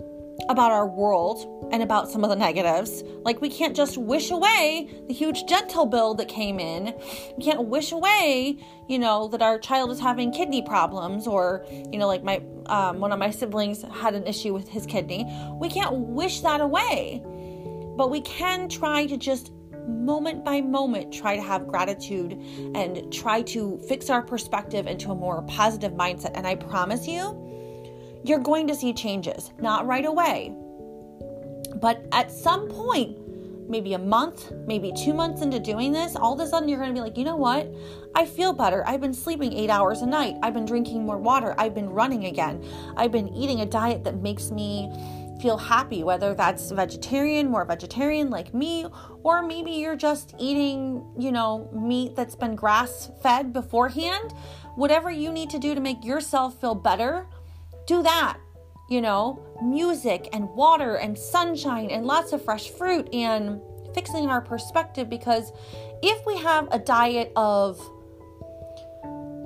about 0.49 0.71
our 0.71 0.87
world 0.87 1.69
and 1.71 1.83
about 1.83 2.09
some 2.09 2.23
of 2.23 2.29
the 2.29 2.35
negatives. 2.35 3.03
Like, 3.23 3.41
we 3.41 3.49
can't 3.49 3.75
just 3.75 3.97
wish 3.97 4.31
away 4.31 4.89
the 5.07 5.13
huge 5.13 5.45
dental 5.45 5.85
bill 5.85 6.13
that 6.15 6.27
came 6.27 6.59
in. 6.59 6.93
We 7.37 7.43
can't 7.43 7.65
wish 7.67 7.91
away, 7.91 8.57
you 8.87 8.99
know, 8.99 9.27
that 9.29 9.41
our 9.41 9.59
child 9.59 9.91
is 9.91 9.99
having 9.99 10.31
kidney 10.31 10.61
problems 10.61 11.27
or, 11.27 11.65
you 11.69 11.99
know, 11.99 12.07
like 12.07 12.23
my 12.23 12.41
um, 12.67 12.99
one 12.99 13.11
of 13.11 13.19
my 13.19 13.31
siblings 13.31 13.83
had 13.83 14.13
an 14.13 14.27
issue 14.27 14.53
with 14.53 14.67
his 14.67 14.85
kidney. 14.85 15.25
We 15.59 15.69
can't 15.69 15.93
wish 15.93 16.41
that 16.41 16.59
away, 16.61 17.21
but 17.97 18.11
we 18.11 18.21
can 18.21 18.67
try 18.67 19.05
to 19.05 19.17
just 19.17 19.51
moment 19.87 20.43
by 20.43 20.61
moment 20.61 21.13
try 21.13 21.35
to 21.35 21.41
have 21.41 21.67
gratitude 21.67 22.33
and 22.75 23.11
try 23.11 23.41
to 23.41 23.79
fix 23.87 24.09
our 24.09 24.21
perspective 24.21 24.85
into 24.85 25.11
a 25.11 25.15
more 25.15 25.41
positive 25.43 25.93
mindset. 25.93 26.31
And 26.35 26.45
I 26.45 26.55
promise 26.55 27.07
you, 27.07 27.46
you're 28.24 28.39
going 28.39 28.68
to 28.68 28.76
see 28.76 28.93
changes. 28.93 29.51
Not 29.59 29.86
right 29.86 30.05
away, 30.05 30.55
but 31.76 32.05
at 32.11 32.32
some 32.32 32.68
point, 32.68 33.18
maybe 33.70 33.93
a 33.93 33.99
month, 33.99 34.51
maybe 34.65 34.93
two 34.93 35.13
months 35.13 35.41
into 35.41 35.59
doing 35.59 35.91
this, 35.91 36.15
all 36.15 36.34
of 36.34 36.39
a 36.39 36.47
sudden 36.47 36.70
you're 36.70 36.80
going 36.80 36.89
to 36.89 36.93
be 36.93 37.01
like, 37.01 37.18
you 37.18 37.26
know 37.26 37.36
what? 37.36 37.72
I 38.15 38.26
feel 38.26 38.53
better. 38.53 38.86
I've 38.88 39.01
been 39.01 39.13
sleeping 39.13 39.53
eight 39.53 39.70
hours 39.70 40.01
a 40.01 40.05
night. 40.05 40.36
I've 40.41 40.53
been 40.53 40.65
drinking 40.65 41.05
more 41.05 41.18
water. 41.18 41.53
I've 41.57 41.76
been 41.76 41.89
running 41.89 42.26
again. 42.26 42.63
I've 42.95 43.11
been 43.11 43.28
eating 43.30 43.61
a 43.61 43.65
diet 43.65 44.03
that 44.05 44.22
makes 44.22 44.51
me 44.51 44.91
feel 45.41 45.57
happy, 45.57 46.03
whether 46.03 46.34
that's 46.34 46.72
vegetarian, 46.72 47.51
more 47.51 47.63
vegetarian 47.65 48.30
like 48.30 48.53
me, 48.53 48.88
or 49.24 49.43
maybe 49.43 49.72
you're 49.72 49.95
just 49.95 50.34
eating, 50.39 51.05
you 51.20 51.32
know, 51.32 51.70
meat 51.74 52.15
that's 52.15 52.36
been 52.36 52.55
grass 52.55 53.11
fed 53.22 53.53
beforehand. 53.53 54.34
Whatever 54.76 55.11
you 55.11 55.32
need 55.32 55.49
to 55.51 55.59
do 55.59 55.76
to 55.76 55.82
make 55.82 56.03
yourself 56.03 56.59
feel 56.59 56.74
better, 56.74 57.28
do 57.88 58.03
that. 58.03 58.38
You 58.89 59.01
know, 59.01 59.43
music 59.61 60.29
and 60.31 60.47
water 60.51 60.95
and 60.95 61.17
sunshine 61.17 61.89
and 61.89 62.05
lots 62.05 62.31
of 62.31 62.43
fresh 62.43 62.69
fruit 62.69 63.13
and 63.13 63.59
fixing 63.93 64.27
our 64.27 64.41
perspective 64.41 65.09
because 65.09 65.51
if 66.01 66.25
we 66.25 66.38
have 66.38 66.67
a 66.71 66.79
diet 66.79 67.33
of 67.35 67.79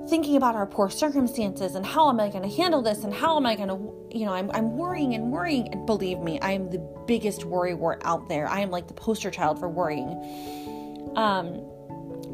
thinking 0.10 0.36
about 0.36 0.56
our 0.56 0.66
poor 0.66 0.90
circumstances 0.90 1.76
and 1.76 1.86
how 1.86 2.10
am 2.10 2.20
I 2.20 2.30
going 2.30 2.44
to 2.44 2.54
handle 2.54 2.82
this 2.82 3.06
and 3.06 3.14
how 3.14 3.38
am 3.38 3.46
I 3.46 3.56
going 3.56 3.70
to, 3.70 4.18
you 4.18 4.26
know, 4.26 4.34
I'm, 4.34 4.52
I'm 4.52 4.78
worrying 4.78 5.16
and 5.16 5.32
worrying. 5.32 5.70
And 5.72 5.86
believe 5.86 6.20
me, 6.20 6.38
I 6.42 6.52
am 6.52 6.70
the 6.70 6.80
biggest 7.08 7.46
worry 7.46 7.74
wart 7.74 8.02
out 8.04 8.28
there. 8.28 8.48
I 8.48 8.60
am 8.60 8.70
like 8.70 8.88
the 8.88 8.94
poster 8.94 9.32
child 9.32 9.58
for 9.58 9.70
worrying. 9.70 10.10
Um, 11.16 11.66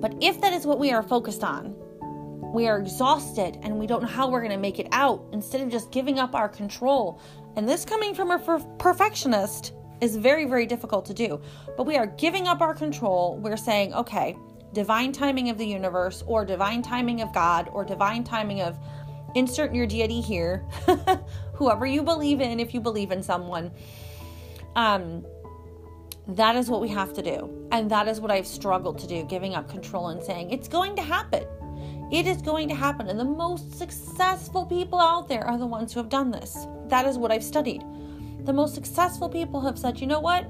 but 0.01 0.15
if 0.21 0.41
that 0.41 0.53
is 0.53 0.65
what 0.65 0.79
we 0.79 0.91
are 0.91 1.03
focused 1.03 1.43
on, 1.43 1.75
we 2.53 2.67
are 2.67 2.79
exhausted 2.79 3.57
and 3.61 3.77
we 3.77 3.87
don't 3.87 4.01
know 4.01 4.07
how 4.07 4.29
we're 4.29 4.39
going 4.39 4.51
to 4.51 4.57
make 4.57 4.79
it 4.79 4.87
out 4.91 5.25
instead 5.33 5.61
of 5.61 5.69
just 5.69 5.91
giving 5.91 6.19
up 6.19 6.35
our 6.35 6.49
control. 6.49 7.19
And 7.55 7.67
this 7.67 7.85
coming 7.85 8.13
from 8.13 8.31
a 8.31 8.39
per- 8.39 8.59
perfectionist 8.77 9.73
is 10.01 10.15
very, 10.15 10.45
very 10.45 10.65
difficult 10.65 11.05
to 11.05 11.13
do. 11.13 11.41
But 11.75 11.85
we 11.85 11.97
are 11.97 12.07
giving 12.07 12.47
up 12.47 12.61
our 12.61 12.73
control. 12.73 13.37
We're 13.37 13.57
saying, 13.57 13.93
okay, 13.93 14.37
divine 14.73 15.11
timing 15.11 15.49
of 15.49 15.57
the 15.57 15.65
universe 15.65 16.23
or 16.27 16.45
divine 16.45 16.81
timing 16.81 17.21
of 17.21 17.33
God 17.33 17.69
or 17.71 17.83
divine 17.83 18.23
timing 18.23 18.61
of 18.61 18.77
insert 19.35 19.73
your 19.73 19.85
deity 19.85 20.21
here, 20.21 20.65
whoever 21.53 21.85
you 21.85 22.03
believe 22.03 22.41
in, 22.41 22.59
if 22.59 22.73
you 22.73 22.79
believe 22.79 23.11
in 23.11 23.23
someone. 23.23 23.71
Um, 24.75 25.25
that 26.29 26.55
is 26.55 26.69
what 26.69 26.81
we 26.81 26.89
have 26.89 27.13
to 27.13 27.21
do. 27.21 27.67
And 27.71 27.89
that 27.91 28.07
is 28.07 28.19
what 28.19 28.31
I've 28.31 28.47
struggled 28.47 28.99
to 28.99 29.07
do, 29.07 29.23
giving 29.23 29.55
up 29.55 29.69
control 29.69 30.09
and 30.09 30.21
saying, 30.21 30.51
it's 30.51 30.67
going 30.67 30.95
to 30.97 31.01
happen. 31.01 31.45
It 32.11 32.25
is 32.25 32.41
going 32.41 32.69
to 32.69 32.75
happen. 32.75 33.07
And 33.07 33.19
the 33.19 33.25
most 33.25 33.77
successful 33.77 34.65
people 34.65 34.99
out 34.99 35.27
there 35.27 35.45
are 35.45 35.57
the 35.57 35.65
ones 35.65 35.93
who 35.93 35.99
have 35.99 36.09
done 36.09 36.31
this. 36.31 36.65
That 36.87 37.05
is 37.05 37.17
what 37.17 37.31
I've 37.31 37.43
studied. 37.43 37.83
The 38.45 38.53
most 38.53 38.75
successful 38.75 39.27
people 39.27 39.61
have 39.61 39.77
said, 39.77 39.99
you 39.99 40.07
know 40.07 40.21
what? 40.21 40.49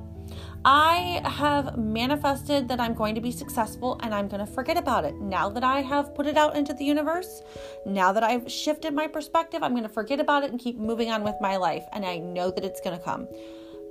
I 0.66 1.22
have 1.24 1.78
manifested 1.78 2.68
that 2.68 2.80
I'm 2.80 2.94
going 2.94 3.16
to 3.16 3.22
be 3.22 3.32
successful 3.32 4.00
and 4.04 4.14
I'm 4.14 4.28
going 4.28 4.46
to 4.46 4.52
forget 4.52 4.78
about 4.78 5.06
it. 5.06 5.16
Now 5.16 5.50
that 5.50 5.64
I 5.64 5.82
have 5.82 6.14
put 6.14 6.28
it 6.28 6.38
out 6.38 6.56
into 6.56 6.74
the 6.74 6.84
universe, 6.84 7.42
now 7.86 8.12
that 8.12 8.24
I've 8.24 8.52
shifted 8.52 8.94
my 8.94 9.08
perspective, 9.08 9.64
I'm 9.64 9.72
going 9.72 9.84
to 9.84 9.90
forget 9.90 10.20
about 10.20 10.44
it 10.44 10.52
and 10.52 10.60
keep 10.60 10.78
moving 10.78 11.10
on 11.10 11.24
with 11.24 11.36
my 11.42 11.58
life. 11.58 11.86
And 11.94 12.06
I 12.06 12.18
know 12.18 12.52
that 12.52 12.66
it's 12.66 12.82
going 12.82 12.98
to 12.98 13.04
come. 13.04 13.28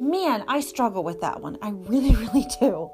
Man, 0.00 0.44
I 0.46 0.60
struggle 0.60 1.02
with 1.02 1.20
that 1.22 1.40
one. 1.40 1.56
I 1.62 1.70
really, 1.70 2.14
really 2.26 2.46
do. 2.60 2.90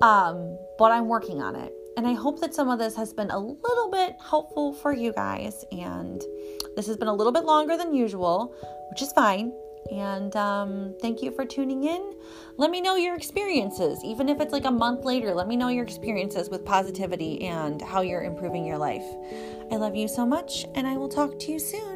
Um, 0.00 0.58
but 0.78 0.92
I'm 0.92 1.08
working 1.08 1.42
on 1.42 1.56
it. 1.56 1.72
And 1.96 2.06
I 2.06 2.12
hope 2.12 2.40
that 2.40 2.54
some 2.54 2.68
of 2.68 2.78
this 2.78 2.94
has 2.96 3.12
been 3.12 3.30
a 3.30 3.38
little 3.38 3.90
bit 3.90 4.16
helpful 4.20 4.74
for 4.74 4.92
you 4.92 5.12
guys. 5.12 5.64
And 5.72 6.22
this 6.76 6.86
has 6.86 6.96
been 6.96 7.08
a 7.08 7.14
little 7.14 7.32
bit 7.32 7.44
longer 7.44 7.76
than 7.76 7.94
usual, 7.94 8.54
which 8.90 9.00
is 9.02 9.12
fine. 9.12 9.52
And 9.90 10.34
um, 10.36 10.94
thank 11.00 11.22
you 11.22 11.30
for 11.30 11.44
tuning 11.44 11.84
in. 11.84 12.14
Let 12.56 12.70
me 12.70 12.80
know 12.80 12.96
your 12.96 13.14
experiences, 13.14 14.02
even 14.04 14.28
if 14.28 14.40
it's 14.40 14.52
like 14.52 14.64
a 14.64 14.70
month 14.70 15.04
later. 15.04 15.32
Let 15.32 15.48
me 15.48 15.56
know 15.56 15.68
your 15.68 15.84
experiences 15.84 16.50
with 16.50 16.64
positivity 16.64 17.42
and 17.42 17.80
how 17.80 18.00
you're 18.00 18.24
improving 18.24 18.66
your 18.66 18.78
life. 18.78 19.04
I 19.70 19.76
love 19.76 19.94
you 19.94 20.08
so 20.08 20.26
much, 20.26 20.66
and 20.74 20.86
I 20.86 20.96
will 20.96 21.08
talk 21.08 21.38
to 21.38 21.52
you 21.52 21.58
soon. 21.58 21.95